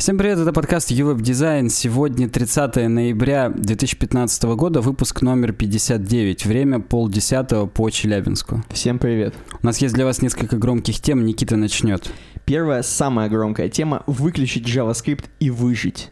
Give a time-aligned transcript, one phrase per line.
[0.00, 1.68] Всем привет, это подкаст UWeb Design.
[1.68, 6.46] Сегодня 30 ноября 2015 года, выпуск номер 59.
[6.46, 8.64] Время полдесятого по Челябинску.
[8.70, 9.34] Всем привет.
[9.62, 12.10] У нас есть для вас несколько громких тем, Никита начнет.
[12.46, 16.08] Первая, самая громкая тема— выключить JavaScript и выжить.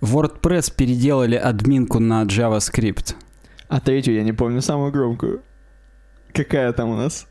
[0.00, 3.14] WordPress переделали админку на JavaScript.
[3.68, 5.42] А третью я не помню, самую громкую.
[6.32, 7.26] Какая там у нас?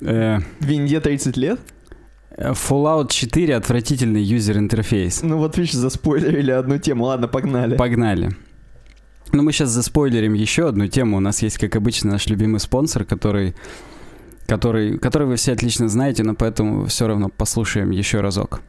[0.00, 1.58] Э, Винде 30 лет?
[2.38, 5.22] Fallout 4 отвратительный юзер-интерфейс.
[5.22, 7.04] Ну вот видишь, заспойлерили одну тему.
[7.06, 7.76] Ладно, погнали.
[7.76, 8.36] Погнали.
[9.32, 11.16] Ну, мы сейчас заспойлерим еще одну тему.
[11.16, 13.54] У нас есть, как обычно, наш любимый спонсор, который,
[14.46, 18.62] который, который вы все отлично знаете, но поэтому все равно послушаем еще разок.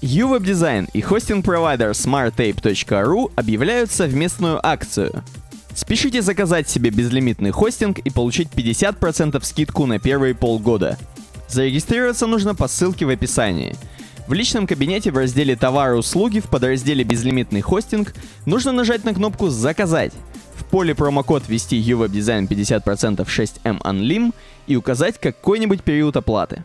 [0.00, 5.22] UWeb Design и хостинг-провайдер smarttape.ru объявляют совместную акцию.
[5.74, 10.98] Спешите заказать себе безлимитный хостинг и получить 50% скидку на первые полгода.
[11.48, 13.74] Зарегистрироваться нужно по ссылке в описании.
[14.26, 18.14] В личном кабинете в разделе «Товары и услуги» в подразделе «Безлимитный хостинг»
[18.44, 20.12] нужно нажать на кнопку «Заказать».
[20.54, 24.34] В поле промокод ввести UWeb Design 50% 6M Unlim
[24.66, 26.64] и указать какой-нибудь период оплаты.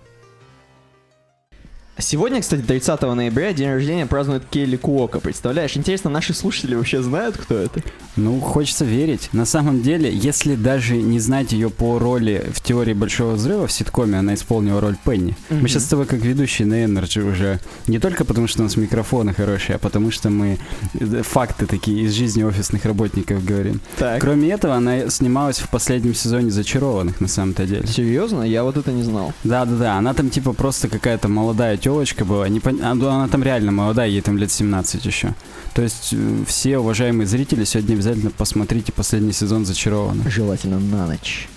[2.00, 5.20] Сегодня, кстати, 30 ноября день рождения празднует Келли Куока.
[5.20, 7.84] Представляешь, интересно, наши слушатели вообще знают, кто это?
[8.16, 9.30] Ну, хочется верить.
[9.32, 13.72] На самом деле, если даже не знать ее по роли в теории Большого Взрыва в
[13.72, 15.36] ситкоме, она исполнила роль Пенни.
[15.50, 15.62] Мгм.
[15.62, 17.60] Мы сейчас с тобой как ведущие на Energy уже.
[17.88, 20.58] Не только потому, что у нас микрофоны хорошие, а потому что мы
[21.00, 23.82] э, факты такие из жизни офисных работников говорим.
[23.98, 24.20] Так.
[24.20, 27.86] Кроме этого, она снималась в последнем сезоне «Зачарованных» на самом-то деле.
[27.86, 28.42] Серьезно?
[28.44, 29.34] Я вот это не знал.
[29.44, 32.48] Да-да-да, она там типа просто какая-то молодая телочка была.
[32.48, 35.34] Не пон- Она там реально молодая, ей там лет 17 еще.
[35.74, 40.32] То есть э, все уважаемые зрители сегодня обязательно посмотрите последний сезон «Зачарованных».
[40.32, 41.50] Желательно на ночь.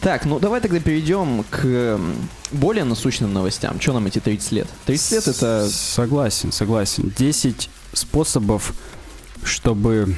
[0.00, 2.14] Так, ну давай тогда перейдем к м,
[2.52, 3.80] более насущным новостям.
[3.80, 4.68] Что нам эти 30 лет?
[4.86, 5.68] 30 лет это...
[5.70, 7.12] Согласен, согласен.
[7.16, 8.72] 10 способов,
[9.44, 10.16] чтобы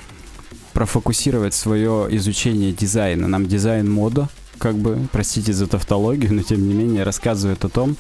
[0.73, 3.27] профокусировать свое изучение дизайна.
[3.29, 4.29] Нам дизайн мода,
[4.63, 7.97] как бы, простите за тавтологию, но тем не менее рассказывает о том.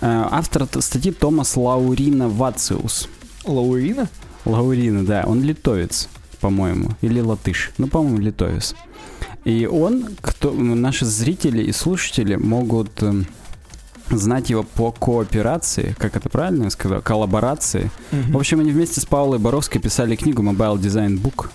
[0.00, 3.08] Э, Автор статьи Томас Лаурина Вациус.
[3.44, 4.08] Лаурина?
[4.46, 6.08] Лаурина, да, он литовец,
[6.40, 8.74] по-моему, или латыш, ну, по-моему, литовец.
[9.44, 13.26] И он, кто, наши зрители и слушатели могут эм,
[14.08, 17.90] знать его по кооперации, как это правильно я сказал, коллаборации.
[18.10, 21.50] В общем, они вместе с Паулой Боровской писали книгу Mobile Design Book,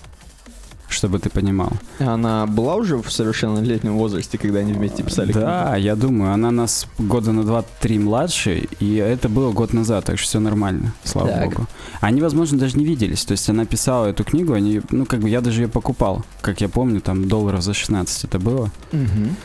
[0.88, 1.72] чтобы ты понимал.
[1.98, 6.86] Она была уже в совершеннолетнем возрасте, когда они вместе писали Да, я думаю, она нас
[6.98, 11.44] года на 2-3 младше, и это было год назад, так что все нормально, слава Так.
[11.44, 11.66] богу.
[12.00, 15.28] Они, возможно, даже не виделись, то есть она писала эту книгу, они, ну, как бы
[15.28, 18.70] я даже ее покупал, как я помню, там долларов за 16 это было.
[18.92, 19.36] Мгм.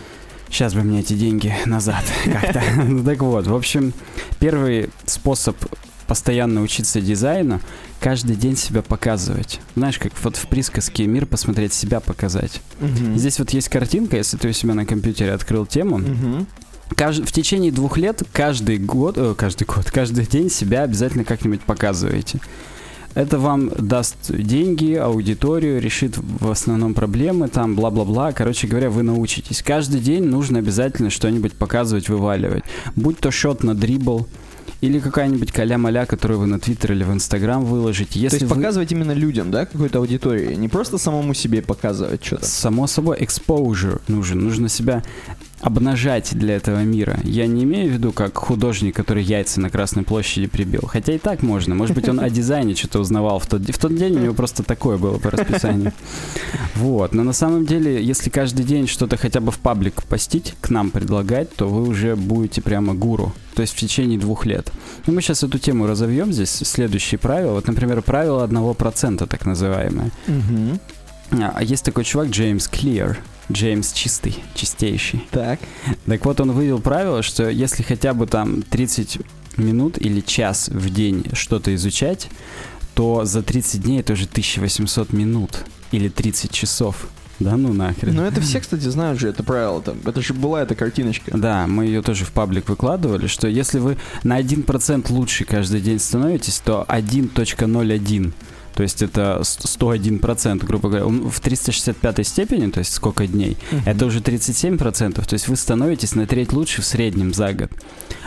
[0.49, 2.61] Сейчас бы мне эти деньги назад как-то.
[2.87, 3.91] Ну так вот, в общем,
[4.39, 5.55] первый способ
[6.07, 7.59] постоянно учиться дизайну,
[7.99, 9.59] каждый день себя показывать.
[9.75, 12.61] Знаешь, как вот в присказке «Мир посмотреть, себя показать».
[12.79, 13.17] Мгм.
[13.17, 15.99] Здесь вот есть картинка, если ты у себя на компьютере открыл тему.
[15.99, 16.47] Мгм.
[16.91, 21.61] Кажд- в течение двух лет каждый год, э, каждый год, каждый день себя обязательно как-нибудь
[21.61, 22.39] показываете.
[23.15, 28.31] Это вам даст деньги, аудиторию, решит в основном проблемы, там, бла-бла-бла.
[28.31, 29.61] Короче говоря, вы научитесь.
[29.61, 32.63] Каждый день нужно обязательно что-нибудь показывать, вываливать.
[32.95, 34.27] Будь то счет на дрибл,
[34.81, 38.19] или какая-нибудь каля-маля, которую вы на Твиттер или в Инстаграм выложите.
[38.19, 40.55] Если То есть вы- показывать именно людям, да, какой-то аудитории?
[40.55, 42.45] Не просто самому себе показывать что-то.
[42.45, 44.39] Само собой, exposure нужен.
[44.43, 45.03] Нужно себя
[45.63, 47.19] обнажать для этого мира.
[47.23, 50.81] Я не имею в виду как художник, который яйца на Красной площади прибил.
[50.85, 51.73] Хотя и так можно.
[51.73, 54.17] Может быть, он о дизайне что-то узнавал в тот, в тот день.
[54.17, 55.93] У него просто такое было по расписанию.
[56.75, 57.13] Вот.
[57.13, 60.91] Но на самом деле, если каждый день что-то хотя бы в паблик постить, к нам
[60.91, 63.33] предлагать, то вы уже будете прямо гуру.
[63.55, 64.71] То есть в течение двух лет.
[65.05, 66.49] Ну, мы сейчас эту тему разовьем здесь.
[66.49, 67.53] Следующие правила.
[67.53, 70.11] Вот, например, правило одного процента, так называемое.
[71.31, 73.17] А есть такой чувак Джеймс Клир.
[73.51, 75.25] Джеймс чистый, чистейший.
[75.31, 75.59] Так.
[76.05, 79.19] Так вот, он вывел правило, что если хотя бы там 30
[79.57, 82.29] минут или час в день что-то изучать,
[82.95, 87.07] то за 30 дней это уже 1800 минут или 30 часов.
[87.39, 88.15] Да ну нахрен.
[88.15, 89.97] Ну это все, кстати, знают же это правило там.
[90.05, 91.35] Это же была эта картиночка.
[91.35, 95.99] Да, мы ее тоже в паблик выкладывали, что если вы на 1% лучше каждый день
[95.99, 98.33] становитесь, то 1.01
[98.75, 104.05] то есть это с- 101%, грубо говоря, в 365 степени, то есть сколько дней, это
[104.05, 107.71] уже 37%, то есть вы становитесь на треть лучше в среднем за год.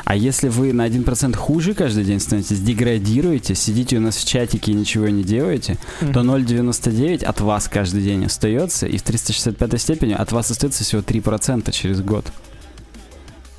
[0.04, 4.72] А если вы на 1% хуже каждый день становитесь, деградируете, сидите у нас в чатике
[4.72, 10.12] и ничего не делаете, то 0,99 от вас каждый день остается, и в 365 степени
[10.12, 12.26] от вас остается всего 3% через год.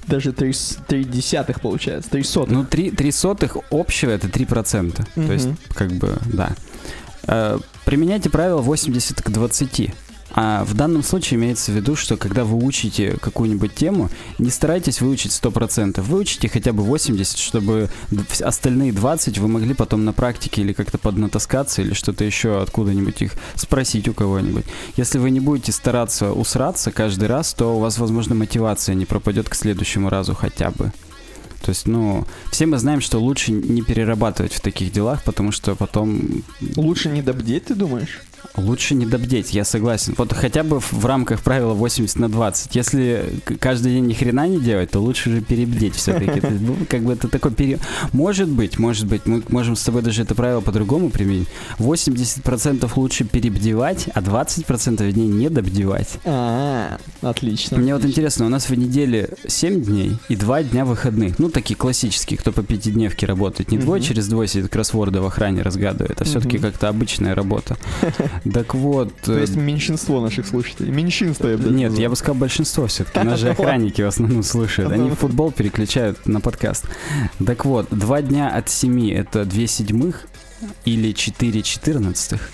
[0.08, 0.54] даже 3,
[0.88, 2.54] 3 десятых получается, 3 сотых.
[2.54, 5.06] Ну, 3, 3 сотых общего это 3%.
[5.18, 5.28] Мгм.
[5.28, 6.56] То есть, как бы, да.
[7.28, 9.92] Э, Применяйте правило 80 к 20.
[10.40, 15.00] А в данном случае имеется в виду, что когда вы учите какую-нибудь тему, не старайтесь
[15.02, 16.02] выучить 100%.
[16.02, 20.74] Выучите хотя бы 80, чтобы д- вс- остальные 20 вы могли потом на практике или
[20.74, 24.66] как-то поднатаскаться, или что-то еще откуда-нибудь их спросить у кого-нибудь.
[24.98, 29.50] Если вы не будете стараться усраться каждый раз, то у вас, возможно, мотивация не пропадет
[29.50, 30.92] к следующему разу хотя бы.
[31.62, 35.76] То есть, ну, все мы знаем, что лучше не перерабатывать в таких делах, потому что
[35.76, 36.44] потом
[36.76, 38.22] Лучше не добдеть, ты думаешь?
[38.56, 40.16] Лучше не добдеть, я согласен.
[40.18, 42.76] Вот хотя бы в, рамках правила 80 на 20.
[42.76, 46.42] Если каждый день ни хрена не делать, то лучше же перебдеть все-таки.
[46.60, 47.80] Ну, Как бы это такой пере...
[48.14, 51.48] Может быть, может быть, мы можем с тобой даже это правило по-другому применить.
[51.78, 56.18] 80% лучше перебдевать, а 20% дней не добдевать.
[56.26, 57.78] А, отлично.
[57.78, 61.40] Мне вот интересно, у нас в неделе 7 дней и 2 дня выходных.
[61.40, 63.72] Ну, такие классические, кто по пятидневке работает.
[63.72, 67.78] Не двое через двое сидит кроссворды в охране разгадывает, а все-таки как-то обычная работа.
[68.52, 69.14] Так вот...
[69.22, 70.92] То э, есть меньшинство наших слушателей.
[70.92, 73.20] Меньшинство, я бы Нет, я бы сказал большинство все-таки.
[73.26, 74.92] Нас же охранники в основном слушают.
[74.92, 76.86] Они футбол переключают на подкаст.
[77.46, 80.28] Так вот, два дня от семи это две седьмых
[80.86, 82.52] или четыре четырнадцатых?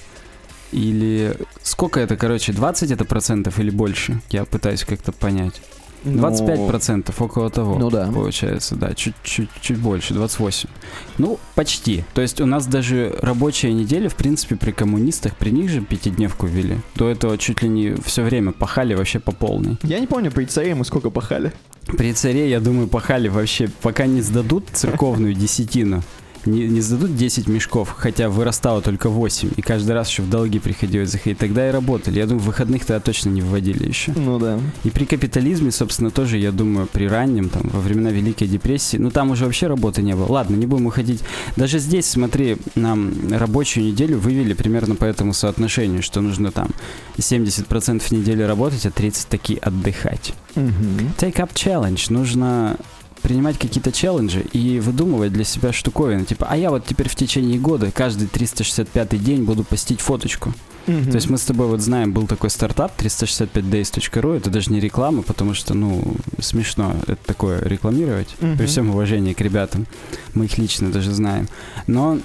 [0.72, 4.22] Или сколько это, короче, 20 это процентов или больше?
[4.32, 5.62] Я пытаюсь как-то понять.
[6.04, 7.78] 25 процентов, около того.
[7.80, 8.10] Ну да.
[8.14, 10.70] Получается, да, чуть-чуть чуть больше, 28.
[11.18, 12.04] Ну, почти.
[12.14, 16.48] То есть у нас даже рабочая неделя, в принципе, при коммунистах, при них же пятидневку
[16.48, 16.78] ввели.
[16.96, 19.78] До этого чуть ли не все время пахали вообще по полной.
[19.84, 21.54] Я не помню, при царе мы сколько пахали.
[21.86, 26.02] При царе, я думаю, пахали вообще, пока не сдадут церковную десятину.
[26.46, 30.60] Не, не сдадут 10 мешков, хотя вырастало только 8, и каждый раз еще в долги
[30.60, 31.38] приходилось заходить.
[31.38, 32.20] Тогда и работали.
[32.20, 34.12] Я думаю, выходных тогда точно не вводили еще.
[34.16, 34.60] Ну да.
[34.84, 39.10] И при капитализме, собственно, тоже, я думаю, при раннем, там, во времена Великой депрессии, ну,
[39.10, 40.32] там уже вообще работы не было.
[40.32, 41.22] Ладно, не будем уходить.
[41.56, 46.70] Даже здесь, смотри, нам рабочую неделю вывели примерно по этому соотношению, что нужно там
[47.18, 50.34] 70% недели работать, а 30 таки отдыхать.
[50.56, 51.14] Мгм.
[51.18, 52.12] Take up challenge.
[52.12, 52.78] Нужно
[53.24, 56.26] принимать какие-то челленджи и выдумывать для себя штуковины.
[56.26, 60.54] Типа, а я вот теперь в течение года каждый 365 день буду постить фоточку.
[60.86, 61.12] Мгм.
[61.12, 65.24] То есть мы с тобой вот знаем, был такой стартап 365days.ru, это даже не реклама,
[65.24, 68.58] потому что, ну, смешно это такое рекламировать, Мгм.
[68.58, 69.88] при всем уважении к ребятам,
[70.34, 71.48] мы их лично даже знаем.
[71.88, 72.20] Но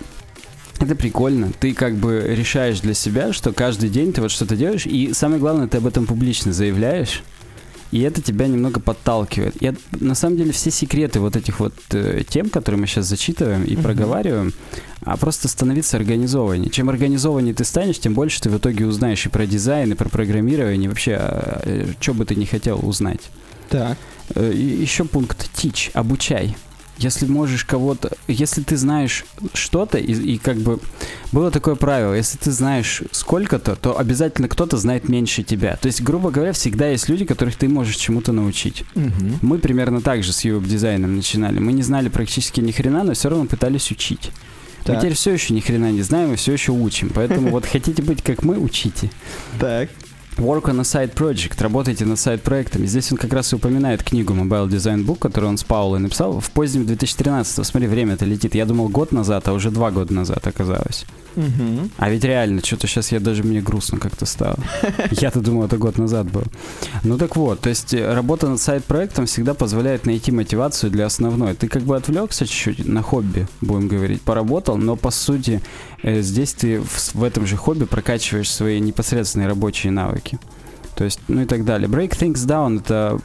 [0.80, 4.86] это прикольно, ты как бы решаешь для себя, что каждый день ты вот что-то делаешь,
[4.86, 7.22] и самое главное, ты об этом публично заявляешь,
[7.90, 9.56] и это тебя немного подталкивает.
[9.62, 13.64] Это, на самом деле все секреты вот этих вот э, тем, которые мы сейчас зачитываем
[13.64, 13.82] и Мгм.
[13.82, 14.52] проговариваем,
[15.04, 16.70] а просто становиться организованнее.
[16.70, 20.08] Чем организованнее ты станешь, тем больше ты в итоге узнаешь и про дизайн, и про
[20.08, 23.20] программирование, и вообще, что бы ты не хотел узнать.
[23.70, 23.96] Так.
[24.34, 26.56] Э, еще пункт teach, обучай.
[26.98, 29.24] Если можешь кого-то, если ты знаешь
[29.54, 30.80] что-то, и, и как бы
[31.32, 35.76] было такое правило, если ты знаешь сколько-то, то обязательно кто-то знает меньше тебя.
[35.76, 38.84] То есть, грубо говоря, всегда есть люди, которых ты можешь чему-то научить.
[38.94, 39.38] Мгм.
[39.42, 41.58] Мы примерно так же с веб-дизайном начинали.
[41.58, 44.30] Мы не знали практически ни хрена, но все равно пытались учить.
[44.86, 45.00] Мы Так.
[45.00, 47.10] теперь все еще ни хрена не знаем и все еще учим.
[47.14, 49.10] Поэтому вот хотите быть как мы, учите.
[49.60, 49.90] Так.
[50.38, 51.60] Work on a side project.
[51.60, 52.86] Работайте над сайт-проектами.
[52.86, 56.38] Здесь он как раз и упоминает книгу Mobile Design Book, которую он с Паулой написал
[56.38, 57.66] в позднем 2013.
[57.66, 58.54] Смотри, время-то летит.
[58.54, 61.06] Я думал год назад, а уже два года назад оказалось.
[61.36, 61.90] Мгм.
[61.98, 64.58] А ведь реально, что-то сейчас я даже мне грустно как-то стало.
[65.10, 66.44] Я-то думал, это год назад был.
[67.04, 71.54] Ну так вот, то есть э, работа над сайт-проектом всегда позволяет найти мотивацию для основной.
[71.54, 75.62] Ты как бы отвлекся чуть-чуть на хобби, будем говорить, поработал, но по сути
[76.02, 80.38] э, здесь ты в, в этом же хобби прокачиваешь свои непосредственные рабочие навыки.
[80.98, 81.88] То есть, ну и так далее.
[81.88, 83.20] Break things down, это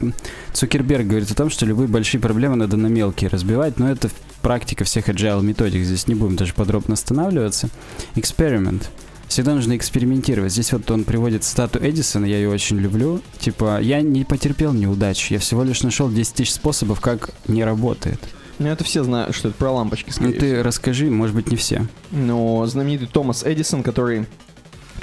[0.52, 4.10] Цукерберг говорит о том, что любые большие проблемы надо на мелкие разбивать, но это
[4.44, 7.70] практика всех agile методик, здесь не будем даже подробно останавливаться.
[8.14, 8.82] Experiment.
[9.26, 10.52] Всегда нужно экспериментировать.
[10.52, 13.22] Здесь вот он приводит цитату Эдисона, я ее очень люблю.
[13.38, 18.20] Типа, я не потерпел неудачу, я всего лишь нашел 10 тысяч способов, как не работает.
[18.58, 21.56] Ну, это все знают, что это про лампочки, Ну скорее ты расскажи, может быть, не
[21.56, 21.86] все.
[22.10, 24.26] Но знаменитый Томас Эдисон, который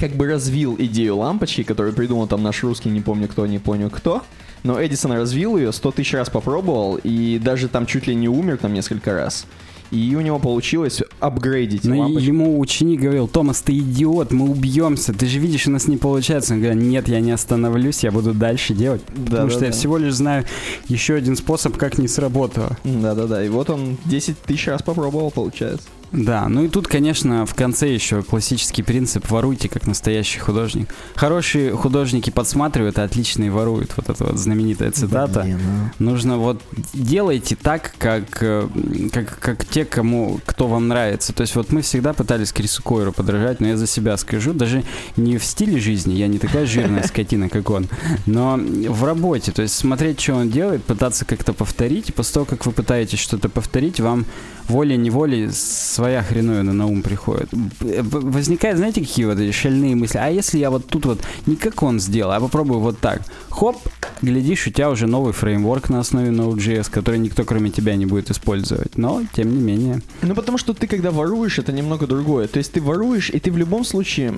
[0.02, 3.92] как бы развил идею лампочки, которую придумал там наш русский, не помню кто, не помню
[3.92, 4.24] кто.
[4.64, 8.58] Но Эдисон развил ее, 100 тысяч раз попробовал, и даже там чуть ли не умер
[8.58, 9.46] там несколько раз.
[9.92, 12.28] И у него получилось апгрейдить Но лампочку.
[12.28, 16.54] ему ученик говорил, Томас, ты идиот, мы убьемся, ты же видишь, у нас не получается.
[16.54, 19.04] Он говорит, нет, я не остановлюсь, я буду дальше делать.
[19.10, 19.78] Да, потому да, что я да.
[19.78, 20.46] всего лишь знаю
[20.88, 22.76] еще один способ, как не сработало.
[22.84, 25.88] Да-да-да, и вот он 10 тысяч раз попробовал, получается.
[26.12, 30.90] Да, ну и тут, конечно, в конце еще классический принцип «воруйте, как настоящий художник».
[31.16, 33.94] Хорошие художники подсматривают, а отличные воруют.
[33.96, 35.42] Вот эта вот знаменитая цитата.
[35.42, 35.60] Блин,
[36.00, 36.12] ну.
[36.12, 36.62] Нужно вот
[36.94, 38.68] делайте так, как, э,
[39.14, 41.32] как, как те, кому, кто вам нравится.
[41.32, 44.84] То есть вот мы всегда пытались Крису Койеру подражать, но я за себя скажу, даже
[45.16, 47.88] не в стиле жизни, я не такая жирная скотина, как он,
[48.26, 49.54] но в работе.
[49.54, 52.14] То есть смотреть, что он делает, пытаться как-то повторить.
[52.14, 54.26] После того, как вы пытаетесь что-то повторить, вам
[54.68, 57.50] волей-неволей своя хреновина на ум приходит.
[57.80, 60.18] Возникает, знаете, какие вот эти шальные мысли?
[60.18, 63.22] А если я вот тут вот не как он сделал, а попробую вот так.
[63.50, 63.78] Хоп,
[64.22, 68.30] глядишь, у тебя уже новый фреймворк на основе Node.js, который никто кроме тебя не будет
[68.32, 68.98] использовать.
[68.98, 70.02] Но, тем не менее.
[70.22, 72.48] Ну, потому что ты, когда воруешь, это немного другое.
[72.48, 74.34] То есть ты воруешь, и ты в любом случае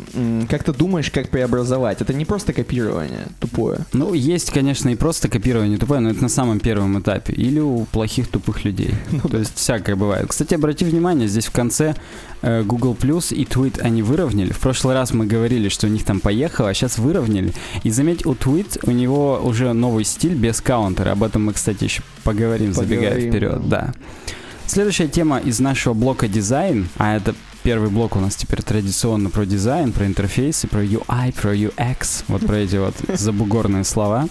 [0.50, 2.01] как-то думаешь, как преобразовать.
[2.01, 3.80] Это не просто копирование тупое.
[3.94, 7.34] Ну, есть, конечно, и просто копирование тупое, но это на самом первом этапе.
[7.34, 8.94] Или у плохих тупых людей.
[9.30, 10.12] То есть всякое бывает.
[10.27, 11.96] Кстати, обрати внимание, здесь в конце
[12.41, 14.51] э, Google Plus и Tweet они выровняли.
[14.51, 17.53] В прошлый раз мы говорили, что у них там поехало, а сейчас выровняли.
[17.84, 21.12] И заметь, у Tweet у него уже новый стиль без каунтера.
[21.12, 23.70] Об этом мы, кстати, еще поговорим, забегая Поговорим, вперед.
[23.70, 23.93] Да.
[24.65, 29.46] Следующая тема из нашего блока дизайн, а это первый блок у нас теперь традиционно про
[29.46, 34.27] дизайн, про интерфейсы, про UI, про UX, вот про эти вот забугорные слова.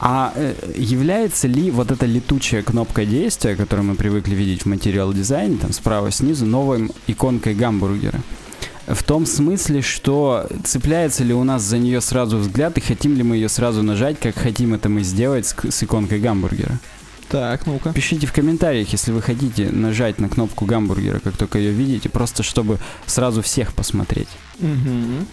[0.00, 5.12] А э, является ли вот эта летучая кнопка действия, которую мы привыкли видеть в материал
[5.12, 8.20] дизайне, там справа снизу, новой иконкой гамбургера?
[8.86, 13.22] В том смысле, что цепляется ли у нас за нее сразу взгляд и хотим ли
[13.22, 16.78] мы ее сразу нажать, как хотим это мы сделать с, с иконкой гамбургера.
[17.28, 17.92] Так, ну-ка.
[17.92, 22.42] Пишите в комментариях, если вы хотите нажать на кнопку гамбургера, как только ее видите, просто
[22.42, 24.28] чтобы сразу всех посмотреть.
[24.58, 25.26] Мгм.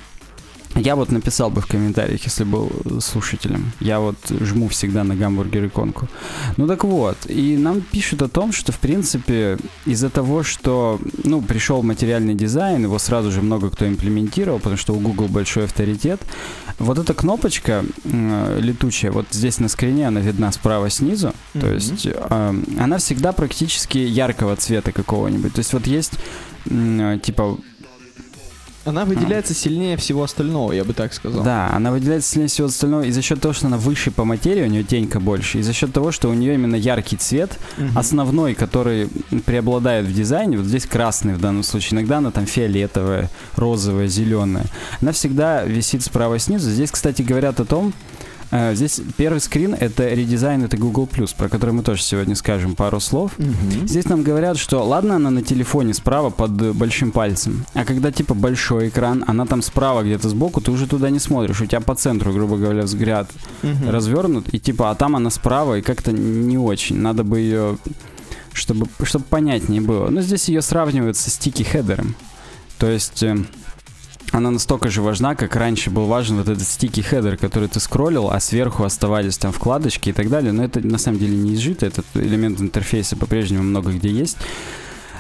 [0.76, 3.72] Я вот написал бы в комментариях, если был слушателем.
[3.80, 6.08] Я вот жму всегда на гамбургер иконку.
[6.58, 11.42] Ну так вот, и нам пишут о том, что в принципе из-за того, что ну
[11.42, 16.22] пришел материальный дизайн, его сразу же много кто имплементировал, потому что у Google большой авторитет.
[16.80, 21.74] Вот эта кнопочка м, летучая, вот здесь на скрине она видна справа снизу, то Мгм.
[21.74, 25.54] есть э, она всегда практически яркого цвета какого-нибудь.
[25.54, 26.14] То есть вот есть
[26.70, 27.58] м, типа
[28.88, 31.44] Она выделяется сильнее всего остального, я бы так сказал.
[31.44, 34.64] Да, она выделяется сильнее всего остального и за счет того, что она выше по материи,
[34.64, 37.98] у нее тенька больше, и за счет того, что у нее именно яркий цвет, Мгм.
[37.98, 39.10] основной, который
[39.46, 44.66] преобладает в дизайне, вот здесь красный в данном случае, иногда она там фиолетовая, розовая, зеленая.
[45.02, 46.70] Она всегда висит справа снизу.
[46.72, 47.94] Здесь, кстати, говорят о том,
[48.74, 53.32] здесь первый скрин это редизайн, это Google+, про который мы тоже сегодня скажем пару слов.
[53.38, 53.88] Мгм.
[53.88, 58.12] Здесь нам говорят, что ладно, она на телефоне справа под э, большим пальцем, а когда
[58.12, 61.82] типа большой экран, она там справа где-то сбоку, ты уже туда не смотришь, у тебя
[61.82, 63.30] по центру, грубо говоря, взгляд
[63.64, 63.90] Мгм.
[63.90, 67.78] развернут, и типа, а там она справа, и как-то не очень, надо бы ее,
[68.54, 70.10] чтобы, чтобы понятнее было.
[70.10, 72.16] Но здесь ее сравнивают со стики-хедером,
[72.78, 73.24] то есть...
[74.32, 78.30] она настолько же важна, как раньше был важен вот этот стики хедер, который ты скроллил,
[78.30, 80.52] а сверху оставались там вкладочки и так далее.
[80.52, 84.38] Но это на самом деле не изжито, этот элемент интерфейса по-прежнему много где есть.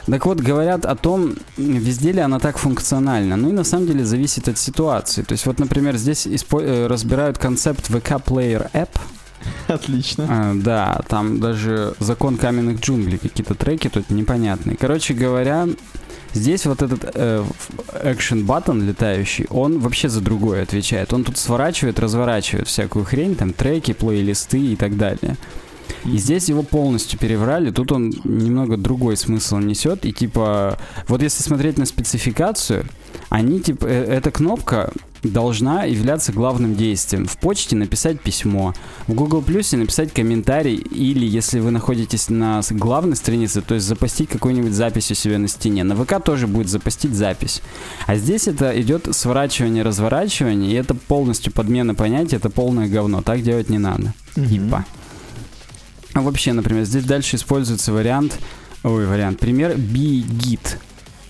[0.07, 3.35] Так вот, говорят о том, везде ли она так функциональна.
[3.35, 5.21] Ну и на самом деле зависит от ситуации.
[5.21, 8.89] То есть вот, например, здесь э, разбирают концепт VK Player App.
[9.67, 10.25] Отлично.
[10.29, 14.77] А, да, там даже закон каменных джунглей, какие-то треки тут непонятные.
[14.77, 15.67] Короче говоря,
[16.33, 17.43] здесь вот этот э,
[18.03, 21.13] action button летающий, он вообще за другое отвечает.
[21.13, 25.37] Он тут сворачивает, разворачивает всякую хрень, там треки, плейлисты и так далее.
[26.05, 30.05] И здесь его полностью переврали, тут он немного другой смысл несет.
[30.05, 30.77] И типа,
[31.07, 32.85] вот если смотреть на спецификацию,
[33.29, 34.91] они типа, э, эта кнопка
[35.29, 37.25] должна являться главным действием.
[37.25, 38.73] В почте написать письмо,
[39.07, 44.29] в Google Плюсе написать комментарий, или если вы находитесь на главной странице, то есть запостить
[44.29, 45.83] какую-нибудь запись у себя на стене.
[45.83, 47.61] На ВК тоже будет запостить запись.
[48.05, 53.21] А здесь это идет сворачивание, разворачивание, и это полностью подмена понятия, это полное говно.
[53.21, 54.13] Так делать не надо.
[54.35, 54.49] Мгм.
[54.49, 54.85] Типа.
[56.13, 58.39] А вообще, например, здесь дальше используется вариант,
[58.83, 60.77] ой, вариант, пример BGit.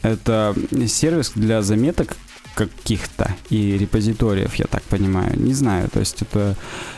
[0.02, 0.56] Это
[0.88, 2.16] сервис для заметок
[2.58, 5.40] каких-то и репозиториев, я так понимаю.
[5.40, 6.56] Не знаю, то есть это...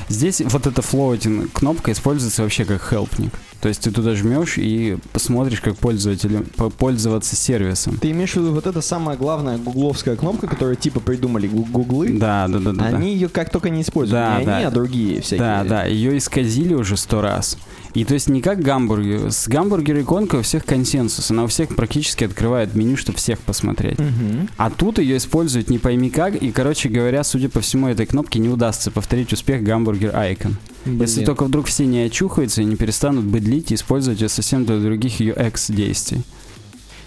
[0.07, 3.31] Здесь вот эта floating кнопка используется вообще как хелпник.
[3.61, 7.97] То есть ты туда жмешь и посмотришь, как пользователю по- пользоваться сервисом.
[7.97, 12.17] Ты имеешь в виду вот эта самая главная гугловская кнопка, которую типа придумали гу- гуглы?
[12.17, 12.89] Да, да, да, да.
[12.91, 12.97] да.
[12.97, 14.23] Они ее как только не используют.
[14.23, 14.55] Да, не да.
[14.57, 15.39] они, а другие всякие.
[15.39, 17.57] Да, да, ее исказили уже сто раз.
[17.93, 19.31] И то есть не как гамбургер.
[19.31, 21.31] С гамбургер иконкой у всех консенсус.
[21.31, 23.99] Она у всех практически открывает меню, чтобы всех посмотреть.
[23.99, 24.49] Мгм.
[24.57, 26.35] А тут ее используют не пойми как.
[26.35, 30.57] И, короче говоря, судя по всему, этой кнопке не удастся повторить успех гамбургер айкон.
[30.85, 31.25] Если Блин.
[31.25, 35.19] только вдруг все не очухаются и не перестанут быдлить и использовать ее совсем для других
[35.19, 36.21] UX действий.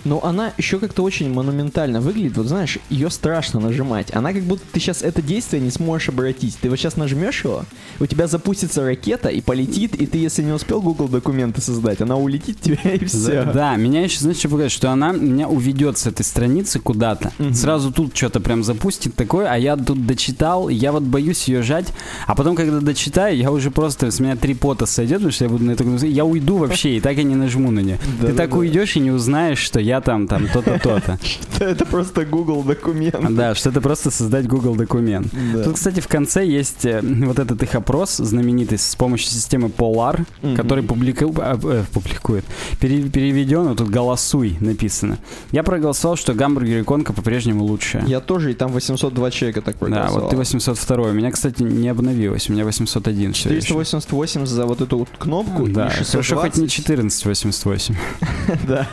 [0.05, 2.37] Но она еще как-то очень монументально выглядит.
[2.37, 4.15] Вот знаешь, ее страшно нажимать.
[4.15, 6.59] Она как будто ты сейчас это действие не сможешь обратить.
[6.61, 7.65] Ты вот сейчас нажмешь его,
[8.01, 12.17] у тебя запустится ракета и полетит, и ты, если не успел Google документы создать, она
[12.17, 13.45] улетит тебе и все.
[13.45, 17.33] Да, да, меня еще, знаешь, что пугает, что она меня уведет с этой страницы куда-то.
[17.39, 17.55] Мгм.
[17.55, 21.93] Сразу тут что-то прям запустит такое, а я тут дочитал, я вот боюсь ее жать.
[22.27, 25.51] А потом, когда дочитаю, я уже просто, с меня три пота сойдет, потому что я
[25.51, 27.99] буду на это я уйду вообще, и так и не нажму на нее.
[28.21, 31.19] Ты так уйдешь и не узнаешь, что я там, там, то-то, то-то.
[31.61, 33.35] Это просто Google документ.
[33.35, 35.29] Да, что это просто создать Google документ.
[35.55, 35.63] Да.
[35.65, 40.25] Тут, кстати, в конце есть э, вот этот их опрос знаменитый с помощью системы Polar,
[40.57, 42.45] который публику- а, э, публикует.
[42.81, 45.19] Пере- переведен, вот тут «голосуй» написано.
[45.53, 48.03] Я проголосовал, что гамбургер конка по-прежнему лучше.
[48.07, 50.21] Я тоже, и там 802 человека так Да, проголосовало.
[50.23, 51.09] вот ты 802.
[51.11, 52.49] У меня, кстати, не обновилось.
[52.51, 53.61] У меня 801 всё ещё.
[53.61, 57.23] 488 за вот эту вот кнопку Да, хорошо, хоть не 620.
[57.23, 57.97] 1488.
[58.67, 58.89] Да.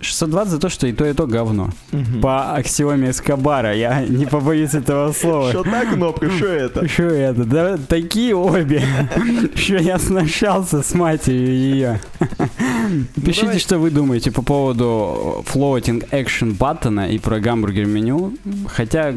[0.00, 1.70] 620 за то, что и то, и то говно.
[1.92, 2.20] Мгм.
[2.20, 5.50] По аксиоме Эскобара, я не побоюсь этого слова.
[5.50, 6.88] Что та кнопка, что это?
[6.88, 7.44] Что это?
[7.44, 8.82] Да такие обе,
[9.54, 12.00] что я сношался с матерью ее.
[13.24, 18.34] Пишите, что вы думаете по поводу floating action баттона и про гамбургер меню.
[18.68, 19.14] Хотя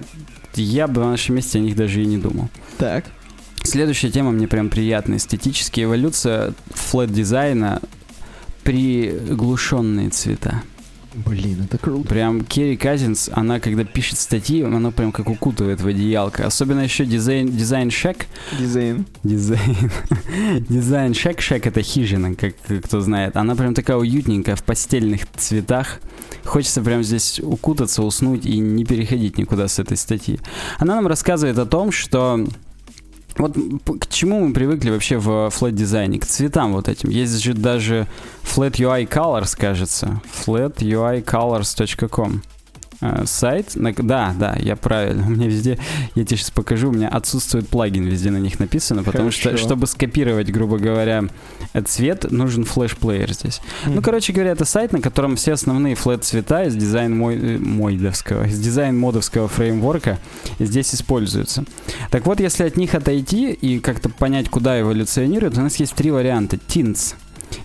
[0.56, 2.50] я бы на нашем месте о них даже и не думал.
[2.78, 3.06] Так.
[3.64, 5.18] Следующая тема мне прям приятная.
[5.18, 7.82] Эстетическая эволюция flat дизайна
[8.64, 10.64] приглушенные цвета.
[11.14, 12.08] Блин, это круто.
[12.08, 16.46] Прям Керри Казинс, она когда пишет статьи, она прям как укутывает в одеялко.
[16.46, 18.28] Особенно еще design, Design Shack.
[18.58, 19.06] Design.
[19.24, 19.92] Design.
[20.70, 21.42] Design Shack.
[21.42, 23.36] Shack это хижина, как кто знает.
[23.36, 26.00] Она прям такая уютненькая, в пастельных цветах.
[26.46, 30.40] Хочется прям здесь укутаться, уснуть и не переходить никуда с этой статьи.
[30.80, 32.48] Она нам рассказывает о том, что
[33.42, 33.58] вот
[34.00, 36.20] к чему мы привыкли вообще в флэт дизайне?
[36.20, 37.10] К цветам вот этим.
[37.10, 38.08] Есть же даже
[38.44, 40.22] Flat UI Colors, кажется.
[40.46, 42.61] flatUIcolors.com э,
[43.26, 43.76] сайт.
[43.76, 45.24] На- Да, да, я правильно.
[45.28, 45.78] У меня везде,
[46.16, 49.66] я тебе сейчас покажу, у меня отсутствует плагин, везде на них написано, потому что, Хорошо.
[49.66, 51.24] чтобы скопировать, грубо говоря,
[51.74, 53.62] э, цвет, нужен флеш-плеер здесь.
[53.86, 57.58] Ну, короче говоря, это сайт, на котором все основные флэт цвета из дизайн мой, э,
[57.58, 60.20] мойдовского, из дизайн модовского фреймворка
[60.60, 61.64] здесь используются.
[62.10, 66.12] Так вот, если от них отойти и как-то понять, куда эволюционирует, у нас есть три
[66.12, 66.58] варианта.
[66.68, 67.16] Tints.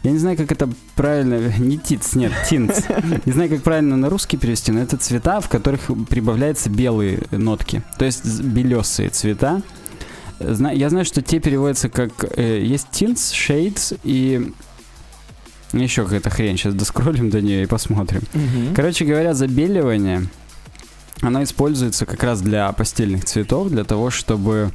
[0.03, 1.53] Я не знаю, как это правильно...
[1.59, 2.81] Не тиц, нет, тинц.
[3.25, 7.83] Не знаю, как правильно на русский перевести, но это цвета, в которых прибавляются белые нотки.
[7.99, 9.63] То есть белесые цвета.
[10.39, 12.13] Зна- Я знаю, что те переводятся как...
[12.37, 14.53] э, есть tints, shades и...
[15.73, 16.57] Еще какая-то хрень.
[16.57, 18.23] Сейчас доскроллим до нее и посмотрим.
[18.35, 18.75] Мгм.
[18.75, 20.27] Короче говоря, забеливание,
[21.23, 24.71] оно используется как раз для постельных цветов, для того, чтобы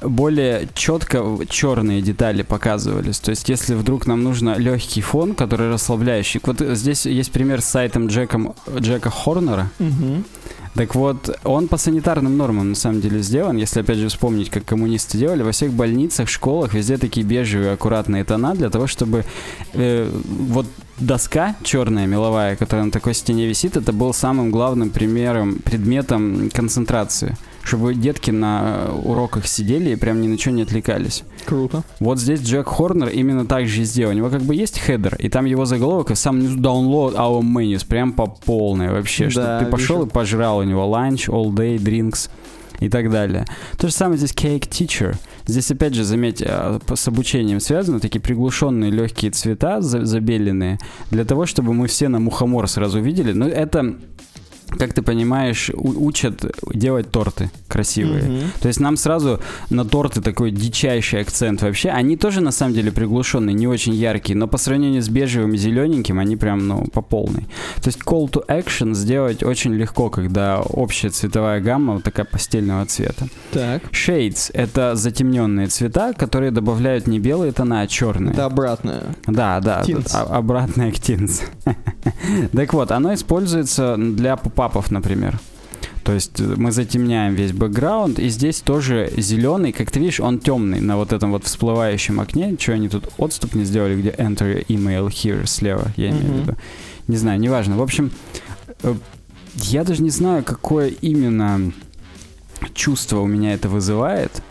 [0.00, 3.18] более четко черные детали показывались.
[3.20, 6.40] То есть, если вдруг нам нужно легкий фон, который расслабляющий.
[6.44, 9.70] Вот здесь есть пример с сайтом Джеком, Джека Хорнера.
[9.78, 10.24] Мгм.
[10.74, 13.56] Так вот, он по санитарным нормам на самом деле сделан.
[13.56, 18.24] Если опять же вспомнить, как коммунисты делали, во всех больницах, школах везде такие бежевые аккуратные
[18.24, 19.24] тона для того, чтобы
[19.74, 20.66] э, вот
[20.98, 27.36] доска черная меловая, которая на такой стене висит, это был самым главным примером, предметом концентрации.
[27.64, 31.22] Чтобы детки на уроках сидели и прям ни на что не отвлекались.
[31.46, 31.84] Круто.
[32.00, 34.12] Вот здесь Джек Хорнер именно так же и сделал.
[34.12, 37.40] У него как бы есть хедер, и там его заголовок, и сам внизу download our
[37.40, 39.30] menus, прям по полной вообще.
[39.30, 40.08] Что Да, ты пошел вижу.
[40.08, 42.28] и пожрал у него lunch, all day, drinks
[42.80, 43.46] и так далее.
[43.78, 45.14] То же самое здесь Cake Teacher.
[45.46, 46.42] Здесь опять же, заметь,
[46.86, 50.78] по- с обучением связаны такие приглушенные легкие цвета, за- забеленные,
[51.12, 53.32] для того, чтобы мы все на мухомор сразу видели.
[53.32, 53.94] Но это,
[54.78, 58.22] как ты понимаешь, учат делать торты красивые.
[58.22, 58.40] Мгм.
[58.60, 61.90] То есть нам сразу на торты такой дичайший акцент вообще.
[61.90, 65.56] Они тоже на самом деле приглушенные, не очень яркие, но по сравнению с бежевым и
[65.56, 67.46] зелененьким они прям, ну, по полной.
[67.82, 72.86] То есть call to action сделать очень легко, когда общая цветовая гамма вот такая постельного
[72.86, 73.26] цвета.
[73.52, 73.82] Так.
[73.92, 78.32] Shades— это затемненные цвета, которые добавляют не белые тона, а черные.
[78.32, 79.02] Это обратное.
[79.26, 81.42] Да, да, тут а- обратное к тинс.
[82.52, 85.38] Так вот, оно используется для попапов, например.
[86.04, 90.38] То есть э, мы затемняем весь бэкграунд, и здесь тоже зеленый, как ты видишь, он
[90.38, 92.56] темный на вот этом вот всплывающем окне.
[92.58, 96.40] Что они тут отступ не сделали, где enter email here слева, я имею в Мгм.
[96.40, 96.56] виду.
[97.08, 97.76] Не знаю, неважно.
[97.76, 98.10] В общем,
[98.82, 98.94] э,
[99.54, 101.72] я даже не знаю, какое именно
[102.74, 104.42] чувство у меня это вызывает.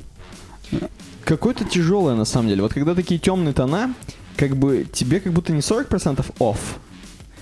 [1.24, 2.62] Какое-то тяжелое на самом деле.
[2.62, 3.94] Вот когда такие темные тона,
[4.36, 6.58] как бы тебе как будто не 40% off,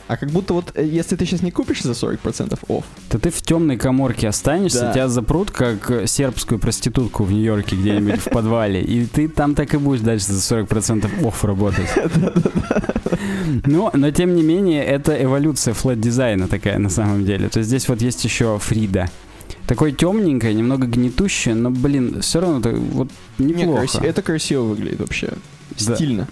[0.09, 3.29] А как будто вот, э, если ты сейчас не купишь за 40% off, То ты
[3.29, 4.93] в темной коморке останешься, Да.
[4.93, 9.71] тебя запрут, как э, сербскую проститутку в Нью-Йорке где-нибудь в подвале, и ты там так
[9.75, 11.87] и будешь дальше за 40% off работать.
[13.65, 17.49] Но, но тем не менее, это эволюция flat -дизайна такая на самом деле.
[17.49, 19.09] То есть здесь вот есть еще Фрида.
[19.67, 23.83] Такой темненькая, немного гнетущая, но, блин, все равно это вот не, неплохо.
[23.83, 25.33] краси- это красиво выглядит вообще.
[25.85, 25.95] Да.
[25.95, 26.27] Стильно.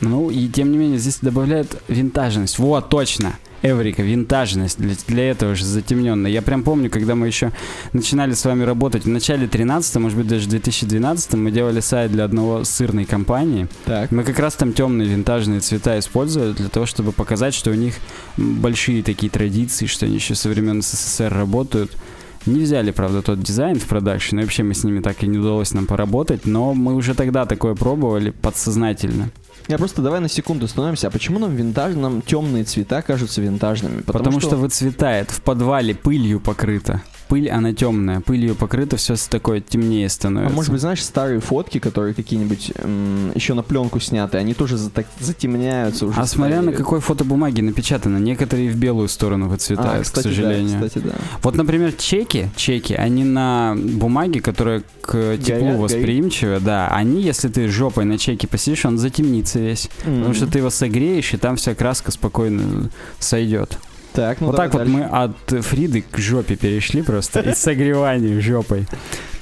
[0.00, 2.58] Ну, и тем не менее, здесь добавляют винтажность.
[2.58, 3.34] Вот, точно.
[3.62, 6.30] Эврика, винтажность для, для этого же затемненная.
[6.30, 7.52] Я прям помню, когда мы еще
[7.92, 12.12] начинали с вами работать в начале 13 может быть, даже в 2012 мы делали сайт
[12.12, 13.66] для одного сырной компании.
[13.84, 14.12] Так.
[14.12, 17.94] Мы как раз там темные винтажные цвета использовали для того, чтобы показать, что у них
[18.36, 21.96] большие такие традиции, что они еще со времен СССР работают.
[22.44, 25.38] Не взяли, правда, тот дизайн в продакшн, и вообще мы с ними так и не
[25.38, 29.30] удалось нам поработать, но мы уже тогда такое пробовали подсознательно.
[29.68, 31.08] Я просто давай на секунду остановимся.
[31.08, 34.02] А почему нам винтаж, нам темные цвета кажутся винтажными?
[34.02, 34.56] Потому, что...
[34.56, 37.02] выцветает, в подвале пылью покрыто.
[37.28, 40.54] Пыль, она темная, пылью покрыто, все такое темнее А становится.
[40.54, 44.90] может быть, знаешь, старые фотки, которые какие-нибудь м, еще на пленку сняты, они тоже за-
[44.90, 46.20] так затемняются уже.
[46.20, 50.80] А смотря на какой фотобумаге напечатано, некоторые в белую сторону А, выцветают, кстати, к сожалению.
[50.80, 51.12] Да, кстати, да.
[51.42, 57.48] Вот, например, чеки, чеки, они на бумаге, которая к теплу Горят, восприимчива, да, они, если
[57.48, 59.88] ты жопой на чеке посидишь, он затемнится весь.
[60.04, 63.78] Потому что ты его согреешь, и там вся краска спокойно сойдет.
[64.16, 64.92] Так, ну вот так вот дальше.
[64.92, 68.86] мы от Фриды к жопе перешли просто, из согревания жопой.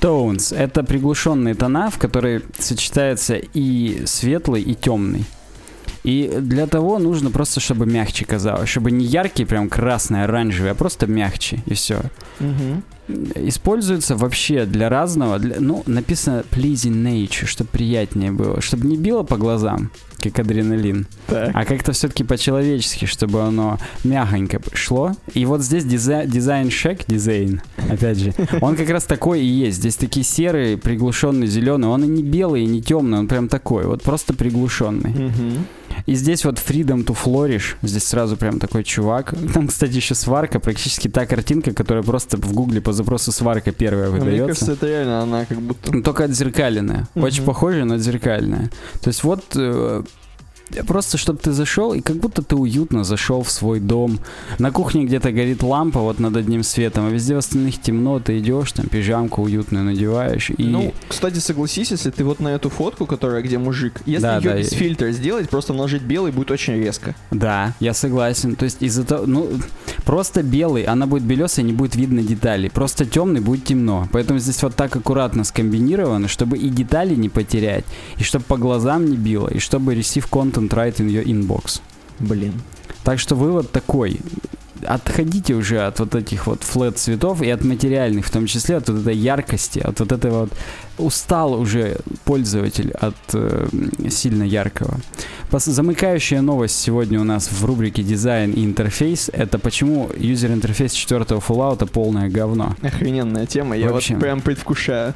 [0.00, 5.24] Tones— это приглушенные тона, в которые сочетается и светлый, и темный.
[6.02, 10.74] И для того нужно просто, чтобы мягче казалось, чтобы не яркий, прям красный, оранжевый, а
[10.74, 12.02] просто мягче, и все.
[13.34, 19.22] Используется вообще для разного, для- ну, написано pleasing nature, чтобы приятнее было, чтобы не било
[19.22, 19.90] по глазам,
[20.30, 21.50] как адреналин, Так.
[21.54, 25.12] а как-то все-таки по-человечески, чтобы оно мягонько шло.
[25.34, 27.60] И вот здесь дизай- дизайн-шек, дизайн,
[27.90, 29.78] опять же, он как раз такой и есть.
[29.78, 31.88] Здесь такие серые, приглушенный зеленый.
[31.88, 35.10] Он и не белый, и не темный, он прям такой, вот просто приглушенный.
[35.10, 35.66] Мгм.
[36.06, 39.34] И здесь вот Freedom to Flourish, здесь сразу прям такой чувак.
[39.54, 44.10] Там, кстати, еще сварка, практически та картинка, которая просто в гугле по запросу сварка первая
[44.10, 44.46] Мне выдается.
[44.66, 46.02] кажется, это реально она как будто...
[46.02, 47.08] Только отзеркаленная.
[47.14, 47.46] Очень Мгм.
[47.46, 48.70] похожая, но отзеркальная.
[49.00, 50.02] То есть вот э,
[50.86, 54.18] просто, чтобы ты зашел, и как будто ты уютно зашел в свой дом.
[54.58, 58.38] На кухне где-то горит лампа вот над одним светом, а везде в остальных темно, ты
[58.38, 60.64] идешь, там пижамку уютную надеваешь, и...
[60.64, 64.42] Ну, кстати, согласись, если ты вот на эту фотку, которая где мужик, если Да, ее
[64.42, 67.14] да, без и- фильтра сделать, просто наложить белый, будет очень резко.
[67.30, 68.56] Да, я согласен.
[68.56, 69.48] То есть из-за того, ну,
[70.04, 72.70] просто белый, она будет белесая, не будет видно деталей.
[72.70, 74.08] Просто темный будет темно.
[74.12, 77.84] Поэтому здесь вот так аккуратно скомбинировано, чтобы и детали не потерять,
[78.18, 80.28] и чтобы по глазам не било, и чтобы receive
[80.68, 81.80] content right in your inbox.
[82.20, 82.52] Блин.
[83.02, 84.20] Так что вывод такой.
[84.86, 88.88] Отходите уже от вот этих вот флет цветов и от материальных, в том числе от
[88.88, 90.52] вот этой яркости, от вот этого вот
[90.98, 93.66] устал уже пользователь от э,
[94.10, 95.00] сильно яркого.
[95.50, 100.92] Пос- замыкающая новость сегодня у нас в рубрике дизайн и интерфейс это почему юзер интерфейс
[100.92, 102.76] четвертого Fallout полное говно.
[102.82, 104.14] Охрененная тема, я Вообще.
[104.14, 105.14] вот прям предвкушаю.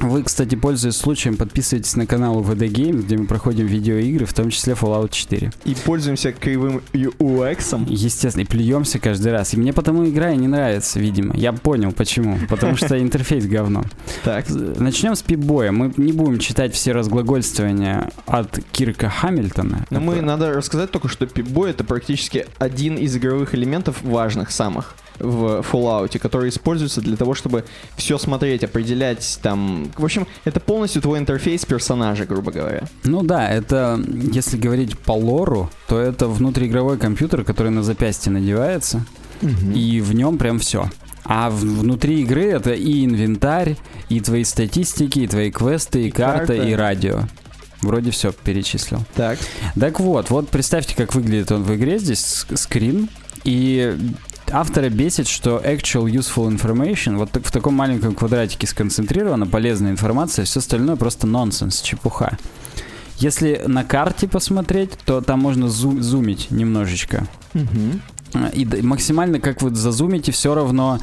[0.00, 4.48] Вы, кстати, пользуясь случаем, подписывайтесь на канал VD Game, где мы проходим видеоигры, в том
[4.50, 5.52] числе Fallout 4.
[5.66, 7.84] И пользуемся кривым UX.
[7.86, 9.52] Естественно, и плюемся каждый раз.
[9.52, 11.36] И мне потому игра и не нравится, видимо.
[11.36, 12.38] Я понял почему.
[12.48, 13.84] Потому что интерфейс говно.
[14.24, 14.46] Так.
[14.48, 15.70] Начнем с пипбоя.
[15.70, 19.86] Мы не будем читать все разглагольствования от Кирка Хамильтона.
[19.90, 24.96] Но мы надо рассказать только, что пипбой это практически один из игровых элементов важных самых
[25.20, 27.64] в Fallout, который используется для того, чтобы
[27.96, 29.90] все смотреть, определять там...
[29.96, 32.82] В общем, это полностью твой интерфейс персонажа, грубо говоря.
[33.04, 34.00] Ну да, это,
[34.32, 39.04] если говорить по лору, то это внутриигровой компьютер, который на запястье надевается,
[39.74, 40.90] и в нем прям все.
[41.24, 43.76] А внутри игры это и инвентарь,
[44.08, 46.54] и твои статистики, и твои квесты, и, И карта, карта.
[46.54, 47.20] и радио.
[47.82, 49.00] Вроде все перечислил.
[49.14, 49.38] Так.
[49.78, 51.98] Так вот, вот представьте, как выглядит он в игре.
[51.98, 53.08] Здесь ск- скрин.
[53.44, 53.96] И
[54.52, 60.44] автора бесит, что actual useful information вот так- в таком маленьком квадратике сконцентрирована, полезная информация,
[60.44, 62.38] все остальное просто нонсенс, чепуха.
[63.18, 67.26] Если на карте посмотреть, то там можно зу- зумить немножечко.
[68.34, 71.00] А, И максимально, как вы зазумите, все равно,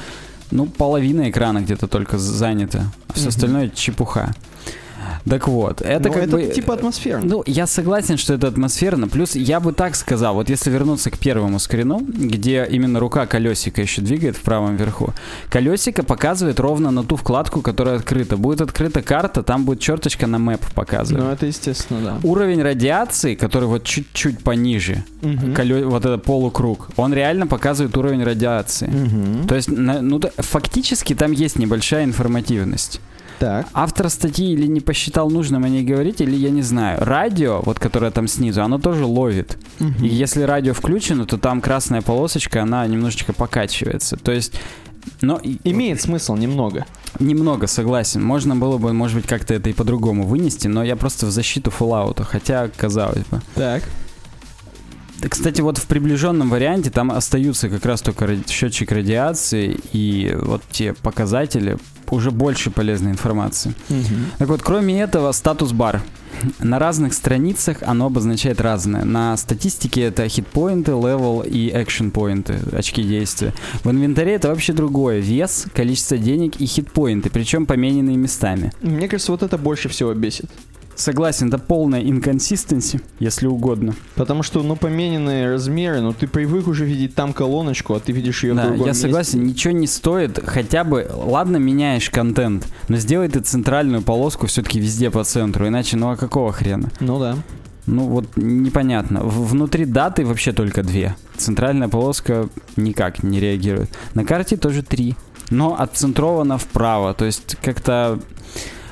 [0.50, 2.86] ну, половина экрана где-то только занята.
[3.10, 3.30] А все Мгм.
[3.30, 4.34] остальное чепуха.
[5.30, 6.44] Так вот, это Ну, как это бы...
[6.48, 7.26] типа атмосферно.
[7.26, 9.08] Ну, я согласен, что это атмосферно.
[9.08, 13.82] Плюс я бы так сказал, вот если вернуться к первому скрину, где именно рука колесика
[13.82, 15.14] еще двигает в правом верху,
[15.50, 18.38] колесико показывает ровно на ту вкладку, которая открыта.
[18.38, 21.24] Будет открыта карта, там будет черточка на мэп показывать.
[21.24, 22.18] Ну, это естественно, да.
[22.28, 25.54] Уровень радиации, который вот чуть-чуть пониже, Мгм.
[25.54, 28.88] колё- вот это полукруг, он реально показывает уровень радиации.
[28.88, 29.48] Мгм.
[29.48, 33.02] То есть, ну, фактически там есть небольшая информативность.
[33.40, 33.68] Так.
[33.74, 37.00] Автор статьи или не посчитал нужным о ней говорить, или я не знаю.
[37.02, 39.58] Радио, вот которое там снизу, оно тоже ловит.
[39.80, 40.04] Мгм.
[40.04, 44.18] И если радио включено, то там красная полосочка, она немножечко покачивается.
[44.18, 44.54] То есть,
[45.22, 46.86] но Имеет смысл немного.
[47.20, 48.24] немного согласен.
[48.24, 51.72] Можно было бы, может быть, как-то это и по-другому вынести, но я просто в защиту
[51.78, 53.42] Fallout, хотя казалось бы.
[53.56, 53.84] Так.
[55.30, 60.94] Кстати, вот в приближенном варианте там остаются как раз только счетчик радиации и вот те
[60.94, 61.78] показатели,
[62.16, 63.74] уже больше полезной информации.
[64.38, 66.02] Так вот, кроме этого, status bar.
[66.60, 69.04] На разных страницах оно обозначает разное.
[69.04, 73.54] На статистике это хитпоинты, левел и экшн-поинты, очки действия.
[73.84, 75.20] В инвентаре это вообще другое.
[75.20, 78.72] Вес, количество денег и hit point ы, причем помененные местами.
[78.82, 80.46] Мне кажется, вот это больше всего бесит.
[80.98, 83.94] Согласен, это полная inconsistency, если угодно.
[84.16, 88.44] Потому что, ну, помененные размеры, ну, ты привык уже видеть там колоночку, а ты видишь
[88.44, 89.04] ее в Да, другом я месте.
[89.04, 94.80] согласен, ничего не стоит, хотя бы, ладно, меняешь контент, но сделай ты центральную полоску все-таки
[94.80, 96.90] везде по центру, иначе ну а какого хрена?
[97.00, 97.36] Ну да.
[97.86, 99.22] Ну вот непонятно.
[99.24, 101.16] В- внутри даты вообще только две.
[101.38, 103.90] Центральная полоска никак не реагирует.
[104.16, 105.16] На карте тоже три,
[105.52, 108.20] но отцентровано вправо, то есть как-то...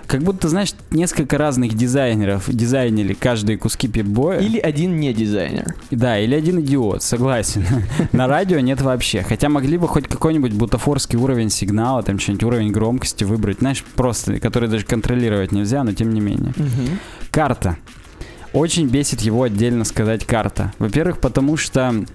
[0.07, 4.39] Как будто, знаешь, несколько разных дизайнеров дизайнили каждые куски пипбоя.
[4.39, 5.75] Или один не дизайнер.
[5.91, 7.65] Да, или один идиот, согласен.
[8.11, 9.23] На радио нет вообще.
[9.23, 14.39] Хотя могли бы хоть какой-нибудь бутафорский уровень сигнала, там что-нибудь уровень громкости выбрать, знаешь, просто,
[14.39, 16.53] который даже контролировать нельзя, но тем не менее.
[17.31, 17.77] Карта.
[18.53, 20.71] Очень бесит его отдельно сказать карта.
[20.79, 22.05] Во-первых, потому что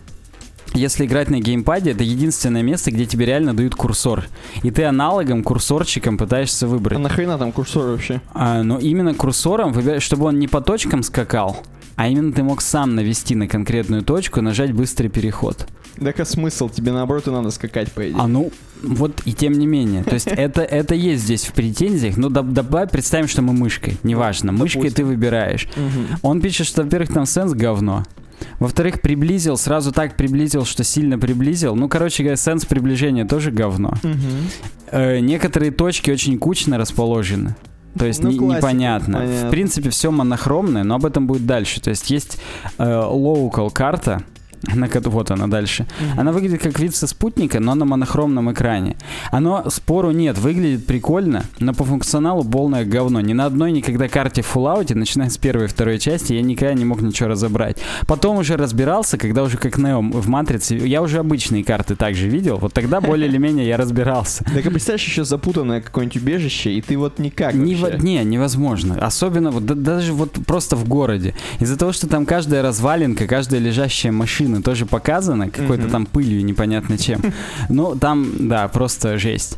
[0.74, 4.24] если играть на геймпаде, это единственное место, где тебе реально дают курсор.
[4.62, 6.98] И ты аналогом, курсорчиком пытаешься А выбрать.
[6.98, 8.20] нахрена там курсор вообще?
[8.32, 11.62] А, но именно курсором выбираешь, чтобы он не по точкам скакал,
[11.96, 15.66] а именно ты мог сам навести на конкретную точку, нажать быстрый переход.
[15.98, 16.68] Так а смысл?
[16.70, 18.16] Тебе наоборот и надо скакать, по идее.
[18.18, 18.52] А ну,
[18.82, 20.02] вот и тем не менее.
[20.02, 22.16] То есть это, это есть здесь в претензиях.
[22.16, 23.98] Ну, да- давай представим, что мы мышкой.
[24.02, 24.96] Неважно, мышкой Допустим.
[24.96, 25.68] ты выбираешь.
[26.22, 28.04] Он пишет, что, во-первых, там сенс говно.
[28.58, 31.74] Во-вторых, приблизил, сразу так приблизил, что сильно приблизил.
[31.76, 33.94] Ну, короче говоря, сенс приближения тоже говно.
[34.02, 34.18] Мгм.
[34.90, 37.54] Э, некоторые точки очень кучно расположены.
[37.98, 39.18] То есть Ну, не- классика, непонятно.
[39.18, 39.48] понятно.
[39.48, 41.80] В принципе, все монохромное, но об этом будет дальше.
[41.80, 42.38] То есть есть
[42.78, 44.22] э, local карта,
[44.74, 45.86] на ко- вот она дальше.
[46.00, 46.20] Мгм.
[46.20, 48.96] Она выглядит как вид со спутника, но на монохромном экране.
[49.30, 53.20] Оно, спору нет, выглядит прикольно, но по функционалу полное говно.
[53.20, 56.74] Ни на одной никогда карте в Fallout, начиная с первой и второй части, я никогда
[56.74, 57.78] не мог ничего разобрать.
[58.06, 62.58] Потом уже разбирался, когда уже как Нео в Матрице, я уже обычные карты также видел,
[62.58, 64.44] вот тогда более или менее я разбирался.
[64.44, 68.96] Так а представляешь, еще запутанное какое-нибудь убежище, и ты вот никак Не, во- не, невозможно.
[69.00, 71.34] Особенно вот да- даже вот просто в городе.
[71.60, 76.98] Из-за того, что там каждая развалинка, каждая лежащая машина тоже показана, какой-то там пылью непонятно
[76.98, 77.20] чем.
[77.68, 79.56] Ну, там, да, просто жесть.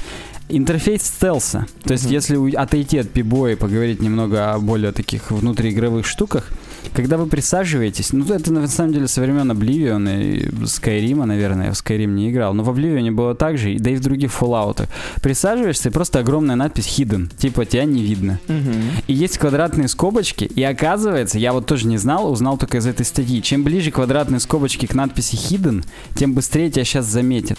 [0.49, 1.67] Интерфейс стелса.
[1.85, 2.13] То есть, Мгм.
[2.13, 6.51] если отойти от пибоя и поговорить немного о более таких внутриигровых штуках,
[6.95, 11.73] когда вы присаживаетесь, ну, это на самом деле со времен Oblivion и Skyrim, наверное, я
[11.73, 14.89] в Skyrim не играл, но в Oblivion было так же, да и в других Fallout.
[15.23, 18.39] Присаживаешься, и просто огромная надпись Hidden, типа тебя не видно.
[18.49, 18.73] Мгм.
[19.07, 23.07] И есть квадратные скобочки, и оказывается, я вот тоже не знал, узнал только из этой
[23.07, 27.59] статьи, чем ближе квадратные скобочки к надписи Hidden, тем быстрее тебя сейчас заметят.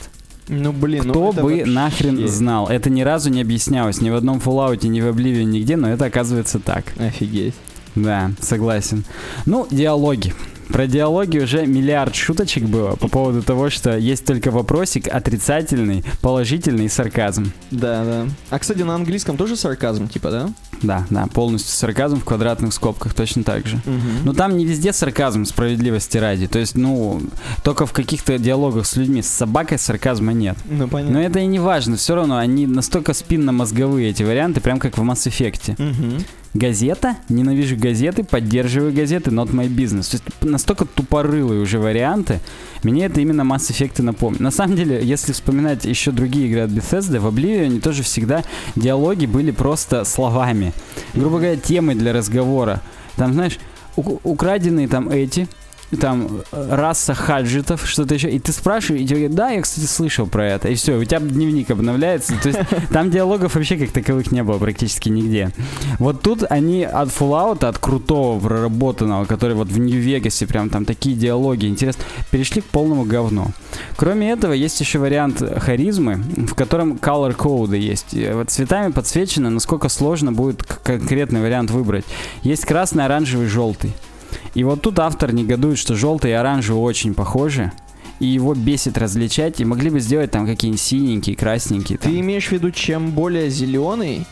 [0.50, 2.68] Ну блин, ну Кто это бы вообще- нахрен знал?
[2.68, 6.06] Это ни разу не объяснялось ни в одном Fallout, ни в Oblivion, нигде, но это
[6.06, 6.84] оказывается так.
[7.00, 7.54] Офигеть.
[7.96, 9.04] Да, согласен.
[9.46, 10.34] Ну, диалоги.
[10.70, 16.86] Про диалоги уже миллиард шуточек было по поводу того, что есть только вопросик отрицательный, положительный
[16.86, 17.52] и сарказм.
[17.70, 18.26] Да, да.
[18.50, 20.50] А кстати, на английском тоже сарказм, типа, да?
[20.82, 23.78] Да, да, полностью сарказм в квадратных скобках, точно так же.
[23.86, 24.26] Мгм.
[24.26, 26.48] Но там не везде сарказм, справедливости ради.
[26.48, 27.22] То есть, ну,
[27.64, 29.22] только в каких-то диалогах с людьми.
[29.22, 30.58] С собакой сарказма нет.
[30.66, 31.20] Ну понятно.
[31.20, 35.02] Но это и не важно, все равно они настолько спинно-мозговые, эти варианты, прям как в
[35.02, 35.76] Mass Effect.
[35.78, 36.24] Мгм.
[36.54, 40.12] Газета, ненавижу газеты, поддерживаю газеты, not my business.
[40.12, 42.40] То есть настолько тупорылые уже варианты.
[42.84, 44.40] Мне это именно Mass Effect напомнит.
[44.40, 48.44] На самом деле, если вспоминать еще другие игры от Bethesda, в Oblivion тоже всегда
[48.76, 50.74] диалоги были просто словами.
[51.16, 52.82] Грубо говоря, темы для разговора.
[53.16, 53.58] Там, знаешь,
[53.96, 55.48] украденные там эти,
[55.96, 60.28] там раса хаджитов, что-то еще, и ты спрашиваешь, и тебе говорят, да, я, кстати, слышал
[60.28, 62.60] про это, и все, у тебя дневник обновляется, то есть
[62.92, 65.52] там диалогов вообще как таковых не было практически нигде.
[66.00, 71.16] Вот тут они от Fallout, от крутого проработанного, который вот в Нью-Вегасе прям там такие
[71.16, 73.48] диалоги, интересно, перешли к полному говну.
[73.96, 78.16] Кроме этого, есть еще вариант харизмы, в котором color коды есть.
[78.34, 82.06] Вот цветами подсвечено, насколько сложно будет конкретный вариант выбрать.
[82.44, 83.94] Есть красный, оранжевый, желтый.
[84.54, 87.72] И вот тут автор негодует, что желтый и оранжевый очень похожи.
[88.24, 91.98] И его бесит различать, и могли бы сделать там какие-нибудь синенькие, красненькие.
[91.98, 92.10] Там.
[92.10, 94.26] Ты имеешь в виду, чем более зеленый,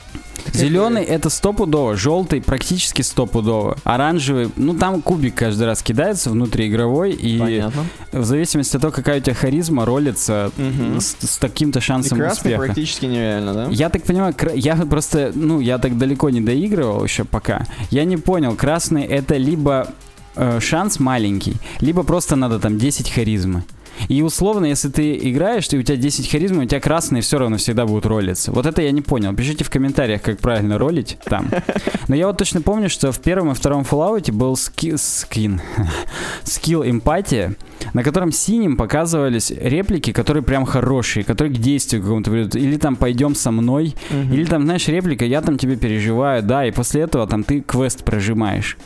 [0.54, 7.38] Зеленый это стопудово, желтый практически стопудово, оранжевый, ну там кубик каждый раз кидается внутриигровой, и
[7.38, 7.84] Понятно.
[8.12, 11.00] в зависимости от того, какая у тебя харизма ролится Мгм.
[11.00, 12.64] с, с таким-то И шансом красный успеха.
[12.66, 13.68] практически нереально, да?
[13.70, 17.68] Я так понимаю, кра- я просто, ну, я так далеко не доигрывал еще пока.
[17.92, 19.94] Я не понял, красный это либо
[20.36, 23.64] э, шанс маленький, либо просто надо там 10 харизмы.
[24.08, 27.58] И условно, если ты играешь, и у тебя 10 харизмы, у тебя красные все равно
[27.58, 28.52] всегда будут ролиться.
[28.52, 29.34] Вот это я не понял.
[29.36, 31.50] Пишите в комментариях, как правильно ролить там.
[32.08, 35.62] Но я вот точно помню, что в первом и втором Fallout был ски- скин,
[36.44, 37.56] скилл эмпатия,
[37.94, 42.56] на котором синим показывались реплики, которые прям хорошие, которые к действию какому-то ведут.
[42.56, 44.34] Или там «пойдем со мной», Мгм.
[44.34, 48.04] или там, знаешь, реплика «я там тебе переживаю», да, и после этого там ты квест
[48.04, 48.78] прожимаешь.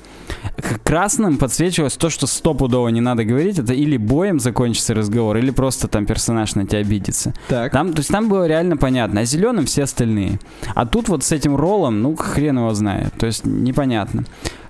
[0.83, 5.87] Красным подсвечивалось то, что стопудово не надо говорить, это или боем закончится разговор, или просто
[5.87, 7.33] там персонаж на тебя обидится.
[7.47, 7.71] Так.
[7.71, 10.39] Там, то есть там было реально понятно, а зеленым все остальные.
[10.73, 13.13] А тут вот с этим роллом, ну, хрен его знает.
[13.17, 14.25] То есть непонятно.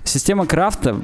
[0.05, 1.01] Система крафта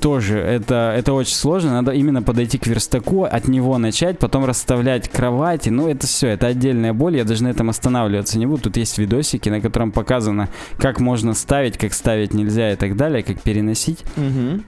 [0.00, 1.72] тоже, это, это очень сложно.
[1.72, 5.70] Надо именно подойти к верстаку, от него начать, потом расставлять кровати.
[5.70, 7.16] Ну, это все, это отдельная боль.
[7.16, 8.62] Я даже на этом останавливаться не буду.
[8.62, 13.22] Тут есть видосики, на котором показано, как можно ставить, как ставить нельзя и так далее,
[13.22, 14.04] как переносить.
[14.16, 14.64] Мгм.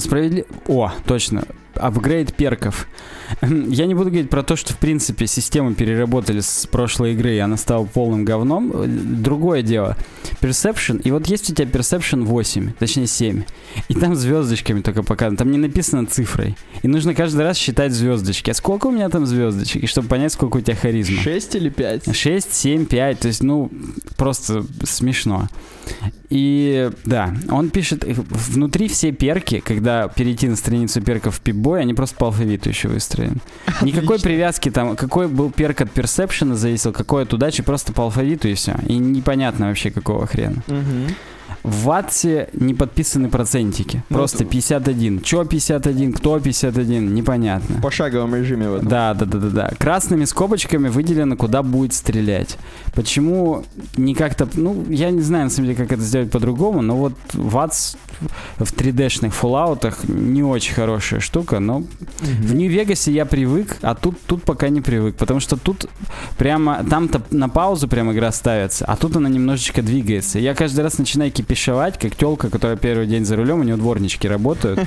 [0.00, 0.46] Справедливо...
[0.68, 1.44] О, точно.
[1.74, 2.86] Апгрейд перков.
[3.42, 7.38] Я не буду говорить про то, что, в принципе, систему переработали с прошлой игры, и
[7.38, 8.72] она стала полным говном.
[9.22, 9.96] Другое дело.
[10.40, 11.00] Perception.
[11.02, 13.42] И вот есть у тебя Perception 8, точнее 7.
[13.88, 15.36] И там звездочками только показано.
[15.36, 16.56] Там не написано цифрой.
[16.82, 18.50] И нужно каждый раз считать звездочки.
[18.50, 19.84] А сколько у меня там звездочек?
[19.84, 21.20] И чтобы понять, сколько у тебя харизма.
[21.22, 22.14] Шесть или пять?
[22.14, 23.70] 6, 7, 5, то есть, ну,
[24.16, 25.48] просто смешно.
[26.30, 31.80] И да, он пишет, э, внутри все перки, когда перейти на страницу перков в пипбой,
[31.82, 33.36] они просто по алфавиту еще выстроены.
[33.82, 34.24] Никакой Отлично.
[34.30, 38.54] привязки там, какой был перк от персепшена зависел, какой от удачи, просто по алфавиту и
[38.54, 38.76] все.
[38.86, 40.62] И непонятно вообще какого хрена.
[40.66, 41.14] Мгм.
[41.62, 44.02] В Ватсе не подписаны процентики.
[44.08, 45.20] Ну, Просто это- 51.
[45.20, 47.76] Чё 51, кто 51, непонятно.
[47.76, 48.88] В пошаговом режиме в этом.
[48.88, 49.70] Да, да, да, да, да.
[49.78, 52.56] Красными скобочками выделено, куда будет стрелять.
[52.94, 53.64] Почему
[53.96, 57.12] не как-то, ну, я не знаю, на самом деле, как это сделать по-другому, но вот
[57.32, 57.96] ВАЦ
[58.58, 61.80] в 3D-шных фоллаутах не очень хорошая штука, но
[62.20, 62.58] в Мгм.
[62.58, 65.86] Нью-Вегасе я привык, а тут, тут пока не привык, потому что тут
[66.36, 70.38] прямо, там-то на паузу прям игра ставится, а тут она немножечко двигается.
[70.38, 74.28] Я каждый раз начинаю кипишевать, как телка, которая первый день за рулем, у нее дворнички
[74.28, 74.80] работают.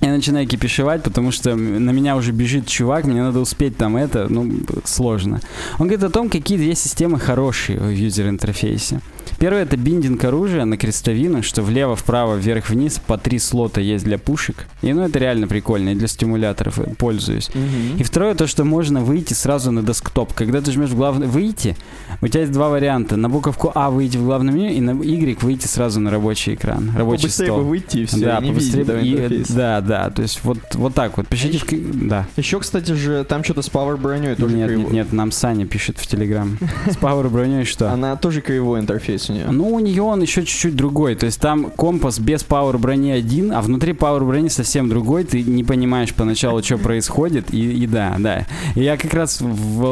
[0.00, 4.28] Я начинаю кипишевать, потому что на меня уже бежит чувак, мне надо успеть там это,
[4.28, 4.48] ну,
[4.84, 5.40] сложно.
[5.78, 9.00] Он говорит о том, какие две системы хорошие в юзер-интерфейсе.
[9.38, 14.04] Первое это биндинг оружия на крестовину, что влево, вправо, вверх, вниз по три слота есть
[14.04, 14.66] для пушек.
[14.82, 17.48] И ну это реально прикольно, и для стимуляторов пользуюсь.
[17.54, 17.98] Мгм.
[17.98, 20.32] И второе, то, что можно выйти сразу на десктоп.
[20.34, 21.76] Когда ты жмешь в главное «Выйти»,
[22.20, 23.16] у тебя есть два варианта.
[23.16, 26.90] На буковку А выйти в главном меню, и на Y выйти сразу на рабочий экран,
[26.96, 27.58] рабочий Побыстрее стол.
[27.62, 28.82] бы выйти и все, да, не побыстрее.
[29.04, 29.52] и- интерфейса.
[29.54, 31.28] да, да, то есть вот, вот так вот.
[31.28, 31.64] Пишите в...
[31.64, 32.26] к- Да.
[32.36, 34.80] Еще, кстати же, там что-то с Power броней тоже нет, криво.
[34.80, 36.58] нет, нет, нам Саня пишет в Телеграм.
[36.90, 37.92] С Power броней что?
[37.92, 39.46] Она тоже кривой интерфейс у нее.
[39.50, 41.14] Ну, у нее он еще чуть-чуть другой.
[41.14, 45.24] То есть там компас без Power брони один, а внутри Power брони совсем другой.
[45.24, 47.52] Ты не понимаешь поначалу, что происходит.
[47.52, 48.46] И, и да, да.
[48.74, 49.46] И я как раз в,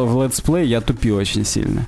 [0.07, 1.87] в летсплей я тупил очень сильно.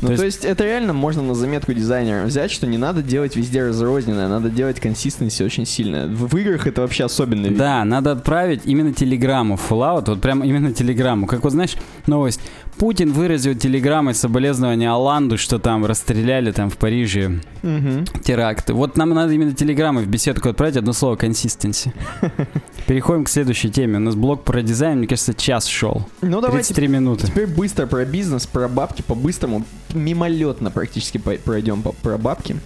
[0.00, 3.02] Ну, то то есть- есть это реально можно на заметку дизайнера взять, что не надо
[3.02, 6.06] делать везде разрозненное, надо делать consistency очень сильно.
[6.06, 7.58] В, в играх это вообще особенно видно.
[7.58, 11.26] Да, надо отправить именно телеграмму в Fallout, вот прям именно телеграмму.
[11.26, 11.74] Как вот знаешь,
[12.06, 12.40] новость.
[12.78, 18.04] Путин выразил телеграммой соболезнования Оланду, что там расстреляли там в Париже Мгм.
[18.22, 18.72] теракты.
[18.72, 21.92] Вот нам надо именно телеграммой в беседку отправить одно слово консистенси.
[22.86, 23.96] Переходим к следующей теме.
[23.96, 26.06] У нас блок про дизайн, мне кажется, час шел.
[26.22, 27.26] Ну давайте 33 минуты.
[27.26, 32.56] теперь быстро про бизнес, про бабки, по-быстрому, мимолетно практически пройдем по- про бабки.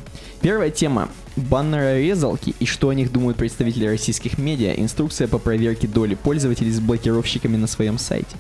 [0.43, 1.09] Первая тема.
[1.37, 4.75] Баннерорезалки и что о них думают представители российских медиа.
[4.75, 8.37] Инструкция по проверке доли пользователей с блокировщиками на своем сайте.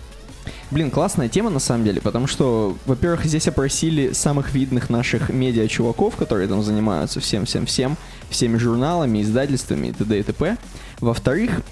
[0.73, 6.17] Блин, классная тема на самом деле, потому что, во-первых, здесь опросили самых видных наших медиа-чуваков,
[6.17, 7.99] которые там занимаются всем-всем-всем,
[8.33, 10.19] всеми журналами, издательствами и т.д.
[10.19, 10.57] и т.п.
[11.01, 11.63] Во-вторых,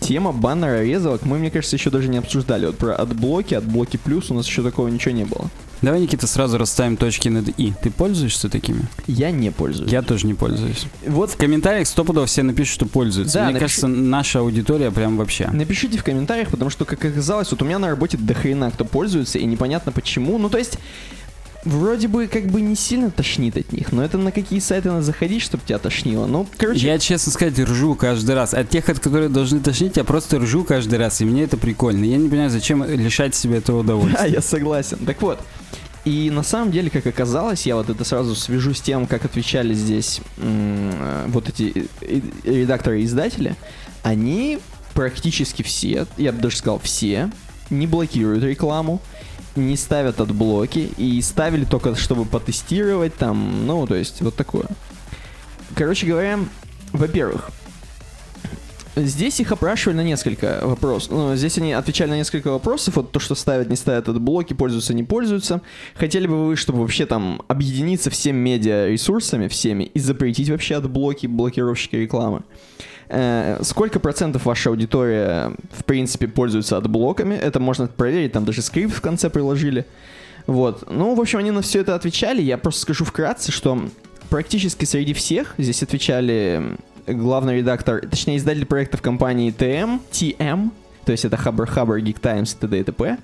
[0.00, 2.66] тема баннерорезалок мы, мне кажется, еще даже не обсуждали.
[2.66, 5.48] Вот про adblock и, adblock и plus у нас еще такого ничего не было.
[5.82, 7.74] Давай, Никита, сразу расставим точки над «и».
[7.82, 8.82] Ты пользуешься такими?
[9.06, 9.92] Я не пользуюсь.
[9.92, 10.86] Я тоже не пользуюсь.
[11.06, 13.34] Вот В комментариях стопудово все напишут, что пользуются.
[13.34, 15.48] Да, Мне напиши- кажется, наша аудитория прям вообще.
[15.52, 18.86] Напишите в комментариях, потому что, как оказалось, вот у меня на работе до хрена кто
[18.86, 20.38] пользуется, и непонятно почему.
[20.38, 20.78] Ну, то есть,
[21.64, 25.02] вроде бы как бы не сильно тошнит от них, но это на какие сайты надо
[25.02, 26.26] заходить, чтобы тебя тошнило.
[26.26, 28.54] Ну, короче, Я, честно сказать, ржу каждый раз.
[28.54, 32.04] От тех, от которых должны тошнить, я просто ржу каждый раз, и мне это прикольно.
[32.04, 34.28] Я не понимаю, зачем лишать себя этого да, удовольствия.
[34.32, 34.98] я согласен.
[35.06, 35.40] Так вот,
[36.04, 39.72] и на самом деле, как оказалось, я вот это сразу свяжу с тем, как отвечали
[39.74, 43.56] здесь вот эти э, э, редакторы и издатели,
[44.02, 44.58] они
[44.92, 47.30] практически все, я бы даже сказал все,
[47.70, 49.00] не блокируют рекламу,
[49.56, 54.66] не ставят adblock и и ставили только, чтобы потестировать там, ну, то есть вот такое.
[55.74, 56.38] Короче говоря,
[56.92, 57.50] во-первых,
[58.96, 61.10] Здесь их опрашивали на несколько вопросов.
[61.10, 62.94] Ну, здесь они отвечали на несколько вопросов.
[62.94, 65.62] Вот то, что ставят, не ставят adblock и, пользуются, не пользуются.
[65.96, 71.26] Хотели бы вы, чтобы вообще там объединиться всем медиа-ресурсами, всеми, и запретить вообще adblock и,
[71.26, 72.44] блокировщики рекламы?
[73.08, 77.34] Э, сколько процентов ваша аудитория, в принципе, пользуется adblock ами?
[77.34, 79.86] Это можно проверить, там даже скрипт в конце приложили.
[80.46, 80.90] Вот.
[80.90, 82.42] Ну, в общем, они на все это отвечали.
[82.42, 83.88] Я просто скажу вкратце, что
[84.30, 86.76] практически среди всех здесь отвечали
[87.06, 90.70] главный редактор, точнее, издатель проектов компании TM, TM,
[91.04, 92.80] то есть это Хабр Хабр, Geek Times, т.д.
[92.80, 93.18] и т.п.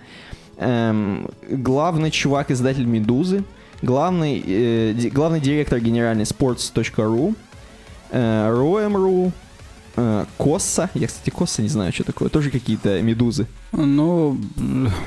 [0.58, 3.44] Эм, главный чувак, издатель Медузы,
[3.80, 7.34] главный, э, главный директор генеральный sports.ru,
[8.10, 9.32] э, Roem.ru,
[10.36, 13.46] Косса, я, кстати, Косса не знаю, что такое, тоже какие-то медузы.
[13.72, 14.38] Ну,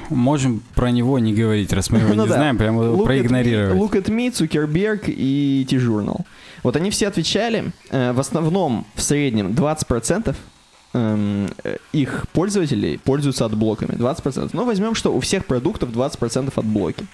[0.10, 2.36] можем про него не говорить, раз мы его Ну не да.
[2.36, 3.78] знаем, прямо Look at проигнорировать.
[3.78, 6.22] Me, Look at Me, Цукерберг и T-Journal.
[6.64, 10.36] Вот они все отвечали, э, в основном, в среднем, 20%
[10.94, 13.92] эм, э, их пользователей пользуются adblock ами.
[13.92, 14.52] 20%.
[14.54, 17.06] Но возьмем, что у всех продуктов 20% adblock и.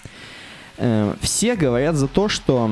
[0.78, 2.70] Э, все говорят за то, что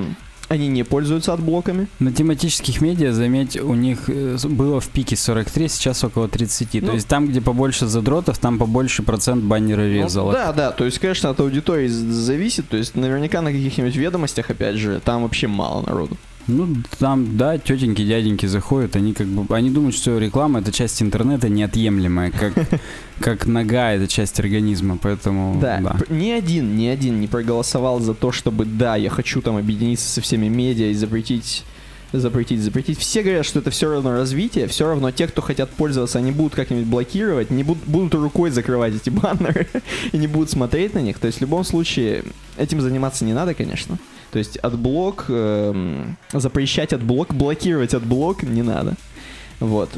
[0.48, 1.88] они не пользуются AdBlock ами.
[1.98, 6.74] На тематических медиа, заметь, у них э, было в пике 43, сейчас около 30.
[6.74, 6.88] Ну.
[6.88, 10.32] То есть там, где побольше задротов, там побольше процент баннера Ну, резалок.
[10.32, 12.68] да, да, то есть, конечно, от аудитории зависит.
[12.68, 16.16] То есть, наверняка на каких-нибудь ведомостях, опять же, там вообще мало народу.
[16.48, 16.66] Ну,
[16.98, 21.50] там, да, тетеньки, дяденьки заходят, они как бы, они думают, что реклама это часть интернета
[21.50, 22.54] неотъемлемая, как,
[23.20, 25.96] как нога это часть организма, поэтому, Да, да.
[26.08, 30.22] ни один, ни один не проголосовал за то, чтобы, да, я хочу там объединиться со
[30.22, 31.64] всеми медиа и запретить,
[32.12, 32.98] запретить, запретить.
[32.98, 36.54] Все говорят, что это все равно развитие, все равно те, кто хотят пользоваться, они будут
[36.54, 39.66] как-нибудь блокировать, не будут, будут рукой закрывать эти баннеры
[40.12, 41.18] и не будут смотреть на них.
[41.18, 42.24] То есть в любом случае
[42.56, 43.98] этим заниматься не надо, конечно.
[44.30, 48.94] То есть AdBlock, эм, запрещать AdBlock, блокировать отблок не надо.
[49.60, 49.90] Вот.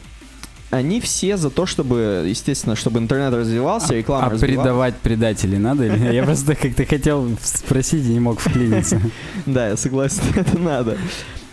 [0.70, 4.56] Они все за то, чтобы, естественно, чтобы интернет развивался, реклама А развивалась.
[4.62, 5.86] предавать предателей надо?
[5.86, 9.00] или- Я просто как-то хотел спросить и не мог вклиниться.
[9.46, 10.96] Да, я согласен, это надо.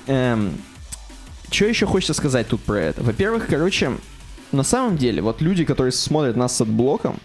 [0.05, 3.01] что еще хочется сказать тут про это?
[3.03, 3.91] Во-первых, короче,
[4.51, 7.19] на самом деле, вот люди, которые смотрят нас с отблоком,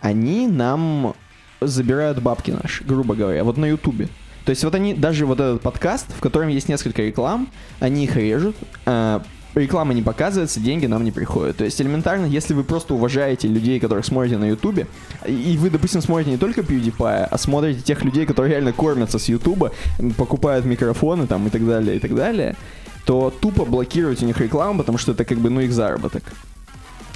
[0.00, 1.14] они нам
[1.60, 4.08] забирают бабки наши, грубо говоря, вот на Ютубе.
[4.48, 8.16] То есть вот они, даже вот этот подкаст, в котором есть несколько реклам, они их
[8.16, 9.22] режут, а,
[9.54, 11.58] реклама не показывается, деньги нам не приходят.
[11.58, 14.86] То есть элементарно, если вы просто уважаете людей, которых смотрите на Ютубе,
[15.26, 19.28] и вы, допустим, смотрите не только PewDiePie, а смотрите тех людей, которые реально кормятся с
[19.28, 19.72] Ютуба,
[20.16, 22.56] покупают микрофоны там и так далее, и так далее,
[23.04, 26.22] то тупо блокировать у них рекламу, потому что это как бы, ну, их заработок.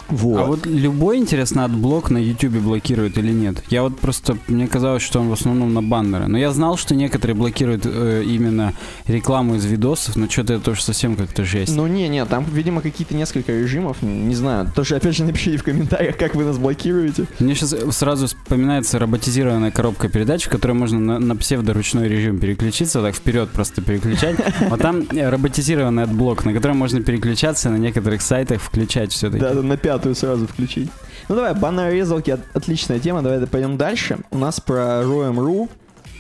[0.09, 0.39] Вот.
[0.39, 3.63] А вот любой, интересно, AdBlock на YouTube блокирует или нет?
[3.69, 6.27] Я вот просто, мне казалось, что он в основном на баннеры.
[6.27, 8.75] Но я знал, что некоторые блокируют э, именно
[9.07, 11.75] рекламу из видосов, но что-то это тоже совсем как-то жесть.
[11.77, 14.71] Ну не, не, там, видимо, какие-то несколько режимов, не знаю.
[14.75, 17.27] Тоже, опять же, напишите в комментариях, как вы нас блокируете.
[17.39, 23.01] Мне сейчас сразу вспоминается роботизированная коробка передач, в которой можно на, на псевдоручной режим переключиться,
[23.03, 24.37] так вперед просто переключать.
[24.69, 29.41] Вот там э, роботизированный AdBlock, на котором можно переключаться на некоторых сайтах, включать все-таки.
[29.41, 30.91] Да, на пятую сразу включить.
[31.29, 34.19] Ну давай, баннеры резалки, от- отличная тема, давай пойдем дальше.
[34.33, 35.71] У нас про Roem.ru,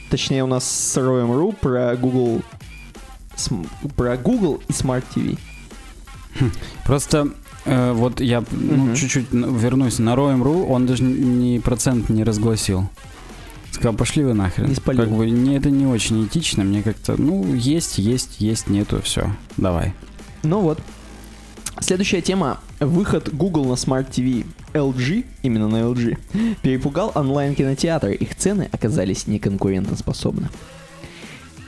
[0.09, 2.43] точнее у нас с Roem.ru про Google,
[3.37, 5.37] см- про Google и Smart TV.
[6.87, 7.31] Просто
[7.65, 8.95] э, вот я ну, Мгм.
[8.95, 12.89] чуть-чуть вернусь на Roem.ru, он даже ни процент не разгласил.
[13.73, 14.69] Сказал, пошли вы нахрен.
[14.69, 15.01] Не спалил.
[15.03, 19.31] Как бы не, это не очень этично, мне как-то, ну, есть, есть, есть, нету, все,
[19.57, 19.93] давай.
[20.45, 20.79] Ну вот.
[21.81, 22.61] Следующая тема.
[22.87, 26.19] Выход Google на Smart TV LG, именно на LG,
[26.63, 28.15] перепугал онлайн-кинотеатры.
[28.15, 30.49] Их цены оказались неконкурентоспособны.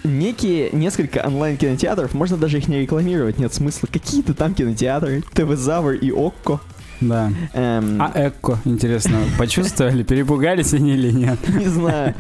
[0.05, 3.89] некие несколько онлайн-кинотеатров, можно даже их не рекламировать, нет смысла.
[3.91, 6.61] Какие-то там кинотеатры, ТВ-Завр и ОККО.
[7.01, 7.33] Да.
[7.55, 11.39] Эм, А Экко, интересно, почувствовали, перепугались они или нет?
[11.49, 12.15] не знаю.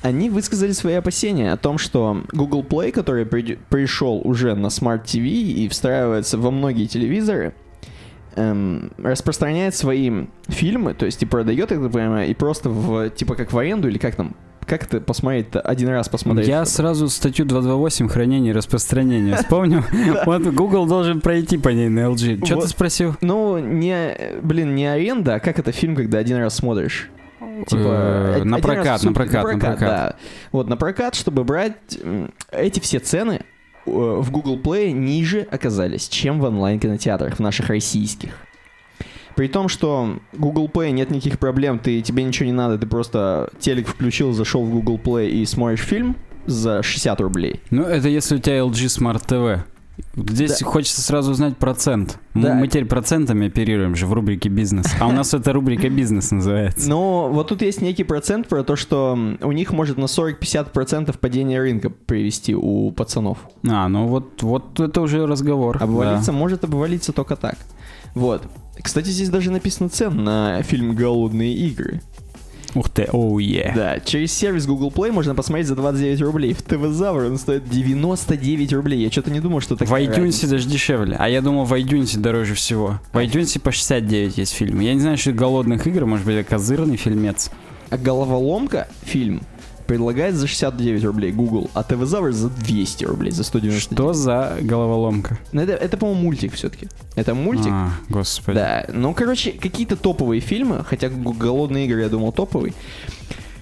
[0.00, 5.04] Они высказали свои опасения о том, что Google Play, который приди- пришел уже на Smart
[5.04, 7.54] TV и встраивается во многие телевизоры,
[8.36, 13.52] эм, распространяет свои фильмы, то есть и продает их, понимаю, и просто в, типа как
[13.52, 14.34] в аренду или как там,
[14.66, 16.48] как это посмотреть-то, один раз посмотреть?
[16.48, 19.82] Я сразу статью 228 хранение и распространение вспомнил.
[20.24, 22.44] Вот Google должен пройти по ней на LG.
[22.44, 23.16] Что ты спросил?
[23.20, 27.10] Ну, не, блин, не аренда, а как это фильм, когда один раз смотришь?
[27.66, 30.16] Типа, Э, один на прокат, на прокат, на прокат.
[30.52, 31.74] Вот, на прокат, чтобы брать
[32.50, 33.44] эти все цены э,
[33.86, 38.30] в Google Play ниже оказались, чем в онлайн-кинотеатрах, в наших российских.
[39.34, 43.50] При том, что Google Play нет никаких проблем, ты, тебе ничего не надо, ты просто
[43.58, 46.16] телек включил, зашел в Google Play и смотришь фильм
[46.46, 47.60] за 60 рублей.
[47.70, 49.62] Ну, это если у тебя LG Smart TV.
[50.16, 50.66] Здесь Да.
[50.66, 52.18] хочется сразу узнать процент.
[52.34, 52.54] Да.
[52.54, 54.86] Мы теперь процентами оперируем же в рубрике «Бизнес».
[55.00, 56.88] А у нас эта рубрика «Бизнес» называется.
[56.88, 61.60] Но вот тут есть некий процент про то, что у них может на 40-50% падение
[61.60, 63.38] рынка привести у пацанов.
[63.68, 65.78] А, ну вот, вот это уже разговор.
[65.82, 67.56] Обвалиться может обвалиться только так.
[68.14, 68.42] Вот.
[68.82, 72.00] Кстати, здесь даже написано цен на фильм «Голодные игры».
[72.74, 73.72] Ух ты, оу е.
[73.76, 76.54] Да, через сервис Google Play можно посмотреть за 29 рублей.
[76.54, 79.02] В ТВ Завр он стоит 99 рублей.
[79.02, 80.48] Я что-то не думал, что В такая iTunes разница.
[80.48, 81.16] даже дешевле.
[81.18, 82.98] А я думал, в iTunes дороже всего.
[83.12, 84.84] В iTunes по 69 есть фильмы.
[84.84, 87.50] Я не знаю, что голодных игр, может быть, это козырный фильмец.
[87.90, 89.42] А «Головоломка» фильм
[89.86, 93.98] предлагает за 69 рублей Google, а ТВ Завр за 200 рублей, за 199.
[93.98, 95.38] Что за головоломка?
[95.52, 96.88] Ну, это, это по-моему, мультик все-таки.
[97.16, 97.72] Это мультик.
[97.72, 98.56] А, господи.
[98.56, 102.74] Да, ну, короче, какие-то топовые фильмы, хотя «Голодные игры», я думал, топовый.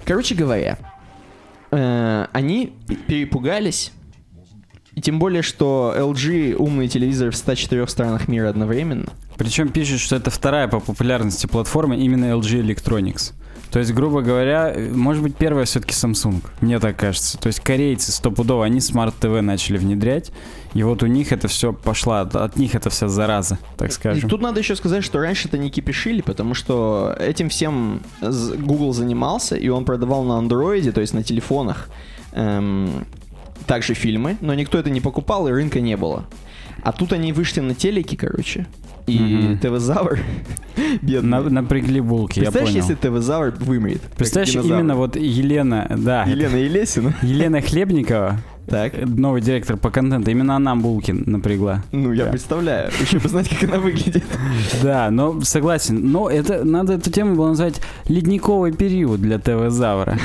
[0.04, 0.78] Короче говоря,
[1.70, 2.72] э, они
[3.06, 3.92] перепугались,
[4.94, 9.12] и тем более, что LG умный телевизор в 104 странах мира одновременно.
[9.36, 13.32] Причем пишет, что это вторая по популярности платформа именно LG Electronics.
[13.70, 17.38] То есть, грубо говоря, может быть, первая все-таки Samsung, мне так кажется.
[17.38, 20.32] То есть корейцы стопудово, они Smart TV начали внедрять,
[20.74, 24.28] и вот у них это все пошло, от, них это вся зараза, так скажем.
[24.28, 29.56] тут надо еще сказать, что раньше это не кипишили, потому что этим всем Google занимался,
[29.56, 31.88] и он продавал на андроиде, то есть на телефонах,
[32.32, 33.06] эм,
[33.66, 36.26] также фильмы, но никто это не покупал, и рынка не было.
[36.82, 38.66] А тут они вышли на телеки, короче,
[39.10, 39.56] и.
[39.56, 40.18] ТВ-завр,
[41.02, 41.28] бедный.
[41.30, 42.68] На- напрягли булки, я понял.
[42.68, 44.00] если ТВ-завр вымрет?
[44.16, 47.14] Представляешь, именно вот Елена, да, Елена Елесина.
[47.22, 48.94] Елена Хлебникова, Так.
[48.94, 51.82] э, новый директор по контенту, именно она булки напрягла.
[51.92, 52.30] Ну, я Да.
[52.30, 52.90] представляю.
[53.00, 54.24] Еще бы знать, как она выглядит.
[54.82, 56.10] Да, но согласен.
[56.10, 60.18] Но это надо эту тему было назвать ледниковый период для ТВ-завра.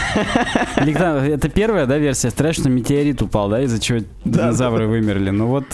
[0.78, 2.30] Это первая, да, версия.
[2.30, 5.32] Что метеорит упал, да, из-за чего динозавры вымерли.
[5.32, 5.66] Ну вот.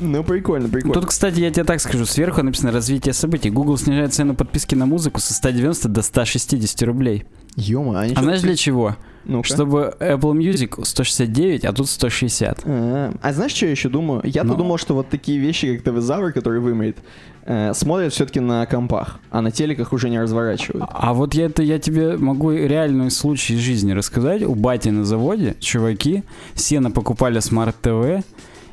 [0.00, 0.94] Ну, прикольно, прикольно.
[0.94, 3.50] Тут, кстати, я тебе так скажу, сверху написано развитие событий.
[3.50, 7.24] Google снижает цену подписки на музыку со 190 до 160 рублей.
[7.56, 8.96] Они А знаешь для чего?
[9.24, 9.48] Ну-ка.
[9.48, 12.60] Чтобы Apple Music 169, а тут 160.
[12.64, 14.20] А, а знаешь, что я еще думаю?
[14.24, 14.54] Я-то Ну?
[14.56, 16.96] думал, что вот такие вещи, как ТВ-завр, который вымрет,
[17.44, 20.84] э, смотрят все-таки на компах, а на телеках уже не разворачивают.
[20.92, 24.42] А вот я это я тебе могу реальный случай из жизни рассказать.
[24.44, 26.22] У бати на заводе чуваки
[26.54, 28.22] все напокупали Smart TV.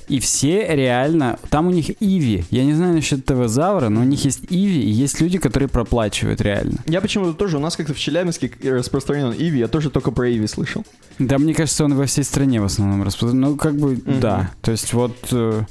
[0.08, 2.44] И все реально, там у них ivi.
[2.52, 5.70] Я не знаю насчет TVzavr а, но у них есть ivi, и есть люди, которые
[5.70, 6.78] проплачивают реально.
[6.88, 10.48] Я почему-то тоже, у нас как-то в Челябинске распространен ivi, я тоже только про ivi
[10.48, 10.84] слышал.
[11.20, 13.42] Да, мне кажется, он во всей стране в основном распространен.
[13.42, 14.20] Ну, как бы, Мгм.
[14.20, 14.52] да.
[14.62, 15.64] То есть вот э,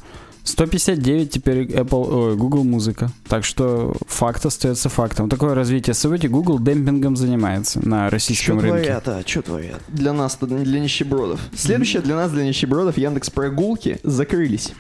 [0.45, 3.11] 159 теперь Apple, ой, Google музыка.
[3.29, 5.29] Так что факт остается фактом.
[5.29, 6.29] Такое развитие событий.
[6.29, 8.93] Google демпингом занимается на российском рынке.
[8.93, 9.81] а что творят?
[9.89, 11.41] Для нас, для нищебродов.
[11.55, 14.73] Следующее для нас, для нищебродов, Яндекс Прогулки закрылись.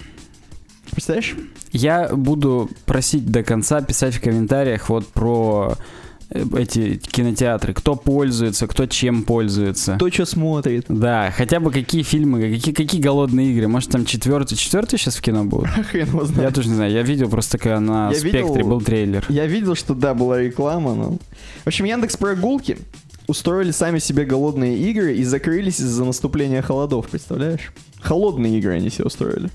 [0.90, 1.36] Представляешь?
[1.70, 5.82] Я буду просить до конца писать в комментариях вот про э,
[6.56, 7.74] эти кинотеатры.
[7.74, 9.96] Кто пользуется, кто чем пользуется.
[9.98, 10.86] То, что смотрит.
[10.88, 13.68] Да, хотя бы какие фильмы, какие, какие голодные игры.
[13.68, 15.68] Может там четвертый, четвертый сейчас в кино будут?
[15.90, 16.54] Хрен его Я знает.
[16.54, 16.92] тоже не знаю.
[16.92, 19.24] Я видел просто когда на Я спектре видел- был трейлер.
[19.28, 21.18] Я видел, что да, была реклама, но...
[21.64, 22.78] В общем, Яндекс Прогулки
[23.26, 27.72] устроили сами себе голодные игры и закрылись из-за наступления холодов, представляешь?
[28.00, 29.48] Холодные игры они себе устроили.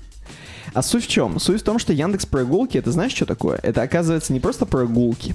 [0.74, 1.38] А суть в чем?
[1.38, 3.58] Суть в том, что Яндекс Прогулки, это знаешь, что такое?
[3.62, 5.34] Это, оказывается, не просто прогулки.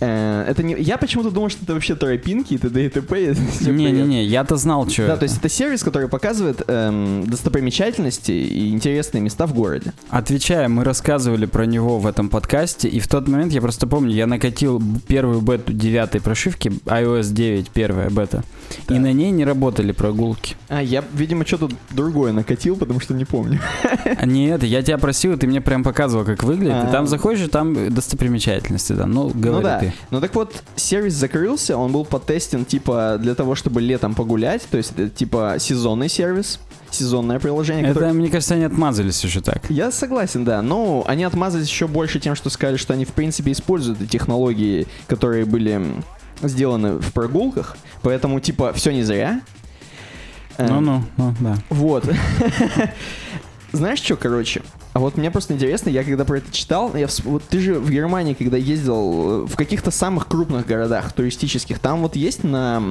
[0.00, 0.74] Э, это не...
[0.74, 2.84] Я почему-то думал, что это вообще тропинки и т.д.
[2.84, 3.34] и т.п.
[3.60, 9.20] Не-не-не, я-то знал, что Да, то есть это сервис, который показывает эм, достопримечательности и интересные
[9.20, 9.92] места в городе.
[10.10, 14.12] Отвечая, мы рассказывали про него в этом подкасте, и в тот момент, я просто помню,
[14.14, 18.42] я накатил первую бету девятой прошивки, iOS 9, первая бета,
[18.88, 18.96] Да.
[18.96, 20.56] и на ней не работали прогулки.
[20.68, 23.60] А, я, видимо, что-то другое накатил, потому что не помню.
[24.16, 26.90] А нет, я тебя просил, ты мне прям показывал, как выглядит, и А.
[26.90, 29.92] там заходишь, и там достопримечательности, да, ну, Ну говори да.
[30.10, 34.76] Ну так вот, сервис закрылся, он был потестен типа для того, чтобы летом погулять, то
[34.76, 36.60] есть это типа сезонный сервис,
[36.90, 38.12] сезонное приложение, Это, которое...
[38.12, 39.68] мне кажется, они отмазались уже так.
[39.68, 40.62] Я согласен, да.
[40.62, 45.44] Но они отмазались еще больше тем, что сказали, что они в принципе используют технологии, которые
[45.44, 45.80] были
[46.42, 49.40] сделаны в прогулках, поэтому типа все не зря.
[50.56, 51.56] Э, Ну-ну, ну, да.
[51.68, 52.04] Вот.
[53.72, 54.62] Знаешь что, короче?
[54.94, 57.74] А вот мне просто интересно, я когда про это читал, я вс- вот ты же
[57.80, 62.82] в Германии, когда ездил э, в каких-то самых крупных городах туристических, там вот есть на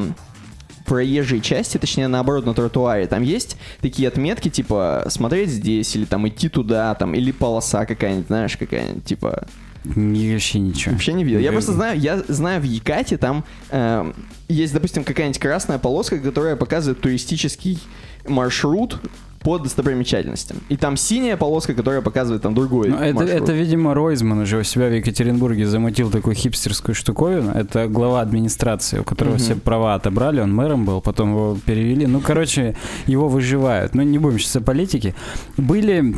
[0.86, 6.28] проезжей части, точнее наоборот на тротуаре, там есть такие отметки типа смотреть здесь или там
[6.28, 9.48] идти туда, там или полоса какая-нибудь, знаешь, какая-нибудь типа
[9.86, 10.94] Ни- Вообще ничего.
[10.94, 11.40] Вообще не видел.
[11.40, 14.14] Я Э, просто знаю, я знаю в Якате там эм,
[14.48, 17.80] есть, допустим, какая-нибудь красная полоска, которая показывает туристический
[18.26, 19.00] маршрут
[19.44, 20.58] по достопримечательностям.
[20.70, 24.64] И там синяя полоска, которая показывает там другой Ну, это, это, видимо, Ройзман уже у
[24.64, 27.52] себя в Екатеринбурге замутил такую хипстерскую штуковину.
[27.52, 29.42] Это глава администрации, у которого Мгм.
[29.44, 32.08] все права отобрали, он мэром был, потом его перевели.
[32.08, 32.76] Ну, короче,
[33.08, 33.96] его выживают.
[33.96, 35.14] Ну, не будем сейчас о политике.
[35.58, 36.16] Были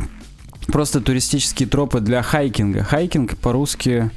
[0.68, 2.82] просто туристические тропы для хайкинга.
[2.84, 4.10] Хайкинг по-русски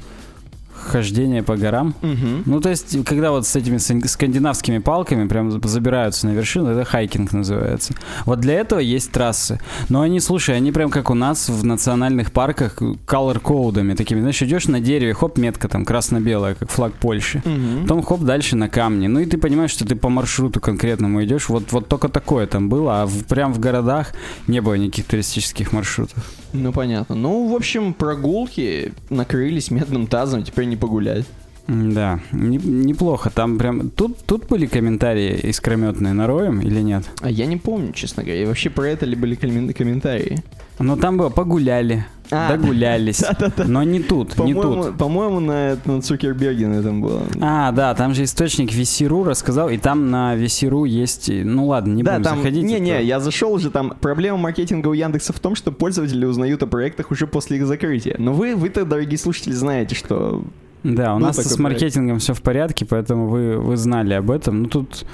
[0.80, 1.94] хождение по горам.
[2.02, 2.42] Мгм.
[2.46, 7.32] Ну, то есть, когда вот с этими скандинавскими палками прям забираются на вершину, это хайкинг
[7.32, 7.94] называется.
[8.24, 9.60] Вот для этого есть трассы.
[9.88, 14.20] Но они, слушай, они прям как у нас в национальных парках color code ами такими.
[14.20, 17.42] Знаешь, идешь на дереве, хоп, метка там красно-белая, как флаг Польши.
[17.44, 17.82] Мгм.
[17.82, 19.08] Потом хоп, дальше на камне.
[19.08, 21.48] Ну и ты понимаешь, что ты по маршруту конкретному идешь.
[21.48, 24.12] Вот, вот только такое там было, а в, прям в городах
[24.46, 26.18] не было никаких туристических маршрутов.
[26.52, 27.14] Ну, понятно.
[27.14, 31.26] Ну, в общем, прогулки накрылись медным тазом, теперь не погулять.
[31.68, 33.30] Да, не- неплохо.
[33.30, 33.90] Там прям...
[33.90, 37.04] Тут, тут были комментарии искрометные на Роем или нет?
[37.20, 38.42] А я не помню, честно говоря.
[38.42, 40.42] И вообще про это ли были коммен- комментарии?
[40.80, 43.20] Но там было погуляли, А, догулялись.
[43.20, 43.64] Да-да-да.
[43.64, 44.96] Но не тут, не По-моему, тут.
[44.98, 47.22] по-моему, на, на Цукерберге на этом было.
[47.40, 51.30] А, да, там же источник Весеру рассказал, и там на Весеру есть...
[51.30, 52.64] Ну ладно, не да, будем там, заходить.
[52.64, 56.62] не-не, это- я зашел уже, там проблема маркетинга у Яндекса в том, что пользователи узнают
[56.62, 58.16] о проектах уже после их закрытия.
[58.18, 60.42] Но вы, вы-то, дорогие слушатели, знаете, что...
[60.82, 64.62] Да, у нас с маркетингом все в порядке, поэтому вы, вы знали об этом.
[64.62, 65.04] Ну тут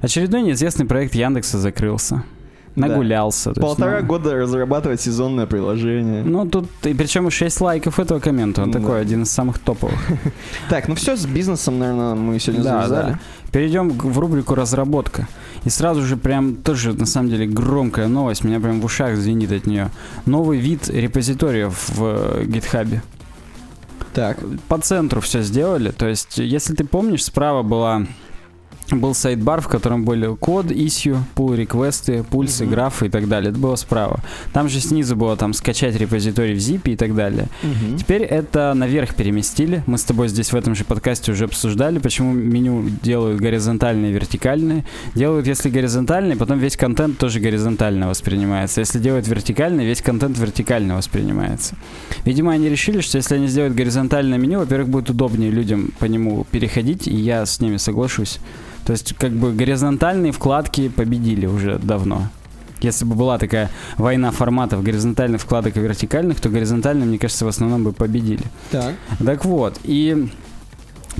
[0.00, 2.24] очередной неизвестный проект Яндекса закрылся.
[2.76, 2.86] Да.
[2.86, 3.50] Нагулялся.
[3.50, 6.22] есть, Полтора ну, года разрабатывать сезонное приложение.
[6.22, 8.62] Ну, тут, и причем 6 лайков этого коммента.
[8.62, 8.78] Он Да.
[8.78, 9.98] такой, один из самых топовых.
[10.68, 13.12] Так, ну все, с бизнесом, наверное, мы сегодня Да, завязали.
[13.12, 13.18] да.
[13.50, 15.26] Перейдем в рубрику разработка.
[15.64, 18.44] И сразу же прям тоже, на самом деле, громкая новость.
[18.44, 19.90] Меня прям в ушах звенит от нее.
[20.24, 23.02] Новый вид репозиториев в э, гитхабе.
[24.14, 25.90] Так, По центру все сделали.
[25.90, 28.06] То есть, если ты помнишь, справа была
[28.98, 32.72] был сайт-бар, в котором были код, issue, pull реквесты, пульсы, Мгм.
[32.72, 33.50] графы и так далее.
[33.50, 34.20] Это было справа.
[34.52, 37.46] Там же снизу было там скачать репозиторий в zip и так далее.
[37.62, 37.96] Мгм.
[37.98, 39.82] Теперь это наверх переместили.
[39.86, 44.14] Мы с тобой здесь в этом же подкасте уже обсуждали, почему меню делают горизонтальные и
[44.14, 44.84] вертикальные.
[45.14, 48.80] Делают, если горизонтальный, потом весь контент тоже горизонтально воспринимается.
[48.80, 51.74] Если делают вертикальный, весь контент вертикально воспринимается.
[52.24, 56.46] Видимо, они решили, что если они сделают горизонтальное меню, во-первых, будет удобнее людям по нему
[56.50, 58.38] переходить, и я с ними соглашусь.
[58.84, 62.28] То есть, как бы горизонтальные вкладки победили уже давно.
[62.80, 67.48] Если бы была такая война форматов горизонтальных вкладок и вертикальных, то горизонтальные, мне кажется, в
[67.48, 68.44] основном бы победили.
[68.70, 68.94] Так.
[69.18, 70.28] Так вот, и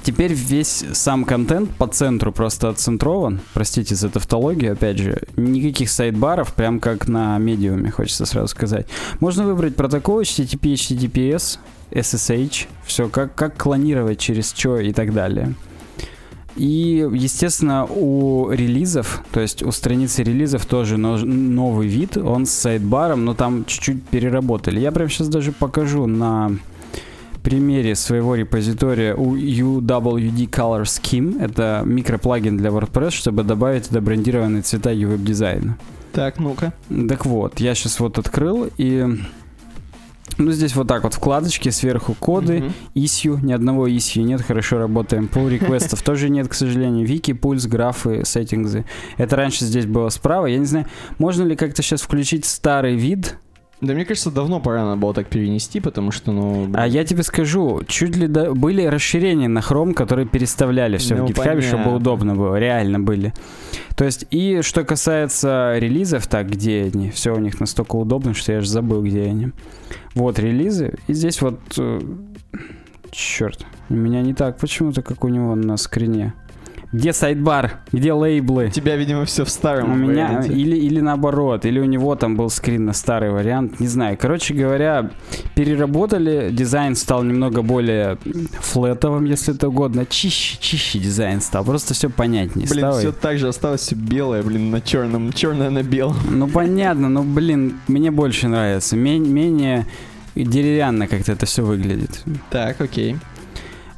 [0.03, 3.41] теперь весь сам контент по центру просто отцентрован.
[3.53, 5.23] Простите за тавтологию, опять же.
[5.37, 8.87] Никаких сайт-баров, прям как на медиуме, хочется сразу сказать.
[9.21, 11.59] Можно выбрать протокол HTTP, HTTPS,
[11.91, 15.55] SSH, все как, как клонировать через что и так далее.
[16.57, 23.25] И, естественно, у релизов, то есть у страницы релизов тоже новый вид, он с сайдбаром,
[23.25, 24.81] но там чуть-чуть переработали.
[24.81, 26.53] Я прям сейчас даже покажу на
[27.43, 31.43] примере своего репозитория у UWD Color Scheme.
[31.43, 35.79] Это микроплагин для WordPress, чтобы добавить туда брендированные цвета UWeb дизайна.
[36.13, 36.73] Так, ну-ка.
[37.09, 39.07] Так вот, я сейчас вот открыл и...
[40.39, 42.73] Ну, здесь вот так вот вкладочки, сверху коды, Мгм.
[42.95, 45.29] issue, ни одного issue нет, хорошо работаем.
[45.33, 47.07] Pull реквестов тоже нет, к сожалению.
[47.07, 48.85] Вики, пульс, графы, сеттингзы.
[49.19, 50.47] Это раньше здесь было справа.
[50.47, 50.87] Я не знаю,
[51.19, 53.37] можно ли как-то сейчас включить старый вид
[53.83, 56.69] Да мне кажется, давно пора надо было так перенести, потому что, ну...
[56.75, 58.53] А я тебе скажу, чуть ли до...
[58.55, 63.33] были расширения на Chrome, которые переставляли все Ну, в GitHub, чтобы удобно было, реально были.
[63.97, 68.53] То есть, и что касается релизов, так, где они, все у них настолько удобно, что
[68.53, 69.53] я аж забыл, где они.
[70.15, 71.61] Вот релизы, и здесь вот...
[73.11, 76.35] черт, у меня не так почему-то, как у него на скрине.
[76.93, 77.79] Где сайдбар?
[77.93, 78.67] Где лейблы?
[78.67, 82.37] У тебя, видимо, все в старом У меня или, или наоборот, или у него там
[82.37, 84.19] был скрин на старый вариант, не знаю.
[84.21, 85.11] Короче говоря,
[85.55, 88.19] переработали, дизайн стал немного более
[88.61, 90.05] флетовым, если это угодно.
[90.05, 92.99] Чище, чище дизайн стал, просто все понятнее Блин, стало.
[92.99, 96.17] все так же осталось все белое, блин, на черном, черное на белом.
[96.29, 98.97] Ну понятно, но блин, мне больше нравится.
[98.97, 99.87] Ме- менее
[100.35, 102.25] деревянно как-то это все выглядит.
[102.51, 103.17] Так, окей.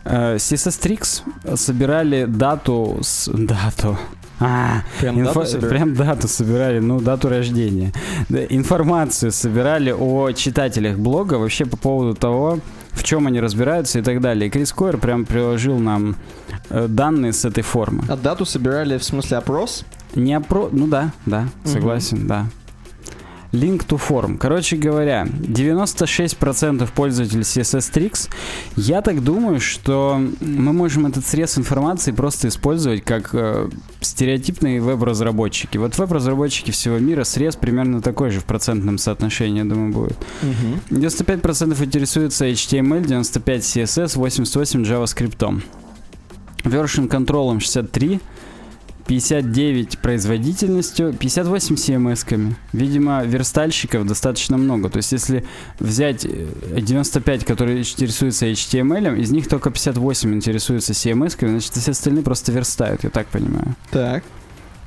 [0.05, 3.31] Э, CSS Tricks собирали дату с...
[3.33, 3.97] Дату.
[4.41, 5.71] А, Прям Инфо- дату собирали?
[5.71, 7.93] Прям дату собирали, ну, дату рождения.
[8.29, 12.59] Да, информацию собирали о читателях блога вообще по поводу того,
[12.91, 14.49] в чем они разбираются и так далее.
[14.49, 16.17] И Крис Койер прям приложил нам
[16.71, 18.03] э, данные с этой формы.
[18.09, 19.85] А дату собирали, в смысле, опрос?
[20.17, 20.69] Не опро...
[20.73, 22.47] Ну да, да, согласен, да.
[23.53, 24.39] Link to form.
[24.39, 28.31] Короче говоря, 96% пользователей CSS Tricks.
[28.77, 33.69] Я так думаю, что мы можем этот срез информации просто использовать как э,
[34.01, 35.77] стереотипные веб-разработчики.
[35.77, 40.17] Вот веб-разработчики всего мира срез примерно такой же в процентном соотношении, я думаю, будет.
[40.43, 40.99] Угу.
[40.99, 45.63] 95% интересуется HTML, 95% CSS, 88% JavaScript.
[46.65, 48.21] Version контролом 63,
[49.07, 52.57] 59 производительностью, 58 CMS-ками.
[52.73, 54.89] Видимо, верстальщиков достаточно много.
[54.89, 55.45] То есть, если
[55.79, 62.25] взять э, 95, которые интересуются HTML, из них только 58 интересуются CMS-ками, значит, все остальные
[62.25, 63.75] просто верстают, я так понимаю.
[63.91, 64.25] Так.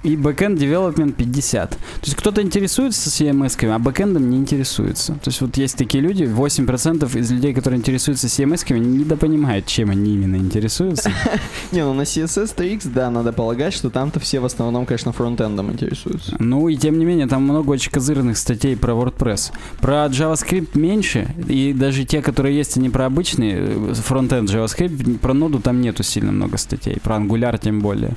[0.06, 1.70] И backend development 50.
[1.72, 5.14] То есть кто-то интересуется CMS-ками, а бэкэндом не интересуется.
[5.14, 10.14] То есть вот есть такие люди, 8% из людей, которые интересуются CMS-ками, недопонимают, чем они
[10.14, 11.12] именно интересуются.
[11.72, 15.72] Не, ну на CSS TX, да, надо полагать, что там-то все в основном, конечно, фронтендом
[15.72, 16.36] интересуются.
[16.38, 19.54] Ну и тем не менее, там много очень козырных статей про WordPress.
[19.82, 25.34] Про JavaScript меньше, и даже те, которые есть, они про обычный э, фронтенд JavaScript, про
[25.34, 28.16] ноду там нету сильно много статей, про Angular тем более.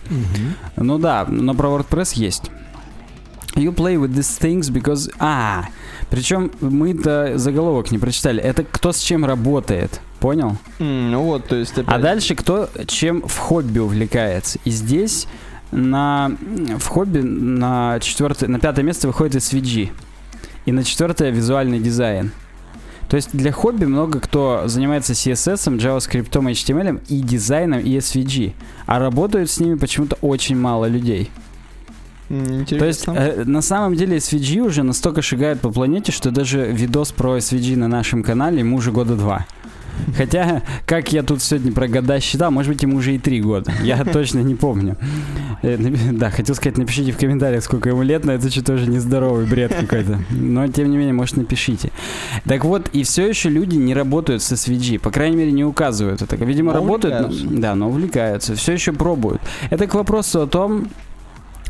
[0.77, 2.51] Ну да, но про WordPress есть.
[3.55, 5.13] You play with these things because...
[5.19, 5.65] А,
[6.11, 8.43] причем мы-то заголовок не прочитали.
[8.43, 10.01] Это кто с чем работает.
[10.21, 10.57] Понял?
[10.79, 11.89] М, ну вот, то есть опять...
[11.89, 14.59] А дальше кто чем в хобби увлекается.
[14.65, 15.27] И здесь
[15.71, 16.31] на,
[16.79, 19.91] в хобби на, четвертое, на пятое место выходит SVG.
[20.67, 22.33] И на четвертое визуальный дизайн.
[23.09, 28.53] То есть для хобби много кто занимается CSS, JavaScript, HTML и дизайном, и SVG.
[28.87, 31.31] А работают с ними почему-то очень мало людей.
[32.31, 33.13] М, То есть, Интересно.
[33.17, 37.77] э, на самом деле, SVG уже настолько шагает по планете, что даже видос про SVG
[37.77, 39.47] на нашем канале ему уже года два.
[40.17, 43.73] Хотя, как я тут сегодня про года считал, может быть, ему уже и три года.
[43.83, 44.97] Я точно не помню.
[45.63, 45.77] Э,
[46.13, 49.75] Да, хотел сказать, напишите в комментариях, сколько ему лет, но это что-то уже нездоровый бред
[49.75, 50.21] какой-то.
[50.31, 51.91] Но, тем не менее, может, напишите.
[52.45, 55.01] Так вот, и все еще люди не работают с SVG.
[55.01, 56.37] По крайней мере, не указывают это.
[56.37, 58.55] Видимо, Но работают, но- да, но увлекаются.
[58.55, 59.41] Все еще пробуют.
[59.71, 60.89] Это к вопросу о том,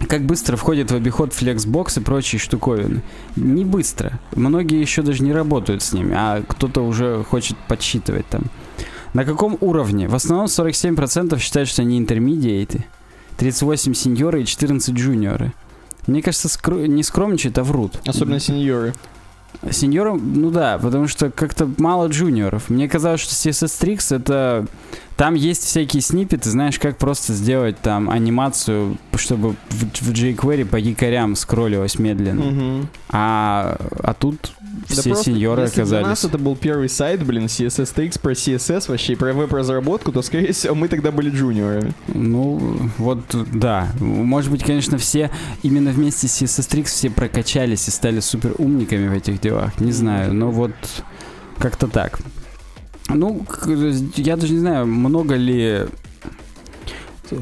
[0.07, 3.03] как быстро входит в обиход Flexbox и прочие штуковины.
[3.37, 4.19] Не быстро.
[4.35, 8.43] Многие еще даже не работают с ними, а кто-то уже хочет подсчитывать там.
[9.15, 10.09] На каком уровне?
[10.09, 12.85] В основном 47% считают, что они интермедиейты,
[13.39, 15.53] 38 сеньоры и 14 джуниоры.
[16.07, 18.01] Мне кажется, скро- не скромничают, а врут.
[18.07, 18.95] Особенно сеньоры.
[19.71, 22.71] Сеньорам, ну да, потому что как-то мало джуниоров.
[22.71, 24.67] Мне казалось, что CSS Tricks это...
[25.19, 30.77] Там есть всякие сниппеты, знаешь, как просто сделать там анимацию, чтобы в, в jQuery по
[30.77, 32.45] якорям скроллилось медленно.
[32.45, 32.89] Мгм.
[33.09, 36.25] А, а тут Да все просто, сеньоры если для нас оказались.
[36.25, 40.77] это был первый сайт, блин, CSS про CSS вообще, и про веб-разработку, то, скорее всего,
[40.77, 41.95] мы тогда были джуниорами.
[42.15, 43.19] Ну, вот,
[43.53, 43.89] да.
[43.99, 45.33] Может быть, конечно, все
[45.65, 49.81] именно вместе с CSS Tricks все прокачались и стали супер умниками в этих делах.
[49.81, 50.71] Не знаю, но вот
[51.59, 52.21] как-то так.
[53.09, 53.45] Ну,
[54.17, 55.87] я даже не знаю, много ли...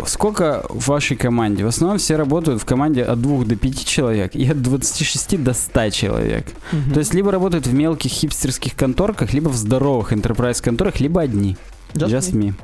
[0.07, 1.65] Сколько в вашей команде?
[1.65, 5.55] В основном все работают в команде от 2 до 5 человек и от 26 до
[5.55, 6.47] 100 человек.
[6.93, 11.57] То есть либо работают в мелких хипстерских конторках, либо в здоровых enterprise конторах, либо одни.
[11.95, 12.55] Just, me.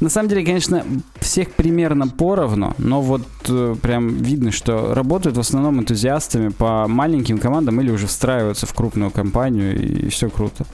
[0.00, 0.84] На самом деле, конечно,
[1.20, 7.38] всех примерно поровну, но вот э, прям видно, что работают в основном энтузиастами по маленьким
[7.38, 10.66] командам или уже встраиваются в крупную компанию, и все круто.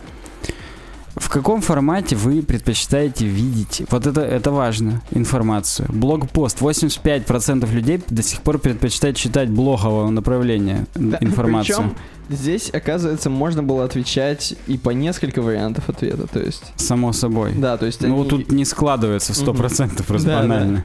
[1.16, 5.88] В каком формате вы предпочитаете видеть, вот это, это важно, информацию.
[5.92, 6.60] Блогпост.
[6.60, 11.76] 85% людей до сих пор предпочитают читать блогового направления Да, информацию.
[11.76, 11.96] Причем
[12.30, 16.26] здесь, оказывается, можно было отвечать и по несколько вариантов ответа.
[16.26, 17.52] То есть, Само собой.
[17.56, 20.48] да, то есть Ну, они- тут не складывается в 100%, просто Да, да.
[20.48, 20.84] банально.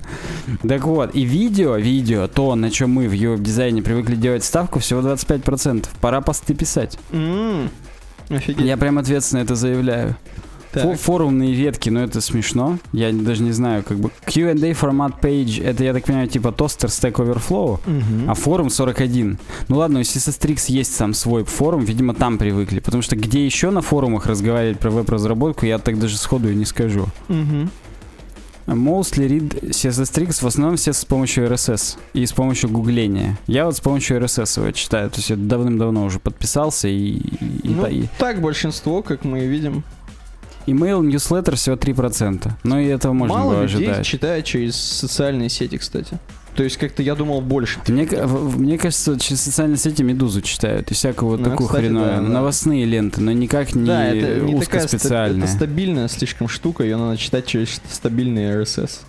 [0.67, 5.01] Так вот, и видео, видео, то, на чем мы в веб-дизайне привыкли делать ставку, всего
[5.01, 5.87] 25%.
[6.01, 6.97] Пора посты писать.
[7.11, 7.69] М,
[8.29, 8.65] Офигеть.
[8.65, 10.15] Я прям ответственно это заявляю.
[10.73, 10.83] Так.
[10.83, 12.77] Фо- Форумные ветки, ну это смешно.
[12.91, 16.89] Я даже не знаю, как бы Q&A формат page, это, я так понимаю, типа тостер
[16.89, 17.79] Stack Overflow,
[18.29, 19.37] а форум 41.
[19.69, 22.79] Ну ладно, у CSS есть сам свой форум, видимо, там привыкли.
[22.81, 26.65] Потому что где еще на форумах разговаривать про веб-разработку, я так даже сходу и не
[26.65, 27.07] скажу.
[27.29, 27.71] Мгм.
[28.67, 33.37] Mostly read CSS Tricks в основном все с помощью RSS и с помощью гугления.
[33.47, 37.69] Я вот с помощью RSS его читаю, то есть я давным-давно уже подписался и, и,
[37.69, 39.83] Ну, и- Так большинство, как мы видим.
[40.65, 42.51] Email newsletter всего 3%.
[42.63, 44.05] Но и этого можно Мало было людей ожидать.
[44.05, 46.19] читает через социальные сети, кстати.
[46.57, 47.79] То есть как-то я думал больше.
[47.87, 48.05] Мне,
[48.57, 52.21] мне кажется, через социальные сети Медузу читают и всякую вот Ну, такую кстати, да, да.
[52.21, 55.43] Новостные ленты, но никак не да, это не такая узкоспециальные.
[55.43, 59.01] это стабильная слишком штука, ее надо читать через стабильный RSS.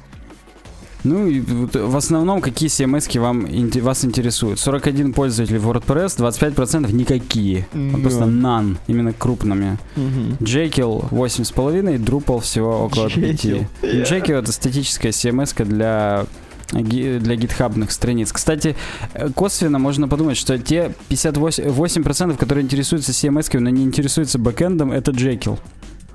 [1.05, 4.59] Ну и в основном какие CMS вам, инте- вас интересуют?
[4.59, 7.66] 41 пользователь WordPress, 25% никакие.
[7.72, 9.78] Вот Просто none, именно крупными.
[9.96, 10.36] Мгм.
[10.40, 13.44] Jekyll 8,5, Drupal всего около 5.
[13.44, 13.66] Jekyll.
[13.82, 18.33] Jekyll это статическая CMS для ги- для гитхабных страниц.
[18.33, 18.77] Кстати,
[19.14, 25.11] э, косвенно можно подумать, что те 58%, которые интересуются CMS, но не интересуются бэкэндом, это
[25.11, 25.59] Jekyll.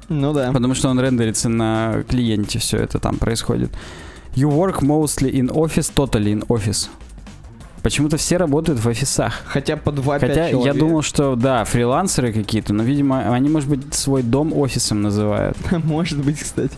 [0.10, 0.51] Ну да.
[0.51, 3.72] Потому что он рендерится на клиенте, все это там происходит.
[4.36, 6.89] You work mostly in office, totally in office.
[7.84, 9.41] Почему-то все работают в офисах.
[9.45, 10.78] Хотя по 2-5 Хотя я человек.
[10.78, 15.58] думал, что да, фрилансеры какие-то, но, видимо, они, может быть, свой дом офисом называют.
[15.84, 16.74] Может быть, кстати.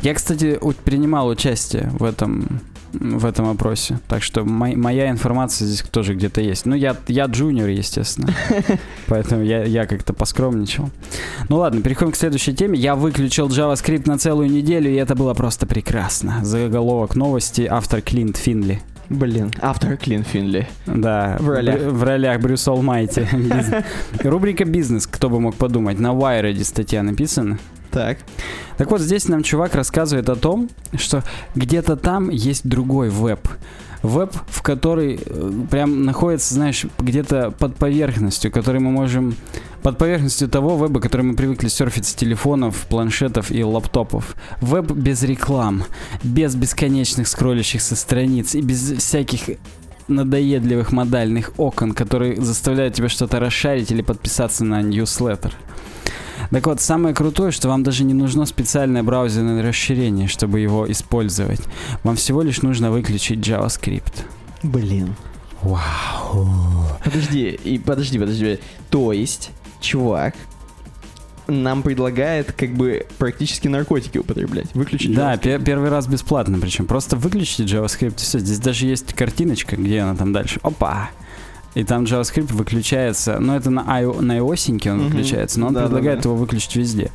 [0.00, 2.60] Я, кстати, принимал участие в этом
[2.92, 3.98] в этом опросе.
[4.08, 6.66] Так что мой- моя информация здесь тоже где-то есть.
[6.66, 8.28] Ну, я, я джуниор, естественно.
[9.06, 10.90] Поэтому я, я как-то поскромничал.
[11.48, 12.78] Ну ладно, переходим к следующей теме.
[12.78, 16.40] Я выключил JavaScript на целую неделю, и это было просто прекрасно.
[16.44, 18.80] Заголовок новости, автор Клинт Финли.
[19.10, 20.68] Блин, автор Клин Финли.
[20.86, 21.76] Да, В ролях.
[21.80, 23.20] Брю- в ролях Брюс Олмайти.
[23.20, 23.84] Биз-
[24.22, 25.98] Рубрика «Бизнес», кто бы мог подумать.
[25.98, 27.58] На Wired статья написана.
[27.92, 28.18] Так.
[28.78, 31.22] Так вот, здесь нам чувак рассказывает о том, что
[31.54, 33.46] где-то там есть другой веб.
[34.02, 39.36] Веб, в который э, прям находится, знаешь, где-то под поверхностью, который мы можем...
[39.82, 44.36] Под поверхностью того веба, который мы привыкли серфить с телефонов, планшетов и лаптопов.
[44.60, 45.84] Веб без реклам,
[46.22, 49.58] без бесконечных скроллящихся страниц и без всяких
[50.08, 55.52] надоедливых модальных окон, которые заставляют тебя что-то расшарить или подписаться на newsletter.
[56.52, 61.60] Так вот, самое крутое, что вам даже не нужно специальное браузерное расширение, чтобы его использовать.
[62.04, 64.12] Вам всего лишь нужно выключить JavaScript.
[64.62, 65.14] Блин.
[65.62, 66.46] Вау.
[67.02, 68.58] Подожди, и подожди, подожди.
[68.90, 69.50] То есть,
[69.80, 70.34] чувак
[71.48, 74.72] нам предлагает как бы практически наркотики употреблять.
[74.74, 75.38] Выключить Да, JavaScript.
[75.58, 78.38] пе- первый раз бесплатно, причем просто выключите JavaScript и все.
[78.38, 80.60] Здесь даже есть картиночка, где она там дальше.
[80.62, 81.10] Опа!
[81.74, 85.06] И там JavaScript выключается, но это на, iO, на iOS он Мгм.
[85.08, 85.94] выключается, но он Да-да-да.
[85.94, 87.10] предлагает его выключить везде.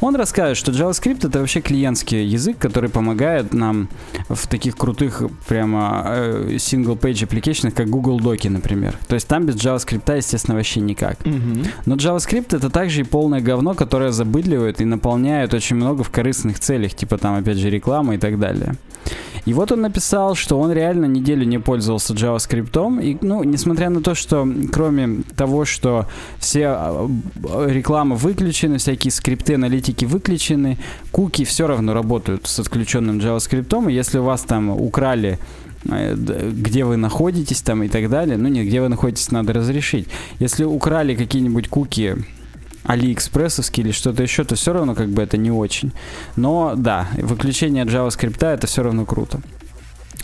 [0.00, 3.88] Он расскажет, что JavaScript это вообще клиентский язык, который помогает нам
[4.28, 8.96] в таких крутых прямо э, single-page applications, как Google Доки, например.
[9.08, 11.24] То есть там без JavaScript, естественно, вообще никак.
[11.26, 11.64] Мгм.
[11.86, 16.60] Но JavaScript это также и полное говно, которое забыдливает и наполняет очень много в корыстных
[16.60, 18.74] целях, типа там опять же реклама и так далее.
[19.44, 23.97] И вот он написал, что он реально неделю не пользовался JavaScript, и, ну, несмотря на
[24.00, 26.06] то, что кроме того, что
[26.38, 27.08] все а,
[27.66, 30.78] рекламы выключены, всякие скрипты, аналитики выключены,
[31.10, 35.38] куки все равно работают с отключенным JavaScript, и если у вас там украли
[35.88, 36.14] э,
[36.52, 38.36] где вы находитесь там и так далее.
[38.36, 40.08] Ну нет, где вы находитесь, надо разрешить.
[40.40, 42.16] Если украли какие-нибудь куки
[42.84, 45.92] алиэкспрессовские или что-то еще, то все равно как бы это не очень.
[46.36, 49.40] Но да, выключение JavaScript это все равно круто.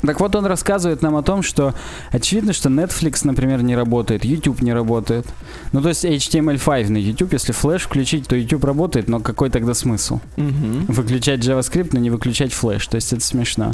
[0.03, 1.75] Так вот, он рассказывает нам о том, что
[2.11, 5.27] очевидно, что Netflix, например, не работает, YouTube не работает.
[5.73, 9.73] Ну, то есть HTML5 на YouTube, если флеш включить, то YouTube работает, но какой тогда
[9.73, 10.21] смысл?
[10.37, 10.87] Мгм.
[10.87, 13.73] Выключать JavaScript, но не выключать флеш, то есть это смешно.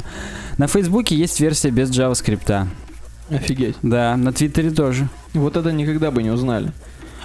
[0.57, 2.67] На Фейсбуке есть версия без JavaScript.
[3.29, 3.75] Офигеть.
[3.81, 5.07] Да, на Твиттере тоже.
[5.33, 6.71] Вот это никогда бы не узнали.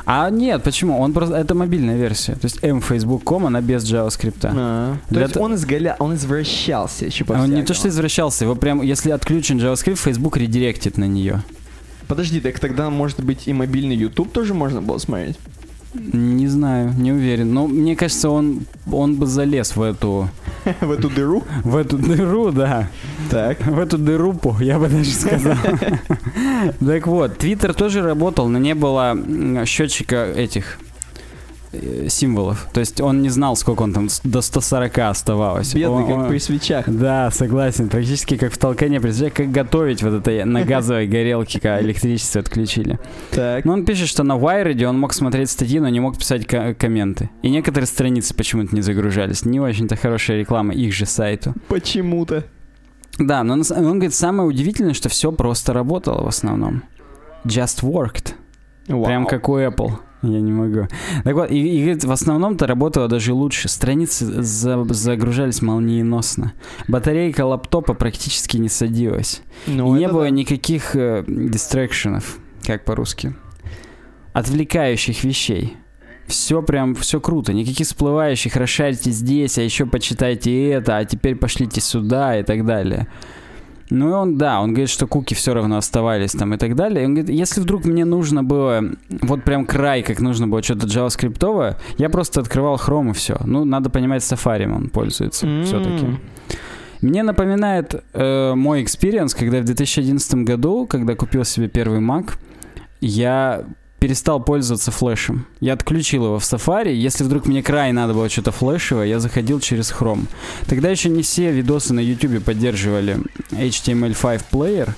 [0.09, 1.01] А нет, почему?
[1.01, 2.35] Он просто это мобильная версия.
[2.35, 4.39] То есть mfacebook.com, она без JavaScript.
[4.45, 5.97] А, То есть он изгаля...
[5.99, 10.37] он извращался, еще А Он не то что извращался, его прям, если отключен JavaScript, Facebook
[10.37, 11.43] редиректит на нее.
[12.07, 15.37] Подожди, так тогда, может быть, и мобильный YouTube тоже можно было смотреть?
[15.95, 17.53] Не знаю, не уверен.
[17.55, 18.61] Но мне кажется, он,
[18.91, 20.28] он бы залез в эту,
[20.80, 21.45] В эту дыру?
[21.64, 22.89] в эту дыру, да.
[23.30, 23.64] Так.
[23.66, 25.57] В эту дырупу, я бы даже сказал.
[26.80, 29.16] Так вот, Твиттер тоже работал, но не было
[29.64, 30.78] счетчика этих
[32.09, 32.68] символов.
[32.72, 35.74] То есть он не знал, сколько он там до 140 оставалось.
[35.74, 36.89] Бедный, Он- как он- при свечах.
[36.89, 37.89] Да, согласен.
[37.89, 39.01] Практически как в толкане.
[39.01, 42.99] Представляешь, как готовить вот это на газовой горелке, когда электричество отключили.
[43.31, 43.64] Так.
[43.64, 46.74] Но он пишет, что на Wired он мог смотреть статьи, но не мог писать ко-
[46.74, 47.31] комменты.
[47.43, 49.45] И некоторые страницы почему-то не загружались.
[49.45, 51.55] Не очень-то хорошая реклама их же сайту.
[51.68, 52.45] Почему-то.
[53.18, 56.83] Да, но с- он говорит, самое удивительное, что все просто работало в основном.
[57.45, 58.35] Just worked.
[58.87, 59.27] Прям Вау.
[59.27, 59.93] как у Apple.
[60.23, 60.89] Я не могу.
[61.25, 63.69] Так вот, и, и в основном-то работало даже лучше.
[63.69, 66.53] Страницы за- загружались молниеносно.
[66.89, 69.43] Батарейка лаптопа практически не садилась.
[69.67, 70.31] Ну, и не было да.
[70.31, 73.35] никаких э, дистракшенов, как по-русски.
[74.33, 75.77] Отвлекающих вещей.
[76.27, 77.53] Все прям, все круто.
[77.53, 83.07] Никаких всплывающих, расшарьте здесь, а еще почитайте это, а теперь пошлите сюда и так далее.
[83.91, 87.03] Ну и он, да, он говорит, что куки все равно оставались там и так далее.
[87.03, 88.82] И он говорит, если вдруг мне нужно было,
[89.22, 93.37] вот прям край, как нужно было что-то JavaScript овое, я просто открывал Chrome и все.
[93.45, 95.64] Ну, надо понимать, Safari он пользуется М.
[95.64, 96.07] все-таки.
[97.01, 102.32] Мне напоминает э, мой experience, когда в 2011 году, когда купил себе первый Mac,
[103.01, 103.64] я
[103.99, 105.47] перестал пользоваться флешем.
[105.61, 106.93] Я отключил его в Safari.
[106.95, 110.27] Если вдруг мне край надо было что-то флешевое, я заходил через Chrome.
[110.67, 113.19] Тогда еще не все видосы на YouTube поддерживали
[113.51, 114.95] HTML5 плеер.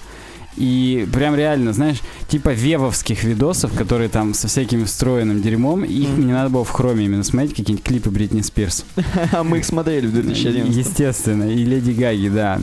[0.56, 6.22] И прям реально, знаешь, типа вевовских видосов, которые там со всяким встроенным дерьмом, их Мгм.
[6.22, 8.84] мне надо было в хроме именно смотреть, какие-нибудь клипы Бритни Спирс.
[9.32, 10.74] А мы их смотрели в 2011.
[10.76, 12.60] Естественно, и Леди Гаги, да.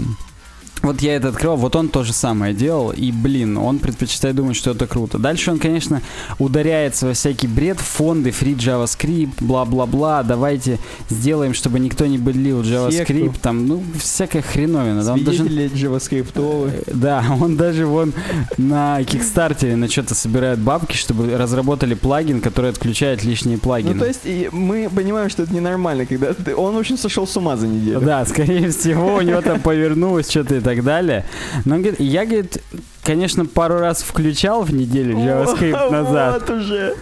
[0.86, 4.56] Вот я это открыл, вот он то же самое делал, и, блин, он предпочитает думать,
[4.56, 5.18] что это круто.
[5.18, 6.02] Дальше он, конечно,
[6.38, 10.78] ударяется во всякий бред, фонды, free JavaScript, бла-бла-бла, давайте
[11.10, 13.34] сделаем, чтобы никто не былил JavaScript, Секту.
[13.42, 15.04] там, ну, всякая хреновина.
[15.04, 16.72] Да, он даже- JavaScript.
[16.94, 18.14] Да, он даже вон
[18.58, 23.94] на Кикстартере на что-то собирает бабки, чтобы разработали плагин, который отключает лишние плагины.
[23.96, 24.22] Ну, то есть,
[24.52, 28.02] мы понимаем, что это ненормально, когда ты- он, в общем, сошел с ума за неделю.
[28.02, 31.26] Да, скорее всего, у него там повернулось что-то и так далее.
[31.66, 32.62] Но он говорит, я, говорит,
[33.04, 36.42] конечно, пару раз включал в неделю JavaScript назад.
[36.42, 36.96] Вот уже.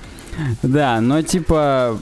[0.61, 1.99] Да, но типа...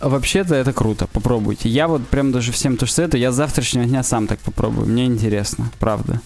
[0.00, 1.68] Вообще-то это круто, попробуйте.
[1.68, 4.86] Я вот прям даже всем то советую, я с завтрашнего дня сам так попробую.
[4.86, 6.22] Мне интересно, правда.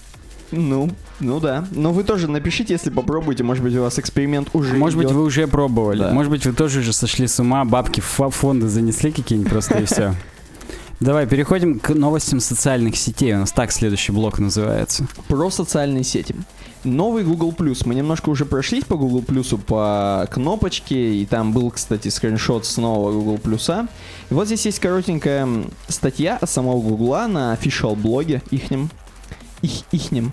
[0.53, 1.66] Ну, ну да.
[1.72, 3.42] Но вы тоже напишите, если попробуете.
[3.42, 5.16] Может быть, у вас эксперимент уже Может быть, идет.
[5.16, 5.99] вы уже пробовали.
[5.99, 6.11] Да.
[6.12, 9.84] Может быть, вы тоже уже сошли с ума, бабки в фонды занесли какие-нибудь просто и
[9.86, 10.14] все.
[11.01, 13.34] Давай, переходим к новостям социальных сетей.
[13.34, 15.07] У нас так следующий блок называется.
[15.28, 16.36] Про социальные сети.
[16.84, 17.82] Новый Google Plus.
[17.84, 22.76] Мы немножко уже прошлись по Google Plus по кнопочке, и там был, кстати, скриншот с
[22.76, 23.88] нового Google Plus.
[24.30, 25.49] И вот здесь есть коротенькая
[25.88, 28.90] статья от самого Гугла на official блоге ихнем.
[29.62, 30.32] Их, ихнем.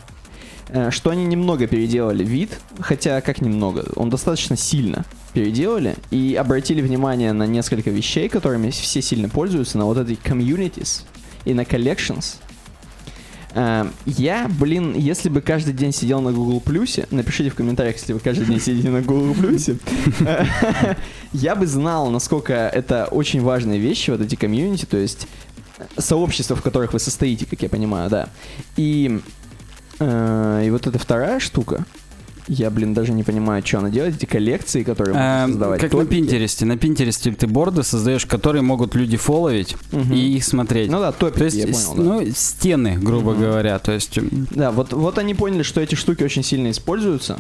[0.68, 6.82] Э, Что они немного переделали вид, хотя как немного, он достаточно сильно переделали и обратили
[6.82, 11.04] внимание на несколько вещей, которыми все сильно пользуются, на вот этой communities
[11.46, 12.38] и на collections.
[13.54, 18.14] Э, Я, блин, если бы каждый день сидел на Google Плюсе, напишите в комментариях, если
[18.14, 19.78] вы каждый день сидите на Google Плюсе,
[21.34, 25.28] я бы знал, насколько это очень важные вещи, вот эти комьюнити, то есть
[25.78, 28.30] э, сообщества, в которых вы состоите, как я понимаю, да.
[28.78, 29.20] И,
[30.00, 31.86] э, и вот эта вторая штука,
[32.48, 35.82] я, блин, даже не понимаю, что она делает, эти коллекции, которые можно Эм, создавать.
[35.82, 36.06] как на.
[36.06, 36.66] Пинтересте.
[36.66, 40.14] На Пинтересте ты борды создаешь, которые могут люди фолловить Мгм.
[40.14, 40.89] и их смотреть.
[40.92, 43.80] Ну да, топики, То есть, ну, стены, грубо говоря.
[43.80, 44.20] То есть,
[44.52, 47.38] Да, вот, вот они поняли, что эти штуки очень сильно используются,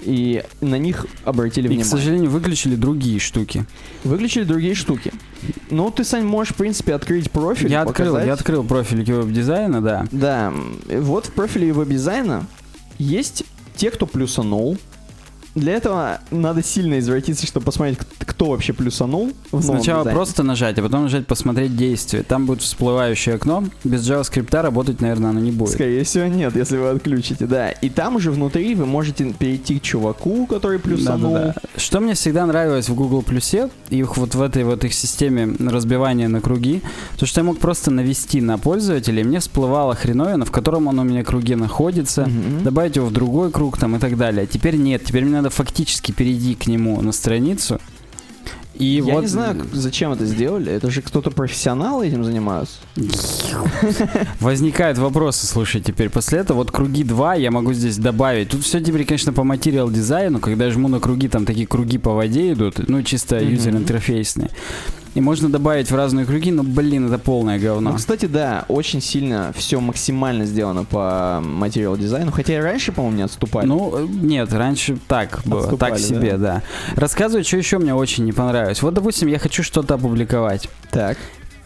[0.00, 1.90] и на них обратили и, к внимание.
[1.90, 3.64] сожалению, выключили другие штуки.
[4.04, 5.12] Выключили другие штуки.
[5.70, 8.26] Ну, ты, Сань, можешь, в принципе, открыть профиль, я открыл, показать.
[8.26, 10.06] я открыл профиль веб-дизайна, да.
[10.12, 10.52] Да,
[11.00, 12.46] вот в профиле веб-дизайна
[12.98, 13.44] есть
[13.76, 14.78] те, кто плюсанул.
[15.56, 20.10] Для этого надо сильно извратиться, чтобы посмотреть, кто вообще плюсанул в Сначала дизайне.
[20.16, 22.22] просто нажать, а потом нажать посмотреть действие.
[22.22, 23.64] Там будет всплывающее окно.
[23.82, 25.70] Без JavaScript работать, наверное, оно не будет.
[25.70, 27.70] Скорее всего, нет, если вы отключите, да.
[27.70, 31.32] И там уже внутри вы можете перейти к чуваку, который плюсанул.
[31.32, 31.54] Да-да-да.
[31.80, 36.28] Что мне всегда нравилось в Google Плюсе и вот в этой вот их системе разбивания
[36.28, 36.82] на круги,
[37.18, 40.98] то что я мог просто навести на пользователя, и мне всплывала хреновина, в котором он
[40.98, 42.62] у меня круге находится, Мгм.
[42.64, 44.46] добавить его в другой круг там и так далее.
[44.46, 47.80] Теперь нет, теперь мне надо фактически перейти к нему на страницу
[48.74, 50.70] И Я вот не знаю, зачем это сделали.
[50.70, 52.76] Это же кто-то профессионал этим занимаются.
[54.40, 58.50] Возникают вопросы, слушай, теперь после этого вот круги 2 я могу здесь добавить.
[58.50, 61.98] Тут все теперь, конечно, по материал дизайну, когда я жму на круги, там такие круги
[61.98, 63.48] по воде идут, ну чисто Мгм.
[63.54, 64.50] юзер-интерфейсные.
[65.16, 67.94] И можно добавить в разные круги, но, блин, это полное Ну, говно.
[67.94, 72.30] кстати, да, очень сильно все максимально сделано по материал дизайну.
[72.32, 73.66] Хотя и раньше, по-моему, не отступали.
[73.66, 76.62] Ну, э, нет, раньше так было, Отступали, так себе, да.
[76.96, 78.82] Рассказываю, что еще мне очень не понравилось.
[78.82, 80.68] Вот, допустим, я хочу что-то опубликовать.
[80.90, 81.16] так.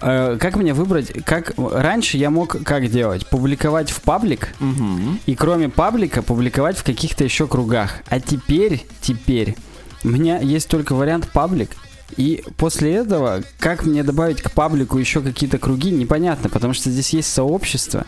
[0.01, 3.27] Э, Как мне выбрать, как раньше я мог как делать?
[3.29, 5.19] Публиковать в паблик Мгм.
[5.27, 7.97] и кроме паблика публиковать в каких-то еще кругах.
[8.09, 9.57] А теперь, теперь
[10.05, 11.71] у меня есть только вариант паблик.
[12.17, 17.11] И после этого, как мне добавить к паблику еще какие-то круги, непонятно, потому что здесь
[17.11, 18.07] есть сообщество.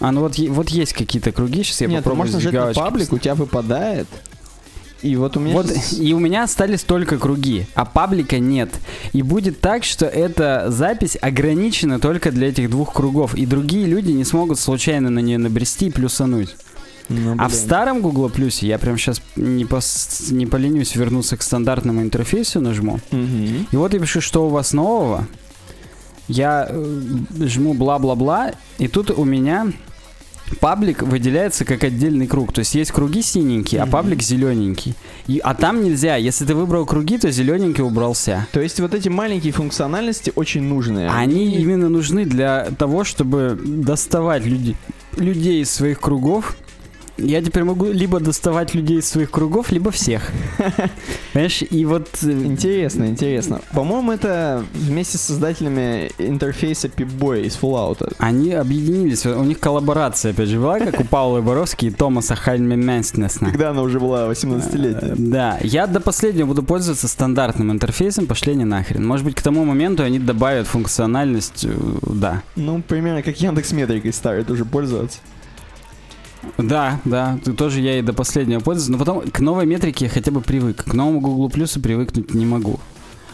[0.00, 3.18] А ну вот, вот есть какие-то круги, сейчас я Нет, попробую можно на паблик, у
[3.18, 4.06] тебя выпадает.
[5.02, 8.70] И вот у меня Вот, щас- и у меня остались только круги, а паблика нет.
[9.12, 14.10] И будет так, что эта запись ограничена только для этих двух кругов, и другие люди
[14.12, 16.56] не смогут случайно на нее набрести и плюсануть.
[17.08, 21.42] Ну, А в старом Google Плюсе я прям сейчас не, пос- не поленюсь вернуться к
[21.42, 22.98] стандартному интерфейсу, нажму.
[23.12, 23.68] Мгм.
[23.70, 25.26] И вот я пишу, что у вас нового.
[26.28, 27.06] Я э,
[27.46, 29.68] жму бла-бла-бла, и тут у меня
[30.60, 32.52] паблик выделяется как отдельный круг.
[32.52, 33.92] То есть есть круги синенькие, а Мгм.
[33.92, 34.94] паблик зелененький.
[35.28, 36.16] И, а там нельзя.
[36.16, 38.46] Если ты выбрал круги, то зелененький убрался.
[38.52, 41.08] То есть вот эти маленькие функциональности очень нужные.
[41.10, 44.76] Они именно нужны для того, чтобы доставать люди,
[45.16, 46.56] людей из своих кругов.
[47.18, 50.30] Я теперь могу либо доставать людей из своих кругов, либо всех.
[51.32, 52.08] Понимаешь, и вот...
[52.22, 53.60] э, Интересно, интересно.
[53.72, 58.14] По-моему, это вместе с создателями интерфейса Pip-Boy из Fallout.
[58.18, 62.76] Они объединились, у них коллаборация, опять же, была, как у Паула Боровски и Томаса Хальме
[62.76, 63.50] Менснесна.
[63.50, 65.14] Когда она уже была 18-летняя.
[65.16, 69.06] Да, я до последнего буду пользоваться стандартным интерфейсом, пошли не нахрен.
[69.06, 72.42] Может быть, к тому моменту они добавят функциональность, э, да.
[72.56, 75.18] Ну, примерно как Яндекс Метрикой старый тоже пользоваться.
[76.58, 80.30] Да, да, тоже я и до последнего пользуюсь, но потом к новой метрике я хотя
[80.30, 82.80] бы привык, к новому Google Плюсу привыкнуть не могу.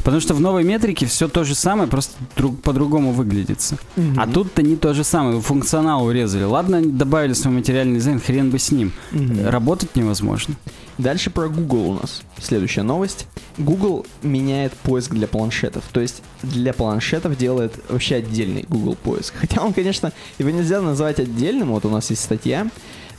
[0.04, 3.78] Потому что в новой метрике все то же самое, просто друг, по-другому выглядится.
[4.16, 6.42] А тут-то не то же самое, функционал урезали.
[6.42, 8.92] Ладно, добавили свой материальный дизайн, хрен бы с ним.
[9.12, 9.48] Мгм.
[9.48, 10.56] Работать невозможно.
[10.98, 12.22] Дальше про Google у нас.
[12.40, 13.26] Следующая новость.
[13.58, 15.84] Google меняет поиск для планшетов.
[15.92, 19.34] То есть для планшетов делает вообще отдельный Google поиск.
[19.38, 21.68] Хотя он, конечно, его нельзя назвать отдельным.
[21.68, 22.66] Вот у нас есть статья.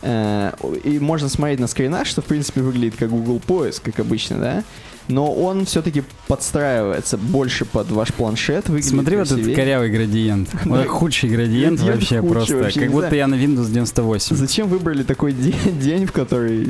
[0.04, 0.52] Э,
[0.84, 4.64] И можно смотреть на скринах, что в принципе выглядит как Google поиск, как обычно, да?
[5.10, 8.68] Но он все-таки подстраивается больше под ваш планшет.
[8.82, 10.50] Смотри вот этот корявый градиент.
[10.66, 12.58] Вот худший градиент вообще худший просто.
[12.58, 13.18] вообще, Как будто знаю.
[13.18, 14.36] я на Windows 98.
[14.36, 16.70] Зачем выбрали такой день, день, в который...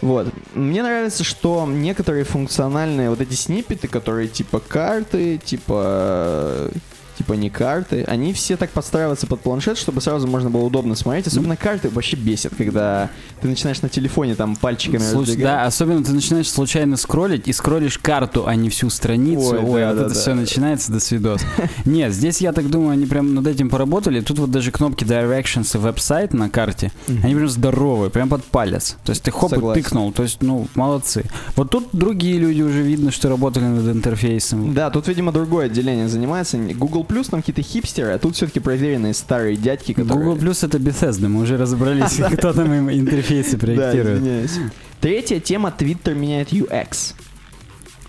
[0.00, 0.32] Вот.
[0.54, 6.70] Мне нравится, что некоторые функциональные вот эти сниппеты, которые типа карты, типа...
[7.18, 11.26] Типа не карты, они все так подстраиваются под планшет, чтобы сразу можно было удобно смотреть.
[11.26, 13.10] Особенно карты вообще бесят, когда
[13.40, 15.42] ты начинаешь на телефоне там пальчиками раздвигать.
[15.42, 19.50] Да, особенно ты начинаешь случайно скроллить и скроллишь карту, а не всю страницу.
[19.50, 20.20] Ой, Ой, да, вот да, это да.
[20.20, 21.40] все начинается до свидос.
[21.84, 24.20] Нет, здесь я так думаю, они прям над этим поработали.
[24.20, 28.96] Тут вот даже кнопки Directions и веб-сайт на карте, они прям здоровые, прям под палец.
[29.04, 29.80] То есть ты хоп Согласен.
[29.80, 30.12] и тыкнул.
[30.12, 31.24] То есть, ну, молодцы.
[31.56, 34.72] Вот тут другие люди уже видно, что работали над интерфейсом.
[34.72, 36.58] Да, тут, видимо, другое отделение занимается.
[36.58, 40.24] Google Plus там какие-то хипстеры, а тут все-таки проверенные старые дядьки, которые...
[40.24, 44.50] Google Plus это Bethesda, мы уже разобрались, кто там им интерфейсы проектирует.
[45.00, 47.14] Третья тема Twitter меняет UX.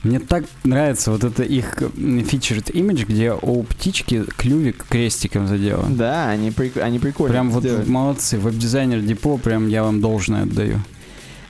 [0.04, 5.98] Мне так нравится вот это их featured image, где у птички клювик крестиком заделан.
[5.98, 7.90] Да, они, прик- они прикольно Прям вот сделали.
[7.90, 10.80] молодцы, веб-дизайнер Депо, прям я вам должное отдаю.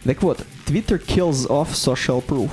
[0.04, 2.50] Так вот, Twitter kills off social proof.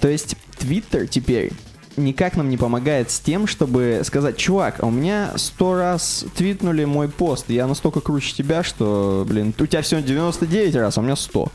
[0.00, 1.52] То есть Twitter теперь
[1.96, 6.84] никак нам не помогает с тем, чтобы сказать, чувак, а у меня сто раз твитнули
[6.84, 11.04] мой пост, я настолько круче тебя, что, блин, у тебя всего 99 раз, а у
[11.04, 11.48] меня 100.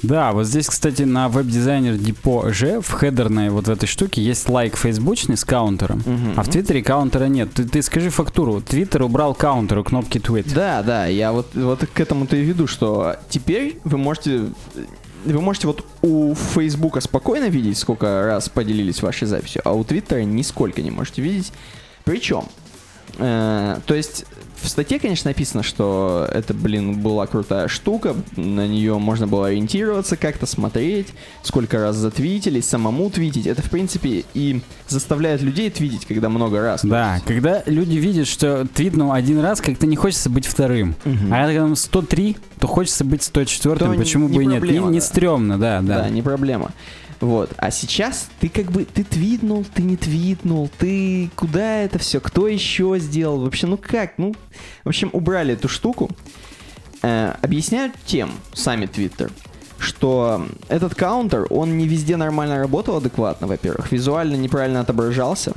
[0.00, 4.48] Да, вот здесь, кстати, на веб-дизайнер Депо же в хедерной вот в этой штуке есть
[4.48, 6.34] лайк фейсбучный с каунтером, Мгм.
[6.36, 7.52] а в Твиттере каунтера нет.
[7.52, 10.54] Ты, ты скажи фактуру, Твиттер убрал каунтер у кнопки твит.
[10.54, 14.44] Да, да, я вот, вот к этому-то и веду, что теперь вы можете...
[15.32, 20.22] Вы можете вот у Фейсбука спокойно видеть, сколько раз поделились вашей записью, а у Твиттера
[20.22, 21.52] нисколько не можете видеть.
[22.04, 22.44] Причем,
[23.18, 24.24] э, то есть
[24.60, 30.16] в статье, конечно, написано, что это, блин, была крутая штука, на нее можно было ориентироваться,
[30.16, 31.08] как-то смотреть,
[31.42, 33.46] сколько раз затвитили, самому твитить.
[33.46, 36.84] Это, в принципе, и заставляет людей твитить, когда много раз.
[36.84, 40.94] Да, когда люди видят, что твитнул один раз, как-то не хочется быть вторым.
[41.04, 41.32] Мгм.
[41.32, 44.62] А когда там 103, то хочется быть 104, То почему не бы и нет.
[44.62, 46.02] Не, не стрёмно, да, да.
[46.02, 46.72] Да, не проблема.
[47.20, 47.50] Вот.
[47.56, 52.46] А сейчас ты как бы, ты твитнул, ты не твитнул, ты куда это все, кто
[52.46, 53.40] еще сделал?
[53.40, 54.18] Вообще, ну как?
[54.18, 54.34] Ну,
[54.84, 56.10] в общем, убрали эту штуку.
[57.02, 59.30] Э, объясняют тем, сами Твиттер,
[59.78, 65.52] что этот каунтер, он не везде нормально работал адекватно, во-первых, визуально неправильно отображался.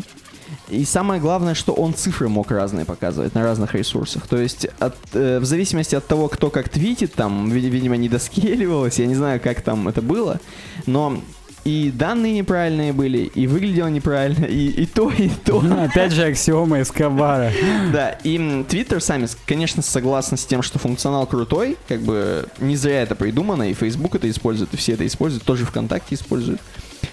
[0.69, 4.27] И самое главное, что он цифры мог разные показывать на разных ресурсах.
[4.27, 8.09] То есть от, э, в зависимости от того, кто как твитит, там, ви- видимо, не
[8.09, 10.39] доскеливалось, я не знаю, как там это было,
[10.85, 11.21] но
[11.63, 15.61] и данные неправильные были, и выглядело неправильно, и, и то, и то.
[15.61, 17.51] Ну, опять же, аксиома Эскобара.
[17.93, 23.03] Да, и Twitter сами, конечно, согласны с тем, что функционал крутой, как бы не зря
[23.03, 26.61] это придумано, и Facebook это использует, и все это используют, тоже ВКонтакте используют.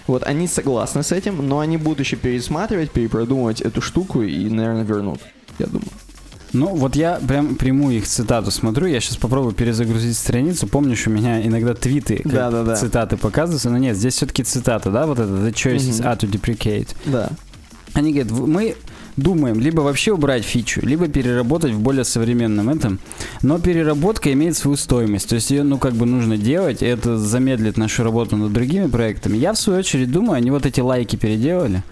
[0.07, 4.83] Вот, они согласны с этим, но они будут еще пересматривать, перепродумывать эту штуку и, наверное,
[4.83, 5.19] вернут,
[5.59, 5.89] я думаю.
[6.53, 8.87] Ну, вот я прям приму их цитату смотрю.
[8.87, 10.67] Я сейчас попробую перезагрузить страницу.
[10.67, 12.75] Помнишь, у меня иногда твиты, как Да-да-да.
[12.75, 16.29] цитаты показываются, но нет, здесь все-таки цитата, да, вот это The choice is are to
[16.29, 16.89] deprecate.
[17.05, 17.29] Да.
[17.93, 18.75] Они говорят, «В- мы
[19.19, 22.99] думаем либо вообще убрать фичу, либо переработать в более современном этом.
[23.41, 25.29] Но переработка имеет свою стоимость.
[25.29, 29.37] То есть ее, ну, как бы нужно делать, это замедлит нашу работу над другими проектами.
[29.37, 31.83] Я, в свою очередь, думаю, они вот эти лайки переделали.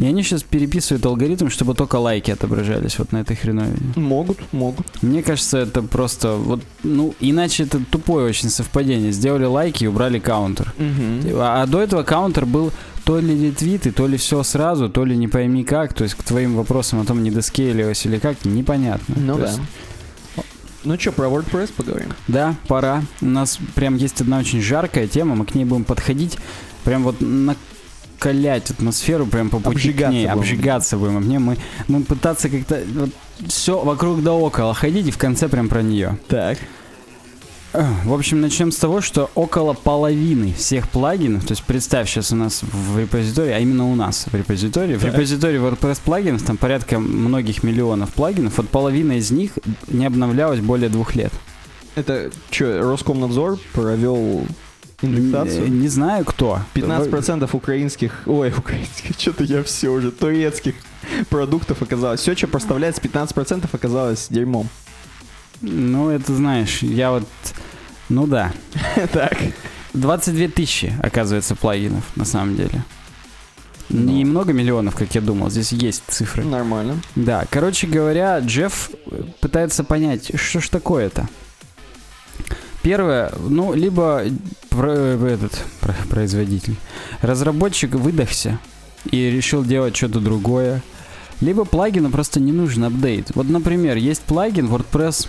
[0.00, 3.94] И они сейчас переписывают алгоритм, чтобы только лайки отображались вот на этой хреновине.
[3.96, 4.86] Могут, могут.
[5.02, 9.12] Мне кажется, это просто вот, ну, иначе это тупое очень совпадение.
[9.12, 10.72] Сделали лайки и убрали каунтер.
[11.34, 12.72] А, а до этого каунтер был
[13.04, 15.92] то ли ретвиты, то ли все сразу, то ли не пойми как.
[15.94, 19.14] То есть к твоим вопросам о том, не доскейлилось или как, непонятно.
[19.18, 19.46] Ну То да.
[19.48, 19.60] есть,
[20.84, 22.08] Ну что, про WordPress поговорим?
[22.28, 23.02] да, пора.
[23.20, 26.36] У нас прям есть одна очень жаркая тема, мы к ней будем подходить,
[26.84, 30.38] прям вот накалять атмосферу прям по пути к Обжигаться ней, будем.
[30.38, 31.14] обжигаться будем.
[31.22, 31.56] Мне мы,
[31.88, 33.10] мы пытаться как-то вот,
[33.48, 36.18] все вокруг да около ходить и в конце прям про нее.
[36.28, 36.58] Так.
[37.74, 42.36] В общем, начнем с того, что около половины всех плагинов, то есть представь сейчас у
[42.36, 47.00] нас в репозитории, а именно у нас в репозитории, в репозитории WordPress плагинов, там порядка
[47.00, 49.52] многих миллионов плагинов, вот половина из них
[49.88, 51.32] не обновлялась более двух лет.
[51.96, 54.46] Это что, Роскомнадзор провел
[55.02, 55.68] индексацию?
[55.68, 56.60] Не знаю кто.
[56.74, 60.74] 15% украинских, ой, украинских, что-то я все уже, турецких
[61.28, 62.20] продуктов оказалось.
[62.20, 64.68] Все, что поставляется 15% оказалось дерьмом.
[65.60, 67.24] Ну, это знаешь, я вот...
[68.08, 68.52] Ну да.
[69.12, 69.36] Так.
[69.94, 72.84] 22 тысячи, оказывается, плагинов на самом деле.
[73.90, 74.30] Не Ну.
[74.30, 76.42] много миллионов, как я думал, здесь есть цифры.
[76.44, 76.96] Нормально.
[77.14, 78.90] Да, короче говоря, Джефф
[79.40, 81.28] пытается понять, что ж такое-то.
[82.82, 84.24] Первое, ну, либо
[84.68, 86.76] про- э, этот про- производитель,
[87.22, 88.58] разработчик выдохся
[89.10, 90.82] и решил делать что-то другое,
[91.40, 93.30] либо плагину просто не нужен апдейт.
[93.34, 95.28] Вот, например, есть плагин WordPress,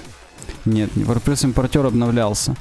[0.65, 2.55] нет, не WordPress импортер обновлялся.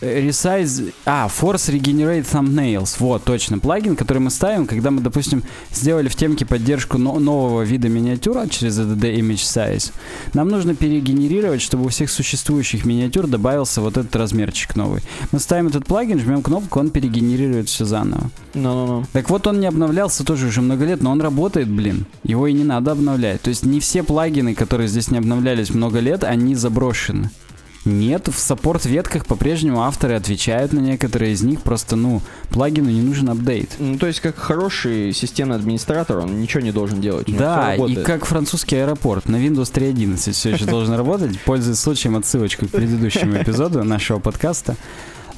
[0.00, 0.92] Resize...
[1.04, 2.96] А, Force Regenerate Thumbnails.
[2.98, 3.58] Вот, точно.
[3.58, 8.46] Плагин, который мы ставим, когда мы, допустим, сделали в темке поддержку но- нового вида миниатюра
[8.48, 9.92] через ADD Image Size.
[10.34, 15.02] Нам нужно перегенерировать, чтобы у всех существующих миниатюр добавился вот этот размерчик новый.
[15.32, 18.30] Мы ставим этот плагин, жмем кнопку, он перегенерирует все заново.
[18.54, 19.04] Ну-ну-ну.
[19.12, 22.06] Так вот, он не обновлялся тоже уже много лет, но он работает, блин.
[22.24, 23.42] Его и не надо обновлять.
[23.42, 27.30] То есть не все плагины, которые здесь не обновлялись много лет, они заброшены.
[27.84, 32.20] Нет, в саппорт-ветках по-прежнему авторы отвечают на некоторые из них, просто, ну,
[32.50, 33.70] плагину не нужен апдейт.
[33.78, 37.26] Ну, то есть, как хороший системный администратор, он ничего не должен делать.
[37.28, 41.40] Да, и как французский аэропорт на Windows 3.11 все еще должен работать.
[41.40, 44.76] Пользуясь случаем, отсылочку к предыдущему эпизоду нашего подкаста.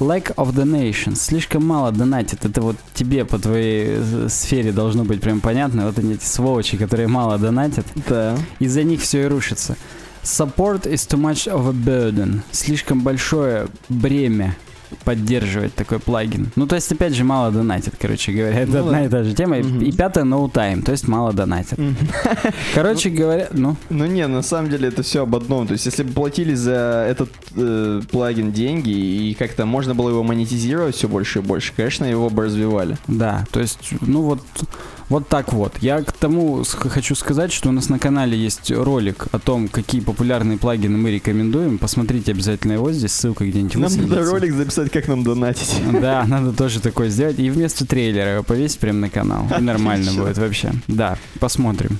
[0.01, 1.17] Lack of donations.
[1.17, 2.45] Слишком мало донатит.
[2.45, 5.87] Это вот тебе по твоей э, сфере должно быть прям понятно.
[5.87, 7.87] Вот они эти сволочи, которые мало донатят.
[8.09, 8.37] Да.
[8.59, 9.77] Из-за них все и рушится.
[10.23, 12.43] Support is too much of a burden.
[12.53, 14.57] Слишком большое бремя
[15.05, 16.49] поддерживать такой плагин.
[16.57, 18.59] Ну, то есть, опять же, мало донатит, короче говоря.
[18.61, 19.05] Это Ну одна да.
[19.05, 19.59] и та же тема.
[19.59, 19.81] И- Мгм.
[19.83, 21.79] И пятое, no time, то есть мало донатит.
[22.75, 25.67] Короче говоря, ну, Ну не, на самом деле это все об одном.
[25.67, 30.23] То есть, если бы платили за этот э, плагин деньги и как-то можно было его
[30.23, 32.97] монетизировать все больше и больше, конечно, его бы развивали.
[33.09, 34.41] да, то есть, ну вот,
[35.09, 35.75] вот так вот.
[35.81, 40.01] Я к тому хочу сказать, что у нас на канале есть ролик о том, какие
[40.01, 41.77] популярные плагины мы рекомендуем.
[41.79, 45.75] Посмотрите обязательно его, здесь ссылка где-нибудь Нам надо ролик записать, как нам донатить.
[46.01, 47.39] Да, надо тоже такое сделать.
[47.39, 49.47] И вместо трейлера его повесить прямо на канал.
[49.59, 50.73] И нормально будет вообще.
[50.89, 51.99] Да, посмотрим.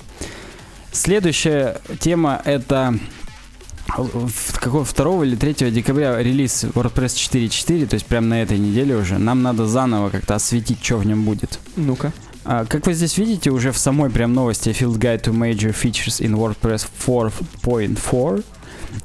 [0.91, 2.97] Следующая тема это
[4.59, 9.17] какого 2 или 3 декабря релиз WordPress 4.4, то есть прямо на этой неделе уже.
[9.17, 11.59] Нам надо заново как-то осветить, что в нем будет.
[11.75, 12.11] Ну-ка.
[12.45, 16.21] А, как вы здесь видите, уже в самой прям новости Field Guide to Major Features
[16.21, 18.43] in WordPress 4.4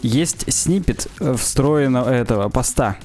[0.03, 2.97] есть снипет э, встроенного этого поста.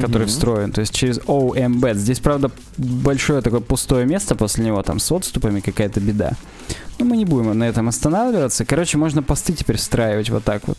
[0.00, 0.28] Который Мгм.
[0.28, 1.94] встроен, то есть через OMBED.
[1.96, 6.32] Здесь, правда, большое такое пустое место после него, там с отступами какая-то беда.
[6.98, 8.64] Но мы не будем на этом останавливаться.
[8.64, 10.78] Короче, можно посты теперь встраивать вот так вот.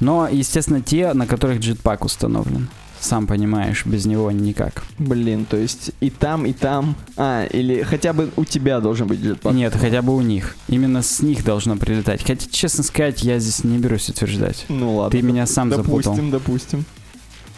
[0.00, 2.68] Но, естественно, те, на которых джетпак установлен.
[3.00, 4.84] Сам понимаешь, без него никак.
[4.96, 6.94] Блин, то есть и там, и там.
[7.16, 9.52] А, или хотя бы у тебя должен быть джетпак.
[9.54, 10.54] Нет, хотя бы у них.
[10.68, 12.22] Именно с них должно прилетать.
[12.24, 14.66] Хотя, честно сказать, я здесь не берусь утверждать.
[14.68, 15.18] Ну ладно.
[15.18, 16.14] Ты меня сам запутал.
[16.14, 16.84] Допустим, допустим.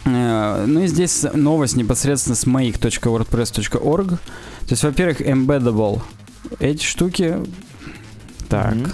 [0.05, 4.09] Э, Ну и здесь новость непосредственно с make.wordpress.org.
[4.09, 4.17] То
[4.69, 6.01] есть, во-первых, embeddable.
[6.59, 7.37] Эти штуки...
[8.49, 8.75] Так.
[8.75, 8.91] Мгм.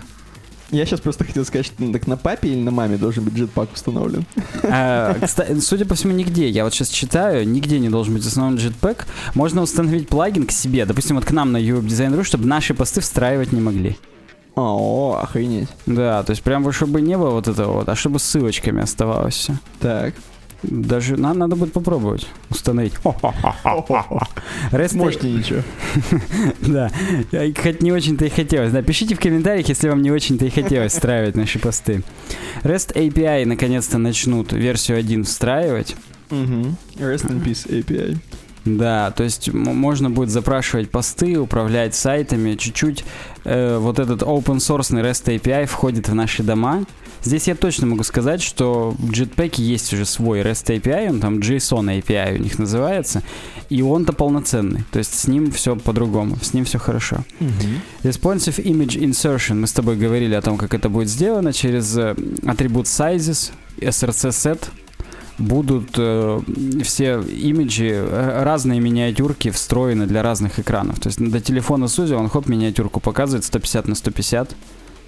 [0.72, 3.34] Я сейчас просто хотел сказать, что ну, так на папе или на маме должен быть
[3.34, 4.26] джетпак установлен.
[4.64, 6.48] А, кста- судя по всему, нигде.
[6.48, 9.00] Я вот сейчас читаю, нигде не должен быть установлен Jetpack.
[9.36, 13.02] Можно установить плагин к себе, допустим, вот к нам на UWeb Design.ru, чтобы наши посты
[13.02, 13.98] встраивать не могли.
[14.56, 15.68] О, охренеть.
[15.86, 19.34] Да, то есть прям вот чтобы не было вот этого вот, а чтобы ссылочками оставалось
[19.36, 19.58] все.
[19.82, 20.14] Так.
[20.64, 22.94] Даже на- надо будет попробовать установить.
[25.00, 25.62] Можете ничего.
[26.62, 26.90] Да,
[27.62, 28.72] хоть не очень-то и хотелось.
[28.72, 32.04] Да, пишите в комментариях, если вам не очень-то и хотелось встраивать наши посты.
[32.64, 35.96] REST API наконец-то начнут версию 1 встраивать.
[36.30, 38.18] Rest in peace API.
[38.66, 42.56] Да, то есть можно будет запрашивать посты, управлять сайтами.
[42.56, 43.04] Чуть-чуть
[43.44, 46.86] э, вот этот open source REST API входит в наши дома.
[47.24, 51.38] Здесь я точно могу сказать, что в Jetpack есть уже свой REST API, он там
[51.38, 53.22] JSON API у них называется,
[53.70, 54.84] и он-то полноценный.
[54.92, 57.18] То есть с ним все по-другому, с ним все хорошо.
[58.04, 59.56] Responsive Image Insertion.
[59.56, 62.16] Мы с тобой говорили о том, как это будет сделано через э,
[62.46, 64.70] атрибут sizes, src set.
[65.42, 66.40] Будут э,
[66.84, 71.00] все имиджи, э, разные миниатюрки встроены для разных экранов.
[71.00, 74.56] То есть до телефона Сузи он хоп, миниатюрку показывает 150 на 150.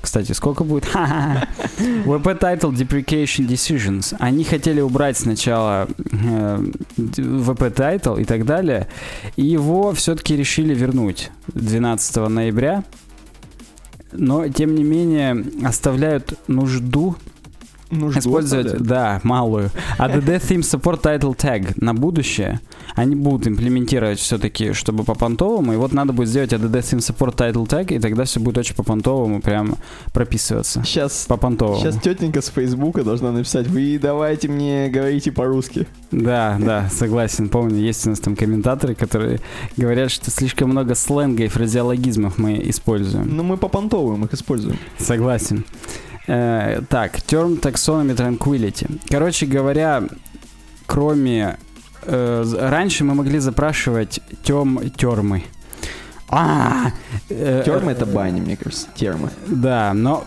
[0.01, 0.83] Кстати, сколько будет?
[0.93, 4.15] WP Title Deprecation Decisions.
[4.19, 6.65] Они хотели убрать сначала э,
[6.97, 8.89] WP Title и так далее,
[9.37, 12.83] и его все-таки решили вернуть 12 ноября.
[14.11, 17.15] Но, тем не менее, оставляют нужду
[17.93, 18.87] Нужду использовать, оставляют.
[18.87, 19.69] да, малую.
[19.97, 22.59] ADD Theme Support Title Tag на будущее
[22.95, 27.35] они будут имплементировать все-таки, чтобы по понтовому, и вот надо будет сделать ADD Theme Support
[27.35, 29.77] Title Tag, и тогда все будет очень по понтовому прям
[30.13, 30.83] прописываться.
[30.85, 31.79] Сейчас, По понтовому.
[31.79, 35.87] сейчас тетенька с Фейсбука должна написать, вы давайте мне говорите по-русски.
[36.11, 37.49] Да, да, согласен.
[37.49, 39.39] Помню, есть у нас там комментаторы, которые
[39.77, 43.35] говорят, что слишком много сленга и фразеологизмов мы используем.
[43.35, 44.77] Но мы по понтовым их используем.
[44.97, 45.65] Согласен.
[46.27, 48.99] Э, так, Term Taxonomy Tranquility.
[49.09, 50.03] Короче говоря,
[50.85, 51.57] кроме...
[52.03, 55.43] э, раньше мы могли запрашивать тем термы.
[56.29, 56.91] А,
[57.29, 58.87] э, Термы э, это бани, мне кажется.
[58.95, 59.29] Термы.
[59.47, 60.25] Да, но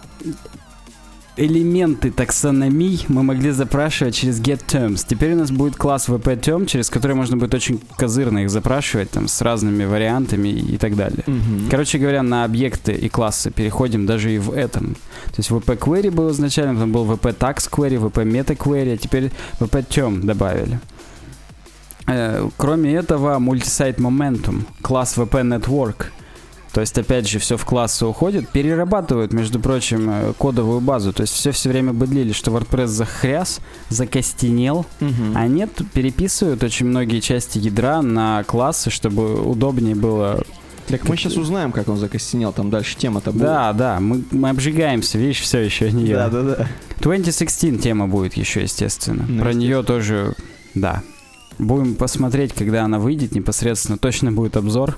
[1.36, 5.04] элементы таксономий мы могли запрашивать через getTerms.
[5.06, 9.28] Теперь у нас будет класс WP-term, через который можно будет очень козырно их запрашивать, там,
[9.28, 11.24] с разными вариантами и так далее.
[11.26, 11.68] Мгм.
[11.70, 14.94] Короче говоря, на объекты и классы переходим даже и в этом.
[15.26, 18.96] То есть WP query был изначально, потом был WP tax query, WP meta query, а
[18.96, 19.30] теперь
[19.60, 20.80] WP term добавили.
[22.06, 26.06] Э, Кроме этого, multisite momentum, класс WP network.
[26.76, 28.50] То есть, опять же, все в классы уходит.
[28.50, 31.14] Перерабатывают, между прочим, э, кодовую базу.
[31.14, 34.84] То есть, все все время быдлили, что WordPress захряс, закостенел.
[35.00, 35.32] Мгм.
[35.34, 40.44] А нет, переписывают очень многие части ядра на классы, чтобы удобнее было
[40.86, 43.44] Так мы сейчас узнаем, как он закостенел, там дальше тема-то будет.
[43.44, 46.68] Да, да, мы, мы обжигаемся, видишь, все еще не Да, да, да.
[47.00, 49.24] 2016 тема будет еще, естественно.
[49.26, 49.98] Ну, Про нее естественно.
[49.98, 50.34] тоже,
[50.74, 51.02] да.
[51.58, 53.96] Будем посмотреть, когда она выйдет непосредственно.
[53.96, 54.94] Точно будет обзор.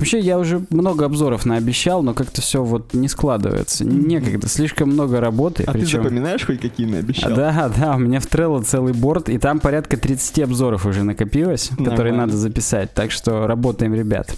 [0.00, 3.84] Вообще, я уже много обзоров наобещал, но как-то все вот не складывается.
[3.84, 5.62] Некогда, слишком много работы.
[5.64, 7.34] А ты причем- запоминаешь хоть какие наобещал?
[7.34, 11.68] Да, да, у меня в Trello целый борт, и там порядка 30 обзоров уже накопилось,
[11.68, 12.26] которые Нормально.
[12.26, 12.94] надо записать.
[12.94, 14.34] Так что работаем, ребят.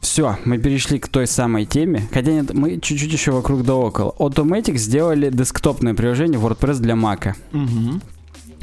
[0.00, 2.08] Все, мы перешли к той самой теме.
[2.12, 4.14] Хотя нет, мы чуть-чуть еще вокруг да около.
[4.18, 7.34] Automatic сделали десктопное приложение WordPress для Mac.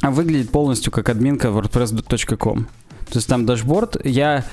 [0.02, 2.66] А выглядит полностью как админка wordpress.com.
[2.66, 3.98] То есть там дашборд.
[4.06, 4.46] Я,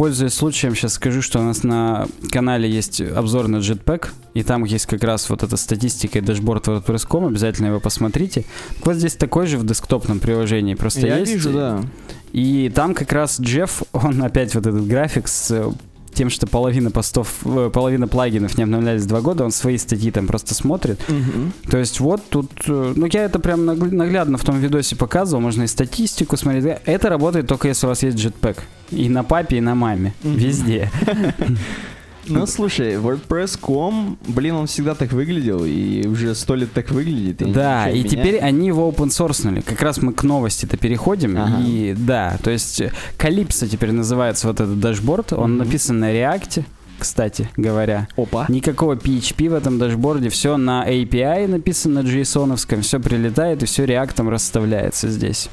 [0.00, 4.64] пользуясь случаем, сейчас скажу, что у нас на канале есть обзор на Jetpack, и там
[4.64, 8.46] есть как раз вот эта статистика и дашборд WordPress.com, обязательно его посмотрите.
[8.82, 11.32] Вот здесь такой же в десктопном приложении просто Я есть.
[11.32, 11.84] вижу, да.
[12.32, 15.70] И там как раз Джефф, он опять вот этот график с э,
[16.14, 20.26] тем, что половина постов, э, половина плагинов не обновлялись два года, он свои статьи там
[20.26, 21.00] просто смотрит.
[21.08, 21.52] Мгм.
[21.70, 25.40] То есть вот тут, э, ну я это прям нагл- наглядно в том видосе показывал,
[25.42, 26.78] можно и статистику смотреть.
[26.84, 28.58] Это работает только если у вас есть джетпэк.
[28.90, 30.14] И на папе, и на маме.
[30.22, 30.34] Мгм.
[30.36, 30.90] Везде.
[32.26, 37.42] Ну, слушай, WordPress.com, блин, он всегда так выглядел, и уже сто лет так выглядит.
[37.42, 39.62] и Да, и не теперь они его open source нули.
[39.62, 41.36] Как раз мы к новости-то переходим.
[41.36, 41.60] Ага.
[41.64, 45.32] И да, то есть э, Calypso теперь называется вот этот дашборд.
[45.32, 45.58] Он Мгм.
[45.64, 46.64] написан на React,
[46.98, 48.06] кстати говоря.
[48.16, 48.44] Опа.
[48.48, 53.86] Никакого PHP в этом дашборде, все на API написано на JSON, все прилетает и все
[53.86, 55.48] React ом расставляется здесь.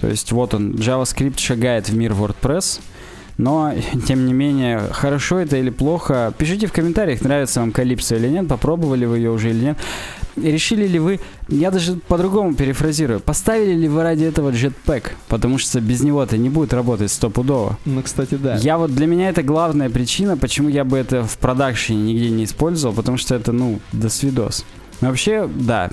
[0.00, 2.80] То есть вот он, JavaScript шагает в мир WordPress,
[3.38, 3.72] но,
[4.06, 8.48] тем не менее, хорошо это или плохо, пишите в комментариях, нравится вам Calypso или нет,
[8.48, 9.78] попробовали вы ее уже или нет.
[10.34, 15.80] Решили ли вы, я даже по-другому перефразирую, поставили ли вы ради этого Jetpack, потому что
[15.80, 17.78] без него-то не будет работать стопудово.
[17.84, 18.56] Ну, кстати, да.
[18.56, 22.44] Я вот для меня это главная причина, почему я бы это в продакшене нигде не
[22.44, 24.64] использовал, потому что это, ну, до свидос.
[25.02, 25.90] Но вообще, да,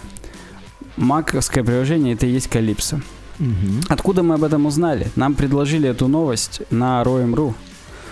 [0.95, 3.01] маковское приложение это и есть Calypso.
[3.39, 3.81] Мгм.
[3.89, 5.07] Откуда мы об этом узнали?
[5.15, 7.53] Нам предложили эту новость на Roam.ru.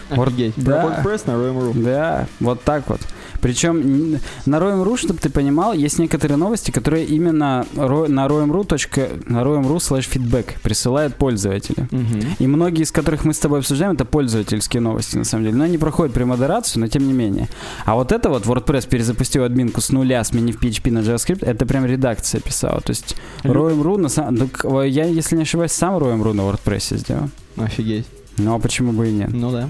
[0.10, 0.54] Word- Офигеть.
[0.56, 0.82] да.
[0.82, 1.84] Про WordPress на Roam.ru.
[1.84, 3.02] Да, вот так вот.
[3.42, 8.28] Причем на Roam.ru, чтобы ты понимал, есть некоторые новости, которые именно на
[8.64, 11.88] точка- на Roam.ru slash feedback присылают пользователи.
[11.92, 12.22] Мгм.
[12.40, 15.58] И многие из которых мы с тобой обсуждаем, это пользовательские новости, на самом деле.
[15.58, 17.50] Но они проходят премодерацию, но тем не менее.
[17.86, 21.86] А вот это вот WordPress перезапустил админку с нуля, сменив PHP на JavaScript, это прям
[21.86, 22.82] редакция писала.
[22.82, 27.30] То есть Roam.ru, на самом э, я, если не ошибаюсь, сам Roam.ru на WordPress сделал.
[27.58, 28.06] Офигеть.
[28.38, 29.30] Ну а почему бы и нет?
[29.34, 29.70] Ну да.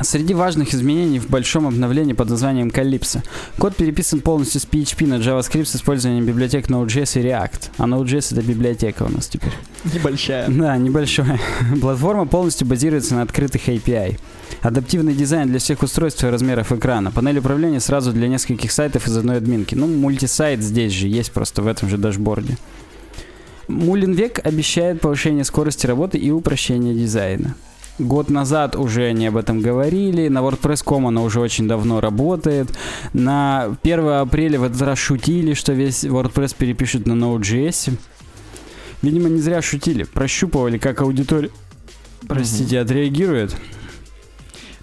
[0.00, 3.20] Среди важных изменений в большом обновлении под названием Calypso.
[3.58, 7.70] Код переписан полностью с PHP на JavaScript с использованием библиотек Node.js и React.
[7.78, 9.50] А Node.js это библиотека у нас теперь.
[9.92, 10.48] Небольшая.
[10.48, 11.40] Да, небольшая.
[11.80, 14.20] Платформа полностью базируется на открытых API.
[14.62, 17.10] Адаптивный дизайн для всех устройств и размеров экрана.
[17.10, 19.74] Панель управления сразу для нескольких сайтов из одной админки.
[19.74, 22.56] Ну, мультисайт здесь же есть просто в этом же дашборде.
[23.66, 27.56] Мулленвег обещает повышение скорости работы и упрощение дизайна.
[27.98, 32.70] Год назад уже они об этом говорили, на WordPress.com оно уже очень давно работает.
[33.12, 37.92] На 1 апреля в этот раз шутили, что весь WordPress перепишут на Node.js.
[39.02, 40.04] Видимо, не зря шутили.
[40.04, 41.50] Прощупывали, как аудитория,
[42.26, 43.56] простите, отреагирует.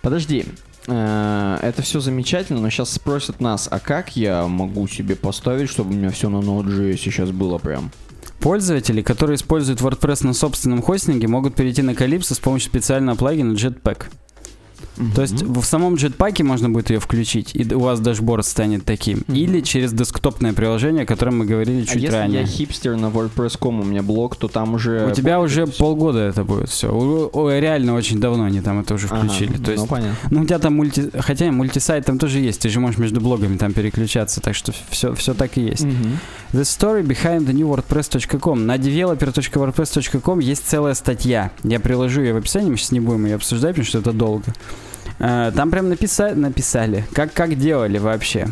[0.02, 0.46] Подожди.
[0.88, 5.92] Э, Это все замечательно, но сейчас спросят нас, а как я могу себе поставить, чтобы
[5.92, 7.92] у меня все на Node.js сейчас было прям?
[8.40, 13.54] Пользователи, которые используют WordPress на собственном хостинге, могут перейти на Calypso с помощью специального плагина
[13.54, 14.06] Jetpack.
[15.16, 19.24] То есть в самом Jetpack можно будет ее включить, и у вас дашборд станет таким.
[19.28, 19.38] Мгм.
[19.38, 22.42] Или через десктопное приложение, о котором мы говорили А чуть если ранее.
[22.42, 25.08] я хипстер на WordPress.com, у меня блог, то там уже...
[25.08, 26.88] У тебя уже полгода это будет все.
[27.60, 29.58] реально очень давно они там это уже Ага, включили.
[29.58, 30.16] То есть, Ну, понятно.
[30.30, 31.10] ну у тебя там мульти...
[31.20, 35.14] Хотя мультисайт там тоже есть, ты же можешь между блогами там переключаться, так что все,
[35.16, 35.84] все так и есть.
[35.86, 36.20] Мгм.
[36.54, 38.66] The story behind the new WordPress.com.
[38.66, 41.52] На developer.wordpress.com есть целая статья.
[41.64, 44.46] Я приложу ее в описании, мы сейчас не будем ее обсуждать, потому что это долго.
[45.20, 48.48] Э, Там прям написа- написали, как, как делали вообще.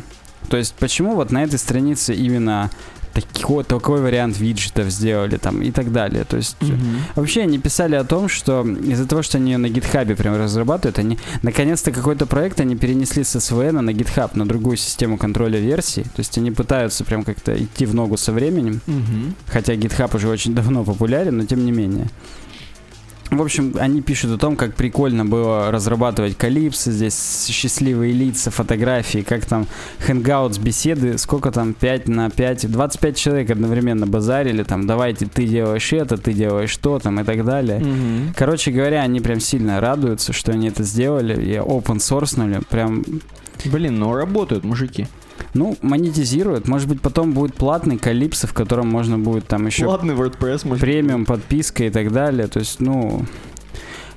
[0.49, 2.69] То есть, почему вот на этой странице именно
[3.14, 6.23] такой, такой вариант виджетов сделали там и так далее.
[6.23, 6.98] То есть, Мгм.
[7.15, 10.98] Вообще они писали о том, что из-за того, что они ее на гитхабе прям разрабатывают,
[10.99, 16.03] они наконец-то какой-то проект они перенесли с SVN на GitHub, на другую систему контроля версий.
[16.03, 19.35] То есть они пытаются прям как-то идти в ногу со временем, Мгм.
[19.48, 22.07] хотя GitHub уже очень давно популярен, но тем не менее.
[23.38, 29.26] В общем, они пишут о том, как прикольно было разрабатывать Калипсо, здесь счастливые лица, фотографии,
[29.27, 29.68] как там
[30.07, 35.91] Hangouts, беседы, сколько там, 5 на 5, 25 человек одновременно базарили, там, давайте ты делаешь
[35.93, 37.80] это, ты делаешь то, там, и так далее.
[37.80, 38.34] Мгм.
[38.35, 42.61] Короче говоря, они прям сильно радуются, что они это сделали и open sourceнули.
[42.69, 43.03] Прям,
[43.65, 45.07] Блин, ну работают мужики.
[45.53, 46.68] Ну, монетизируют.
[46.68, 50.81] Может быть, потом будет платный калипсо, в котором можно будет там еще Ладный WordPress, может
[50.81, 52.47] премиум, подписка и так далее.
[52.47, 53.26] То есть, ну...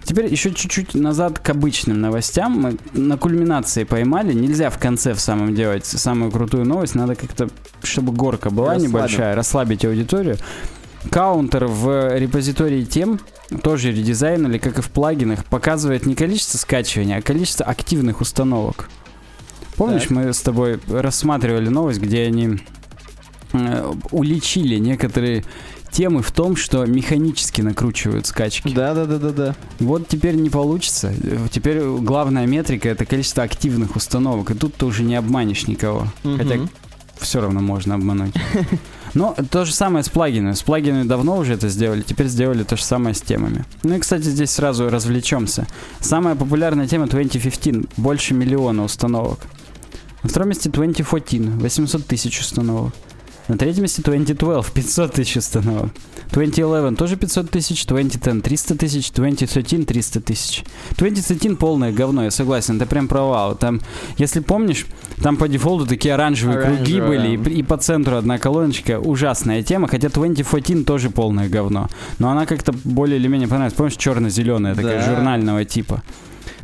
[0.04, 2.52] Теперь еще чуть-чуть назад к обычным новостям.
[2.52, 4.32] Мы на кульминации поймали.
[4.32, 6.94] Нельзя в конце в самом делать самую крутую новость.
[6.94, 7.48] Надо как-то,
[7.82, 8.90] чтобы горка была Расслабим.
[8.92, 10.36] небольшая, расслабить аудиторию.
[11.10, 13.18] Каунтер в репозитории тем
[13.62, 18.88] тоже редизайнили, как и в плагинах, показывает не количество скачивания, а количество активных установок.
[19.76, 20.10] Помнишь, Так.
[20.10, 22.58] мы с тобой рассматривали новость, где они
[23.52, 25.44] э, уличили некоторые
[25.90, 28.68] темы в том, что механически накручивают скачки.
[28.74, 29.56] Да, да, да, да, да.
[29.80, 31.12] Вот теперь не получится.
[31.50, 34.50] Теперь главная метрика это количество активных установок.
[34.50, 36.06] И тут ты уже не обманешь никого.
[36.22, 36.70] Хотя Мгм.
[37.18, 38.34] все равно можно обмануть.
[39.14, 40.52] Но то же самое с плагинами.
[40.52, 43.64] С плагинами давно уже это сделали, теперь сделали то же самое с темами.
[43.82, 45.66] Ну и, кстати, здесь сразу развлечемся.
[46.00, 49.38] Самая популярная тема 2015, больше миллиона установок.
[50.26, 52.92] На втором месте 2014, 800 тысяч установок.
[53.46, 55.90] На третьем месте 2012, 500 тысяч установок.
[56.32, 60.64] 2011 тоже 500 тысяч, 2010 300 тысяч, 2013 300 тысяч.
[60.98, 63.54] 2013 полное говно, я согласен, это прям провал.
[63.54, 63.80] Там,
[64.18, 64.86] если помнишь,
[65.22, 67.36] там по дефолту такие оранжевые круги Оранжевые.
[67.38, 68.98] были, и, и по центру одна колоночка.
[68.98, 71.88] Ужасная тема, хотя 2014 тоже полное говно.
[72.18, 73.74] Но она как-то более или менее понравилась.
[73.74, 75.14] Помнишь, черно-зеленая, такая Да.
[75.14, 76.02] журнального типа.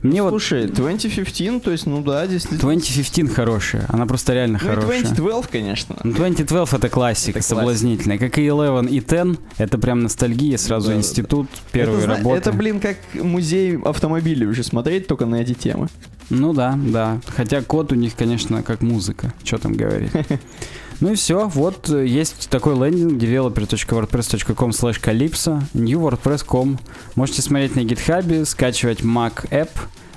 [0.03, 2.61] Мне вот Слушай, 2015, то есть, ну да, действительно.
[2.73, 5.01] 2015 хорошая, она просто реально Ну и хорошая.
[5.03, 5.97] 2012, конечно.
[6.03, 8.19] Ну, 2012 это классика, Это соблазнительная.
[8.19, 12.37] Как и 11 и 10, это прям ностальгия, сразу Да, да, институт, первые это, работы.
[12.37, 15.89] Это, блин, как музей автомобилей уже смотреть только на эти темы.
[16.31, 17.21] Ну да, да.
[17.29, 19.33] Хотя код у них, конечно, как музыка.
[19.45, 20.11] Что там говорить.
[21.03, 26.79] Ну и все, вот э, есть такой лендинг developer.wordpress.com slash calypso, newwordpress.com.
[27.17, 29.71] Можете смотреть на GitHub, скачивать Mac App,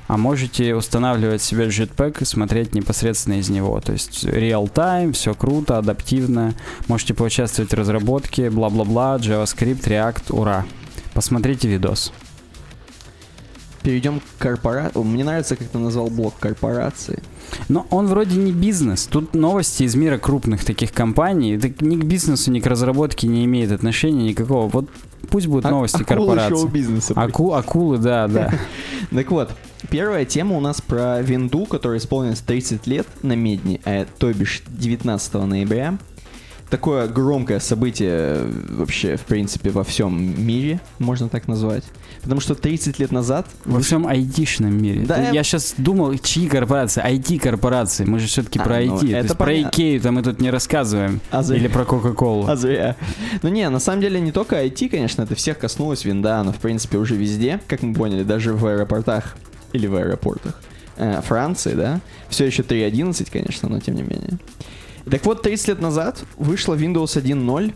[0.08, 3.82] а можете устанавливать себе Jetpack и смотреть непосредственно из него.
[3.82, 6.54] То есть real-time, все круто, адаптивно.
[6.88, 10.68] Можете поучаствовать в разработке, бла-бла-бла, JavaScript, React, ура.
[11.16, 12.14] Посмотрите видос.
[13.86, 15.00] Перейдем к корпорации.
[15.00, 17.22] Мне нравится, как ты назвал блок корпорации.
[17.70, 19.06] Но он вроде не бизнес.
[19.06, 21.56] Тут новости из мира крупных таких компаний.
[21.56, 24.68] Это ни к бизнесу, ни к разработке не имеет отношения никакого.
[24.68, 24.90] Вот
[25.30, 26.58] пусть будут А- новости акулы корпораций.
[26.58, 27.14] шоу-бизнеса.
[27.16, 28.52] Аку, акулы, да, да.
[29.12, 29.52] Так вот,
[29.92, 34.64] первая тема у нас про винду, которая исполнилась 30 лет на Медне, а, то бишь
[34.68, 36.00] 19 ноября.
[36.72, 41.84] Такое громкое событие э, вообще, в принципе, во всем мире, можно так назвать.
[42.26, 43.46] Потому что 30 лет назад...
[43.66, 45.06] Во всем айтишном мире.
[45.06, 47.04] Да, я- я сейчас думал, чьи корпорации?
[47.04, 48.04] IT-корпорации.
[48.06, 49.00] Мы же все-таки А, про ну, IT.
[49.00, 49.70] То это есть про понятно.
[49.70, 51.22] Икею-то мы тут не рассказываем.
[51.30, 51.60] А зря.
[51.60, 52.48] Или про Кока-Колу.
[52.48, 52.96] А зря.
[53.44, 56.58] Ну не, на самом деле не только IT, конечно, это всех коснулось винда, но в
[56.58, 59.38] принципе уже везде, как мы поняли, даже в аэропортах
[59.74, 60.60] или в аэропортах
[60.98, 62.00] э, Франции, да,
[62.30, 64.40] все еще 3.11, конечно, но тем не менее.
[65.10, 67.74] Так вот, 30 лет назад вышла Windows 1.0,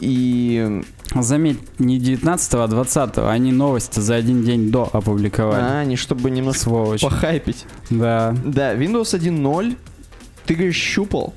[0.00, 0.82] и
[1.14, 5.62] Заметь, не 19 а 20 Они новости за один день до опубликовали.
[5.62, 7.04] а, они чтобы немножко Сволочи.
[7.04, 7.66] похайпить.
[7.90, 8.34] Да.
[8.44, 9.76] Да, Windows 1.0,
[10.46, 11.34] ты говоришь, щупал?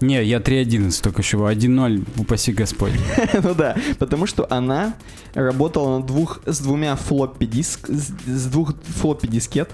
[0.00, 1.38] Не, я 3.11 только еще.
[1.38, 2.92] 1.0, упаси Господь.
[3.42, 4.94] ну да, потому что она
[5.34, 9.70] работала на двух, с двумя флоппи диск, с, с двух флоппи дискет.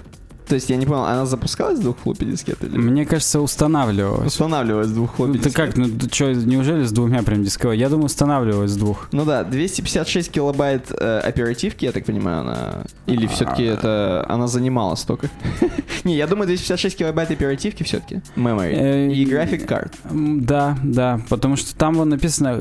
[0.47, 4.27] То есть я не понял, она запускалась с двух флоппи дискет или Мне кажется, устанавливалось.
[4.27, 5.65] устанавливалась с двух флоппи Ну, ты дискет?
[5.67, 7.77] как, ну ты что, неужели с двумя прям дисковой?
[7.77, 9.07] Я думаю, устанавливалось с двух.
[9.11, 12.83] Ну да, 256 килобайт э, оперативки, я так понимаю, она...
[13.07, 13.73] Или все-таки А.
[13.73, 14.25] это...
[14.29, 15.29] Она занимала столько?
[16.03, 18.21] Не, я думаю, 256 килобайт оперативки все-таки.
[18.35, 18.73] Memory.
[18.73, 19.93] Э, И график карт.
[20.11, 22.59] Да, да, потому что там вот написано,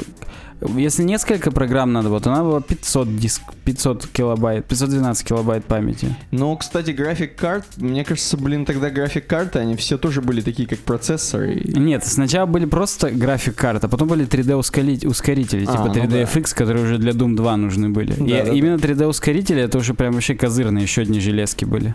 [0.76, 6.14] если несколько программ надо было, то надо было 500 диск, 500 килобайт, 512 килобайт памяти.
[6.30, 10.68] Ну, кстати, график карт, мне кажется, блин, тогда график карты, они все тоже были такие,
[10.68, 11.62] как процессоры.
[11.64, 15.92] Нет, сначала были просто график карт, а потом были 3D ускорить- ускорители, А, типа ну
[15.94, 18.12] 3D-FX, которые уже для Doom 2 нужны были.
[18.14, 18.52] Да, И да, да.
[18.52, 21.94] именно 3D-ускорители это уже прям вообще козырные, еще одни железки были.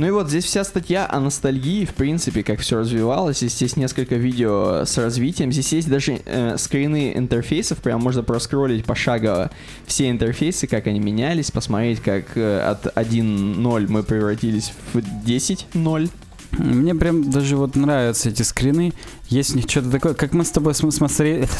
[0.00, 3.40] Ну и вот здесь вся статья о ностальгии, в принципе, как все развивалось.
[3.40, 5.52] Здесь есть несколько видео с развитием.
[5.52, 9.50] Здесь есть даже э, скрины интерфейсов, прям можно проскроллить пошагово
[9.84, 16.08] все интерфейсы, как они менялись, посмотреть, как э, от 1.0 мы превратились в 10.0.
[16.52, 18.92] Мне прям даже вот нравятся эти скрины.
[19.28, 21.46] Есть в них что-то такое, как мы с тобой см- смотрели...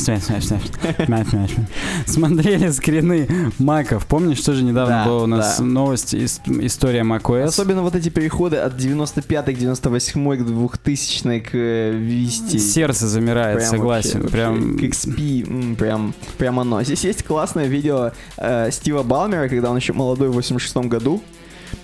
[2.06, 4.06] Смотрели скрины маков.
[4.06, 5.64] Помнишь, тоже недавно Да, была у нас да.
[5.64, 7.44] новость, ис- история macOS.
[7.44, 12.58] Особенно вот эти переходы от 95 к 98 к 2000 к э, Висте.
[12.58, 14.20] Сердце замирает, Прям согласен.
[14.22, 14.78] вообще, прям...
[14.78, 16.82] К XP, прям, прям оно.
[16.82, 21.22] Здесь есть классное видео э, Стива Балмера, когда он еще молодой в 86 году.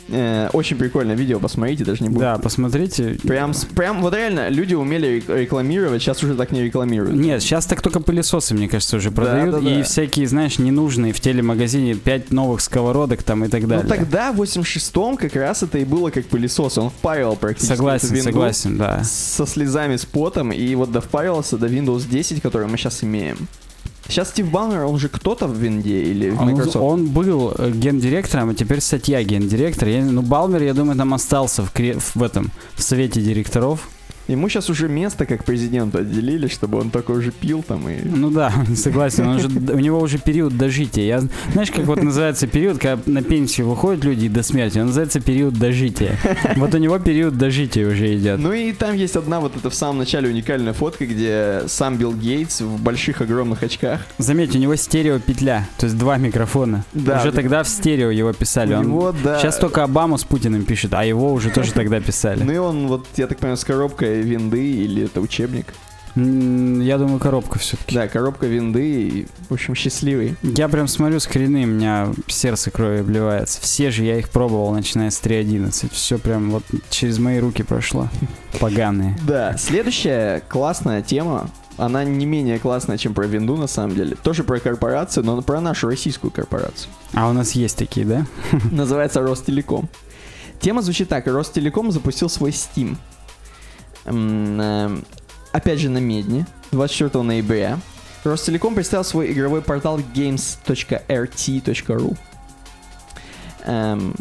[0.08, 2.20] Э, очень прикольное видео, посмотрите, даже не буду.
[2.20, 3.18] Да, посмотрите.
[3.24, 7.16] Прям, прям, вот реально, люди умели рек- рекламировать, сейчас уже так не рекламируют.
[7.16, 9.50] Нет, сейчас так только пылесосы, мне кажется, уже продают.
[9.56, 9.80] да, да.
[9.80, 13.86] И всякие, знаешь, ненужные в телемагазине 5 новых сковородок там и так Ну далее.
[13.86, 16.78] тогда, в 86-м, как раз это и было как пылесос.
[16.78, 19.02] Он впаривал практически Согласен, согласен, да.
[19.02, 23.48] Со слезами, с потом, и вот довпаривался до Windows 10, который мы сейчас имеем.
[24.08, 26.76] Сейчас Стив Балмер, он же кто-то в винде или в Он, Microsoft?
[26.76, 29.88] он был э, гендиректором, а теперь статья гендиректор.
[29.88, 33.88] Я, ну, Балмер, я думаю, там остался в, кре- в этом в совете директоров.
[34.28, 37.96] Ему сейчас уже место как президенту отделили, чтобы он только уже пил там и...
[38.04, 39.26] Ну да, согласен.
[39.28, 41.04] Он уже, у него уже период дожития.
[41.04, 41.22] Я,
[41.52, 44.78] знаешь, как вот называется период, когда на пенсию выходят люди до смерти?
[44.78, 46.18] Он называется период дожития.
[46.56, 48.38] Вот у него период дожития уже идет.
[48.40, 52.14] Ну и там есть одна вот эта в самом начале уникальная фотка, где сам Билл
[52.14, 54.00] Гейтс в больших огромных очках.
[54.18, 56.84] Заметь, у него стерео петля, то есть два микрофона.
[56.92, 57.36] Да, уже да.
[57.36, 58.74] тогда в стерео его писали.
[58.74, 59.38] У Он- него, да.
[59.38, 62.42] Сейчас только Обаму с Путиным пишет, а его уже тоже тогда писали.
[62.42, 65.74] Ну и он вот, я так понимаю, с коробкой винды или это учебник.
[66.16, 67.94] Я думаю, коробка все-таки.
[67.94, 70.34] Да, коробка винды и, в общем, счастливый.
[70.42, 73.60] Я прям смотрю скрины, у меня сердце крови обливается.
[73.60, 75.92] Все же я их пробовал, начиная с 3.11.
[75.92, 78.08] Все прям вот через мои руки прошло.
[78.58, 79.18] Поганые.
[79.26, 84.16] Да, следующая классная тема, она не менее классная, чем про винду, на самом деле.
[84.16, 86.90] Тоже про корпорацию, но про нашу российскую корпорацию.
[87.12, 88.26] А у нас есть такие, да?
[88.72, 89.90] Называется Ростелеком.
[90.60, 91.26] Тема звучит так.
[91.26, 92.96] Ростелеком запустил свой Steam.
[94.06, 95.04] Эм,
[95.52, 97.78] Опять же на Медне, 24 ноября.
[98.24, 102.16] Ростелеком представил свой игровой портал games.rt.ru.
[103.64, 104.14] Эм,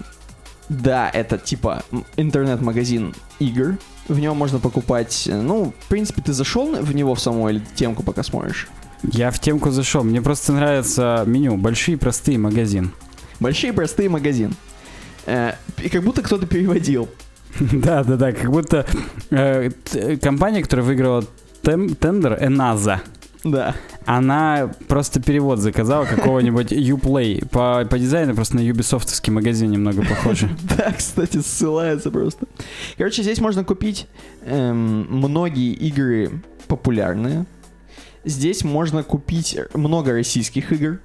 [0.70, 1.84] да, это типа
[2.18, 3.78] интернет-магазин игр.
[4.07, 5.28] В нем можно покупать...
[5.28, 8.68] э, Ну, в принципе, ты зашел в него в саму или темку пока смотришь?
[9.03, 10.03] Я в темку зашел.
[10.03, 11.57] Мне просто нравится меню.
[11.57, 12.91] Большие, простые магазин.
[13.40, 14.56] Большие простые магазин.
[15.26, 15.53] Э,
[15.84, 17.10] и как будто кто-то переводил.
[17.72, 18.32] Да, да, да.
[18.32, 18.86] Как будто
[19.32, 19.69] э,
[20.22, 21.23] компания, которая выиграла
[21.61, 23.02] тем- тендер, Эназа,
[23.44, 23.76] Да.
[24.06, 27.48] она просто перевод заказала какого-нибудь Uplay.
[27.49, 30.49] По, по дизайну просто на юбисофтовский магазин немного похоже.
[30.77, 32.45] Да, кстати, ссылается просто.
[32.98, 34.07] Короче, здесь можно купить
[34.45, 37.45] эм, многие игры популярные.
[38.26, 40.99] Здесь можно купить много российских игр.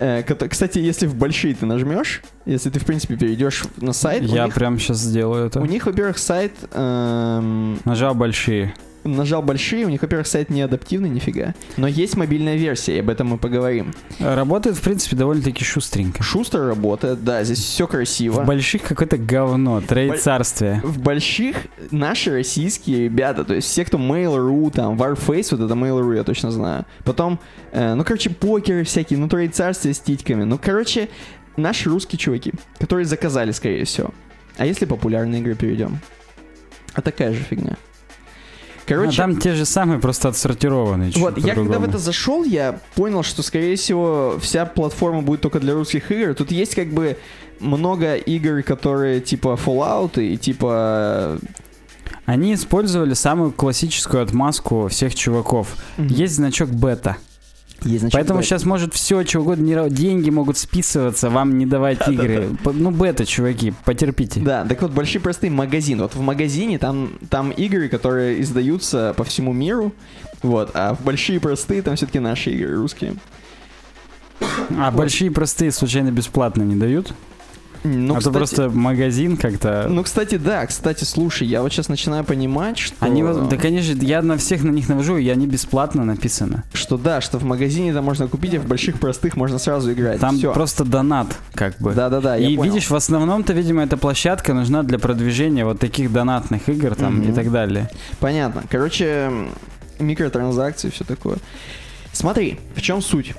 [0.00, 4.34] Э, кстати, если в большие ты нажмешь, если ты, в принципе, перейдешь на сайт, у
[4.34, 5.60] Я них, прям сейчас сделаю у это.
[5.60, 8.74] них, во-первых, сайт эм, Нажал большие.
[9.04, 11.54] Нажал большие, у них, во-первых, сайт не адаптивный, нифига.
[11.76, 13.92] Но есть мобильная версия, и об этом мы поговорим.
[14.18, 16.22] Работает, в принципе, довольно-таки шустренько.
[16.22, 18.42] Шустер работает, да, здесь все красиво.
[18.42, 20.80] В больших какое-то говно, трейд Боль- царствие.
[20.84, 21.56] в больших
[21.90, 26.50] наши российские ребята, то есть все, кто Mail.ru, там, Warface, вот это Mail.ru, я точно
[26.50, 26.86] знаю.
[27.04, 27.38] Потом,
[27.72, 30.44] э, ну, короче, покеры всякие, ну, трейд царствия с титьками.
[30.44, 31.08] Ну, короче,
[31.56, 34.10] наши русские чуваки, которые заказали, скорее всего.
[34.56, 35.98] А если популярные игры перейдем?
[36.94, 37.76] А такая же фигня.
[38.90, 41.12] Короче, а там те же самые, просто отсортированные.
[41.16, 45.60] вот, я когда в это зашел, я понял, что, скорее всего, вся платформа будет только
[45.60, 46.34] для русских игр.
[46.34, 47.16] Тут есть как бы
[47.60, 51.38] много игр, которые типа Fallout и типа...
[52.26, 55.76] Они использовали самую классическую отмазку всех чуваков.
[55.96, 57.16] Есть значок бета.
[57.82, 62.50] Значит, Поэтому сейчас может все, чего угодно, не деньги могут списываться, вам не давать игры.
[62.62, 64.40] По- Ну, бета, чуваки, потерпите.
[64.40, 66.00] Да, так вот, большой простой магазин.
[66.00, 69.92] Вот в магазине там, там игры, которые издаются по всему миру,
[70.42, 73.14] вот, а в большие простые там все-таки наши игры русские.
[74.78, 77.12] А большие простые случайно бесплатно не дают?
[77.82, 79.86] Ну, а кстати, то просто магазин как-то...
[79.88, 82.94] ну, кстати, да, кстати, слушай, я вот сейчас начинаю понимать, что...
[83.00, 86.64] Они, да, конечно, я на всех на них навожу, и они бесплатно написано.
[86.74, 90.20] Что да, что в магазине там можно купить, а в больших простых можно сразу играть.
[90.20, 90.52] Там Всё.
[90.52, 91.92] просто донат, как бы.
[91.94, 92.72] Да-да-да, я И понял.
[92.72, 97.30] видишь, в основном-то, видимо, эта площадка нужна для продвижения вот таких донатных игр там Мгм.
[97.30, 97.90] и так далее.
[98.18, 98.62] Понятно.
[98.68, 99.30] Короче,
[99.98, 101.38] микротранзакции, все такое.
[102.12, 103.34] Смотри, в чем суть?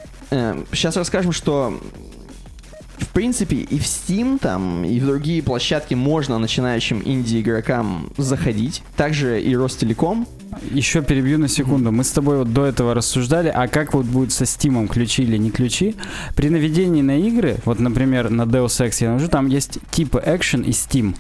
[0.72, 1.78] сейчас расскажем, что
[3.02, 8.84] в принципе и в Steam там, и в другие площадки можно начинающим инди-игрокам заходить.
[8.96, 10.28] Также и Ростелеком.
[10.72, 11.92] Еще перебью на секунду.
[11.92, 15.38] Мы с тобой вот до этого рассуждали, а как вот будет со Steam, ключи или
[15.38, 15.96] не ключи.
[16.36, 20.64] При наведении на игры, вот, например, на Deus Ex я навожу, там есть типы Action
[20.64, 21.16] и Steam.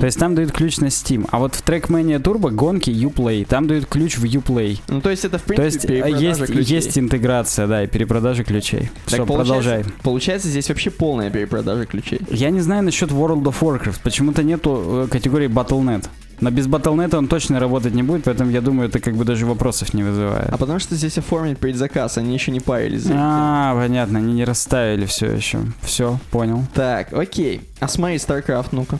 [0.00, 1.26] То есть там дают ключ на Steam.
[1.30, 4.78] А вот в Trackmania Turbo гонки Uplay, там дают ключ в Uplay.
[4.88, 6.76] Ну, то есть это, в То принципе, есть э, есть, ключей.
[6.76, 8.90] есть интеграция, да, и перепродажа ключей.
[9.06, 9.84] Так Все, получается- продолжай.
[10.02, 12.20] Получается, здесь вообще полная перепродажа ключей.
[12.30, 14.00] Я не знаю насчет World of Warcraft.
[14.02, 16.04] Почему-то нету э, категории Battle.net.
[16.44, 19.46] Но без Battle.net он точно работать не будет, поэтому я думаю, это как бы даже
[19.46, 20.50] вопросов не вызывает.
[20.50, 23.06] А потому что здесь оформить предзаказ, они еще не парились.
[23.10, 25.60] А, понятно, они не расставили все еще.
[25.80, 26.62] Все, понял.
[26.74, 27.62] Так, окей.
[27.80, 28.98] А смотри, StarCraft, ну-ка.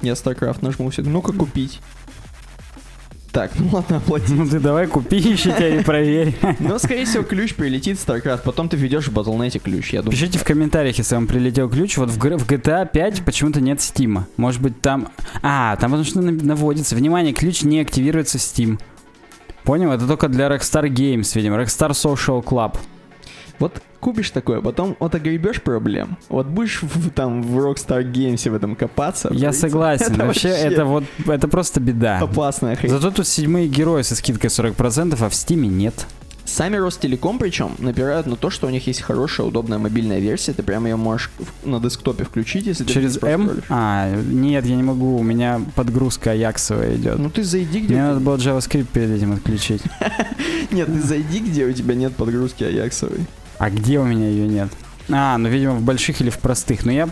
[0.00, 1.02] Я StarCraft нажму все.
[1.02, 1.82] Ну-ка купить.
[3.36, 4.32] Так, ну ладно, оплати.
[4.32, 6.34] Ну ты давай купи, ищи тебя и проверь.
[6.58, 10.12] Но, скорее всего, ключ прилетит в StarCraft, потом ты введешь в Battle.net ключ, я думаю.
[10.12, 11.98] Пишите в комментариях, если вам прилетел ключ.
[11.98, 14.26] Вот в, GTA 5 почему-то нет Стима.
[14.38, 15.08] Может быть там...
[15.42, 16.96] А, там потому что на- наводится.
[16.96, 18.80] Внимание, ключ не активируется в Steam.
[19.64, 19.92] Понял?
[19.92, 21.60] Это только для Rockstar Games, видимо.
[21.60, 22.78] Rockstar Social Club.
[23.58, 26.16] Вот купишь такое, потом вот огребешь проблем.
[26.28, 29.28] Вот будешь в- там в Rockstar Games в этом копаться.
[29.32, 30.14] Я блин, согласен.
[30.14, 31.04] это Вообще, вообще это вот...
[31.26, 32.18] Это просто беда.
[32.18, 32.90] Опасная хрень.
[32.90, 36.06] Зато тут седьмые герои со скидкой 40%, а в Стиме нет.
[36.46, 40.52] Сами Ростелеком, причем, напирают на то, что у них есть хорошая, удобная мобильная версия.
[40.52, 41.32] Ты прямо ее можешь
[41.64, 43.62] на десктопе включить, если ты Через просто М?
[43.68, 45.18] А, нет, я не могу.
[45.18, 47.18] У меня подгрузка Аяксовая идет.
[47.18, 47.94] Ну ты зайди, где...
[47.94, 49.82] Мне надо было JavaScript перед этим отключить.
[50.70, 53.20] Нет, ты зайди, где у тебя нет подгрузки Аяксовой.
[53.58, 54.68] А где у меня ее нет?
[55.10, 56.84] А, ну, видимо, в больших или в простых.
[56.84, 57.08] Но я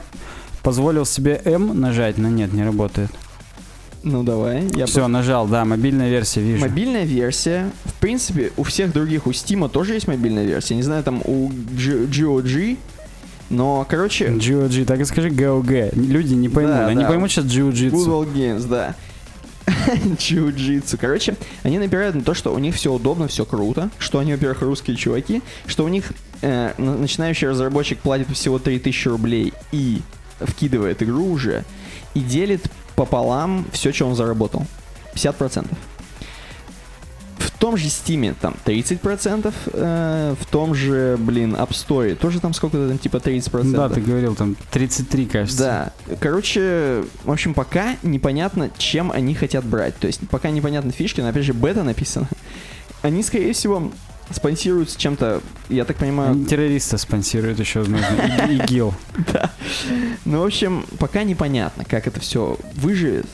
[0.62, 3.10] позволил себе М нажать, но нет, не работает.
[4.02, 4.68] Ну давай.
[4.74, 6.60] Я Все, нажал, да, мобильная версия, вижу.
[6.60, 7.70] Мобильная версия.
[7.84, 10.74] В принципе, у всех других, у Steam тоже есть мобильная версия.
[10.74, 12.76] Не знаю, там у G- GOG.
[13.48, 15.94] Но, короче, GOG, так и скажи GOG.
[15.98, 16.74] Люди не поймут.
[16.74, 17.08] Да, Они да.
[17.08, 17.90] поймут сейчас Jiu-Jitsu.
[17.90, 18.94] Google Games, да.
[20.18, 20.96] Jiu-Jitsu.
[21.00, 24.62] Короче, они напирают на то, что у них все удобно, все круто, что они, во-первых,
[24.62, 26.12] русские чуваки, что у них
[26.42, 30.00] э, на- начинающий разработчик платит всего 3000 рублей и
[30.40, 31.64] вкидывает игру уже,
[32.14, 32.62] и делит
[32.96, 34.66] пополам все, что он заработал.
[35.14, 35.66] 50%.
[37.64, 42.52] В том же Steam там 30%, э, в том же, блин, App Store тоже там
[42.52, 43.72] сколько-то там типа 30%.
[43.72, 45.92] Да, ты говорил, там 33, кажется.
[46.06, 46.16] Да.
[46.20, 49.96] Короче, в общем, пока непонятно, чем они хотят брать.
[49.96, 52.28] То есть пока непонятны фишки, но опять же бета написано.
[53.00, 53.90] Они, скорее всего,
[54.30, 56.32] спонсируются чем-то, я так понимаю...
[56.32, 58.06] Они террориста спонсируют еще, возможно.
[58.50, 58.94] ИГИЛ.
[60.26, 63.26] Ну, в общем, пока непонятно, как это все выживет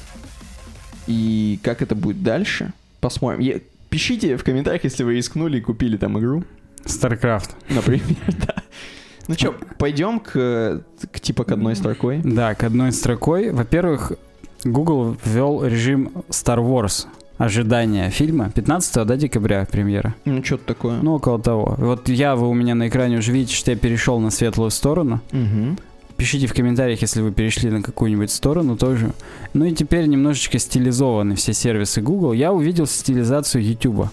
[1.09, 2.73] и как это будет дальше.
[3.01, 3.63] Посмотрим.
[3.91, 6.45] Пишите в комментариях, если вы рискнули и купили там игру,
[6.85, 7.51] StarCraft.
[7.69, 8.07] например,
[8.47, 8.55] да.
[9.29, 12.21] Ну что, пойдем к, к типа к одной строкой.
[12.25, 13.53] Да, к одной строкой.
[13.53, 14.13] Во-первых,
[14.65, 17.07] Google ввел режим Star Wars.
[17.39, 20.15] Ожидание фильма 15 да, декабря премьера.
[20.25, 21.01] Ну, что-то такое.
[21.01, 21.75] Ну, около того.
[21.79, 25.21] Вот я, вы у меня на экране уже видите, что я перешел на светлую сторону.
[25.33, 25.79] Мгм.
[26.21, 29.13] Пишите в комментариях, если вы перешли на какую-нибудь сторону тоже.
[29.55, 32.35] Ну и теперь немножечко стилизованы все сервисы Google.
[32.35, 34.11] Я увидел стилизацию YouTube.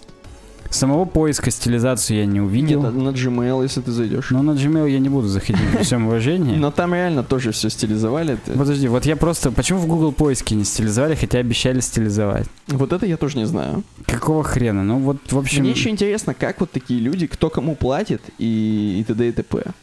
[0.70, 2.82] Самого поиска стилизацию я не увидел.
[2.84, 4.30] Нет, на Gmail, если ты зайдешь.
[4.30, 6.56] Но на Gmail я не буду заходить, при всем уважении.
[6.56, 8.38] Но там реально тоже все стилизовали.
[8.46, 9.52] Подожди, вот я просто...
[9.52, 12.48] Почему в Google поиске не стилизовали, хотя обещали стилизовать?
[12.68, 13.84] Вот это я тоже не знаю.
[14.06, 14.82] Какого хрена?
[14.82, 15.64] Ну вот, в общем...
[15.64, 19.28] Мне еще интересно, как вот такие люди, кто кому платит и, и т.д.
[19.28, 19.74] и т.п.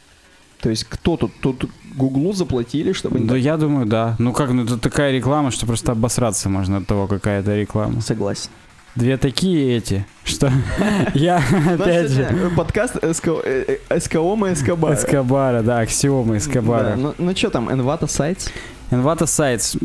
[0.65, 1.31] То есть кто тут?
[1.43, 3.21] Тут Гуглу заплатили, чтобы...
[3.21, 4.17] Да я думаю, да.
[4.19, 8.01] Ну как, ну это такая реклама, что просто обосраться можно от того, какая это реклама.
[8.01, 8.51] Согласен.
[8.97, 10.53] Две такие эти, что
[11.15, 12.53] я опять же...
[12.57, 14.95] Подкаст СКО э, э, Эскобара.
[14.95, 16.95] Эскобара, да, аксиомы Да, Эскобара.
[16.97, 18.51] Ну, ну что там, Envato Sites?
[18.91, 19.77] Envato Sites.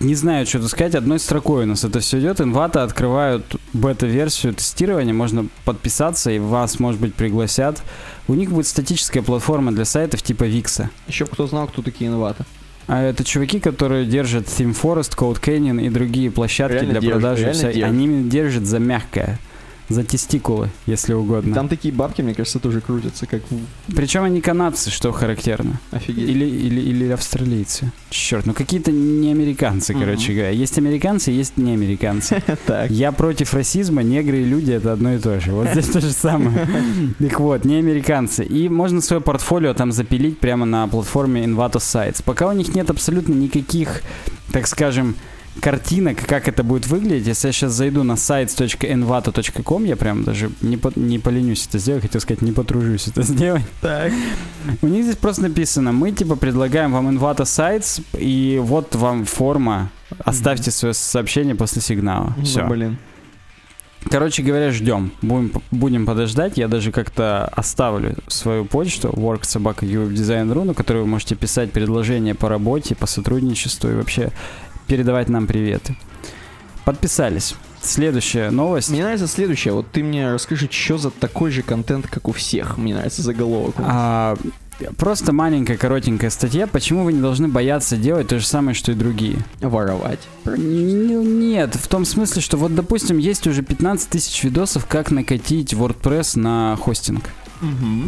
[0.00, 0.94] Не знаю, что тут сказать.
[0.94, 2.40] Одной строкой у нас это все идет.
[2.40, 3.44] Envato открывают
[3.74, 5.12] бета-версию тестирования.
[5.12, 7.82] Можно подписаться, и вас, может быть, пригласят.
[8.26, 10.86] У них будет статическая платформа для сайтов типа Wix.
[11.06, 12.44] Еще кто знал, кто такие Envato?
[12.86, 17.20] А это чуваки, которые держат Theme Forest, Code Canyon и другие площадки Реально для держат,
[17.20, 17.42] продажи.
[17.44, 17.90] реально вся- держат.
[17.90, 19.38] Они держат за мягкое.
[19.90, 21.52] За тестикулы, если угодно.
[21.54, 23.42] Там такие бабки, мне кажется, тоже крутятся, как
[23.88, 25.80] Причем они канадцы, что характерно.
[25.90, 26.28] офигеть.
[26.28, 27.92] Или, или, или австралийцы.
[28.08, 30.02] Черт, ну какие-то не американцы, Мгм.
[30.04, 30.50] короче говоря.
[30.50, 32.42] Есть американцы, есть не американцы.
[32.66, 32.90] Так.
[32.90, 35.50] Я против расизма, негры и люди это одно и то же.
[35.52, 36.68] Вот здесь то же самое.
[37.18, 38.44] Так вот, не американцы.
[38.44, 42.22] И можно свое портфолио там запилить прямо на платформе Envato Sites.
[42.24, 44.02] Пока у них нет абсолютно никаких,
[44.52, 45.16] так скажем,
[45.60, 47.26] картинок, как это будет выглядеть.
[47.26, 52.02] Если я сейчас зайду на sites.envato.com, я прям даже не, по- не поленюсь это сделать,
[52.02, 53.62] хотел сказать, не потружусь это сделать.
[53.80, 54.12] Так.
[54.82, 59.90] У них здесь просто написано, мы типа предлагаем вам Envato Sites, и вот вам форма,
[60.24, 62.34] оставьте свое сообщение после сигнала.
[62.42, 62.62] Все.
[62.62, 62.98] Ну, блин.
[64.10, 65.12] Короче говоря, ждем.
[65.20, 66.56] Будем, будем подождать.
[66.56, 72.94] Я даже как-то оставлю свою почту worksobaka.uwebdesign.ru, на которую вы можете писать предложения по работе,
[72.94, 74.32] по сотрудничеству и вообще
[74.90, 75.94] передавать нам приветы.
[76.84, 77.54] Подписались.
[77.80, 78.90] Следующая новость.
[78.90, 79.72] Мне нравится следующее.
[79.72, 82.76] Вот ты мне расскажи, что за такой же контент, как у всех.
[82.76, 83.76] Мне нравится заголовок.
[83.78, 84.36] А,
[84.96, 86.66] просто маленькая коротенькая статья.
[86.66, 89.38] Почему вы не должны бояться делать то же самое, что и другие?
[89.60, 90.18] Воровать.
[90.44, 96.36] Нет, в том смысле, что вот, допустим, есть уже 15 тысяч видосов, как накатить WordPress
[96.36, 97.30] на хостинг.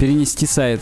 [0.01, 0.81] перенести сайт.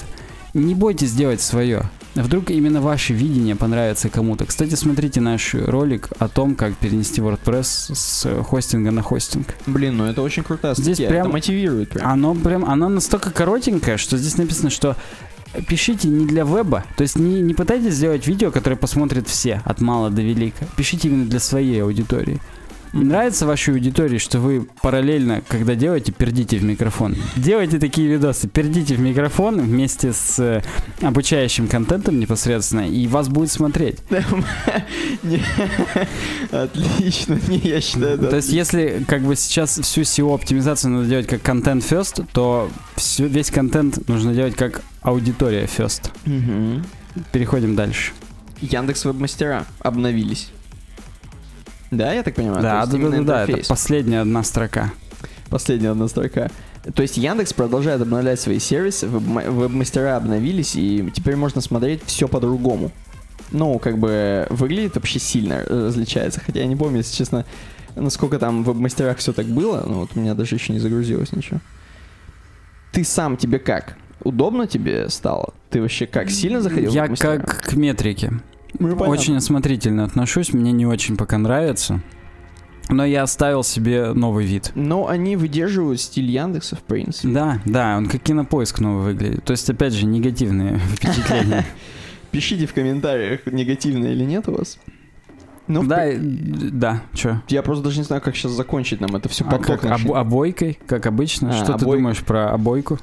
[0.54, 1.90] Не бойтесь делать свое.
[2.16, 4.44] Вдруг именно ваше видение понравится кому-то.
[4.44, 9.54] Кстати, смотрите наш ролик о том, как перенести WordPress с хостинга на хостинг.
[9.66, 11.08] Блин, ну это очень крутая Здесь статья.
[11.08, 12.08] прям- Это мотивирует прям.
[12.10, 14.96] Оно прям, оно настолько коротенькое, что здесь написано, что
[15.68, 19.80] пишите не для веба, то есть не, не пытайтесь сделать видео, которое посмотрят все, от
[19.80, 20.66] мала до велика.
[20.76, 22.40] Пишите именно для своей аудитории.
[22.92, 27.16] Нравится вашей аудитории, что вы параллельно, когда делаете, пердите в микрофон.
[27.36, 30.62] Делайте такие видосы, пердите в микрофон вместе с э,
[31.00, 33.98] обучающим контентом непосредственно, и вас будет смотреть.
[36.50, 37.38] Отлично.
[37.48, 38.18] Не, я считаю.
[38.18, 42.68] То есть, если как бы сейчас всю SEO-оптимизацию надо делать как контент first, то
[43.18, 46.10] весь контент нужно делать как аудитория first.
[47.32, 48.12] Переходим дальше.
[48.60, 50.50] Яндекс веб-мастера обновились.
[51.90, 52.62] Да, я так понимаю?
[52.62, 54.92] да, да, да, да, это последняя одна строка.
[55.48, 56.50] Последняя одна строка.
[56.94, 62.28] То есть Яндекс продолжает обновлять свои сервисы, веб- веб-мастера обновились, и теперь можно смотреть все
[62.28, 62.90] по-другому.
[63.50, 66.40] ну, как бы, выглядит вообще сильно различается.
[66.40, 67.44] Хотя я не помню, если честно,
[67.96, 69.82] насколько там в веб-мастерах все так было.
[69.86, 71.58] Ну, вот у меня даже еще не загрузилось ничего.
[72.92, 73.96] Ты сам тебе как?
[74.22, 75.52] Удобно тебе стало?
[75.70, 78.32] Ты вообще как, сильно заходил Я в как к метрике.
[78.78, 79.08] Ну, понятно.
[79.08, 82.00] Очень осмотрительно отношусь, мне не очень пока нравится.
[82.88, 84.72] Но я оставил себе новый вид.
[84.74, 87.28] Но они выдерживают стиль Яндекса, в принципе.
[87.28, 89.44] Да, да, он как кинопоиск новый выглядит.
[89.44, 91.64] То есть, опять же, негативные впечатления.
[92.32, 94.78] Пишите в комментариях, негативно или нет у вас.
[95.68, 97.40] Ну, в Да, э, да, чё?
[97.48, 100.04] Я просто даже не знаю, как сейчас закончить нам это все А поток как, наш.
[100.04, 101.50] об- обойкой, как обычно?
[101.50, 101.96] А, Что ты обойка.
[101.98, 102.98] думаешь про обойку?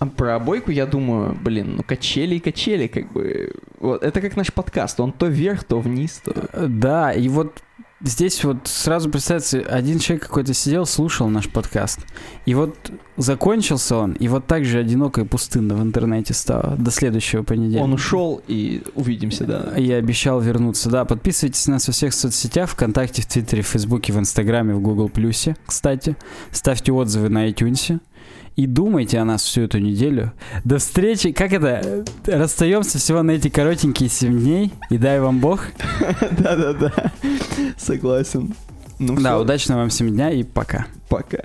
[0.00, 3.52] А про обойку я думаю, блин, ну качели и качели, как бы.
[3.78, 6.32] Вот, это как наш подкаст, он то вверх, то вниз, то...
[6.54, 7.62] Э, Да, и вот
[8.02, 12.00] здесь вот сразу представьте, один человек какой-то сидел, слушал наш подкаст,
[12.46, 16.90] и вот закончился он, и вот так же одиноко и пустынно в интернете стало до
[16.90, 17.82] следующего понедельника.
[17.82, 19.74] Он ушел, и увидимся, да.
[19.76, 20.88] Я обещал вернуться.
[20.88, 24.80] Да, подписывайтесь на нас во всех соцсетях, ВКонтакте, в Твиттере, в Фейсбуке, в Инстаграме, в
[24.80, 26.16] Гугл Плюсе, кстати.
[26.52, 28.00] Ставьте отзывы на iTunes.
[28.60, 30.32] И думайте о нас всю эту неделю.
[30.64, 31.32] До встречи.
[31.32, 32.04] Как это?
[32.26, 34.70] Расстаемся всего на эти коротенькие 7 дней.
[34.90, 35.68] И дай вам Бог.
[36.38, 36.92] Да-да-да,
[37.78, 38.54] согласен.
[38.98, 40.88] Ну Да, всё, удачного вам 7 дня и пока.
[41.08, 41.38] пока.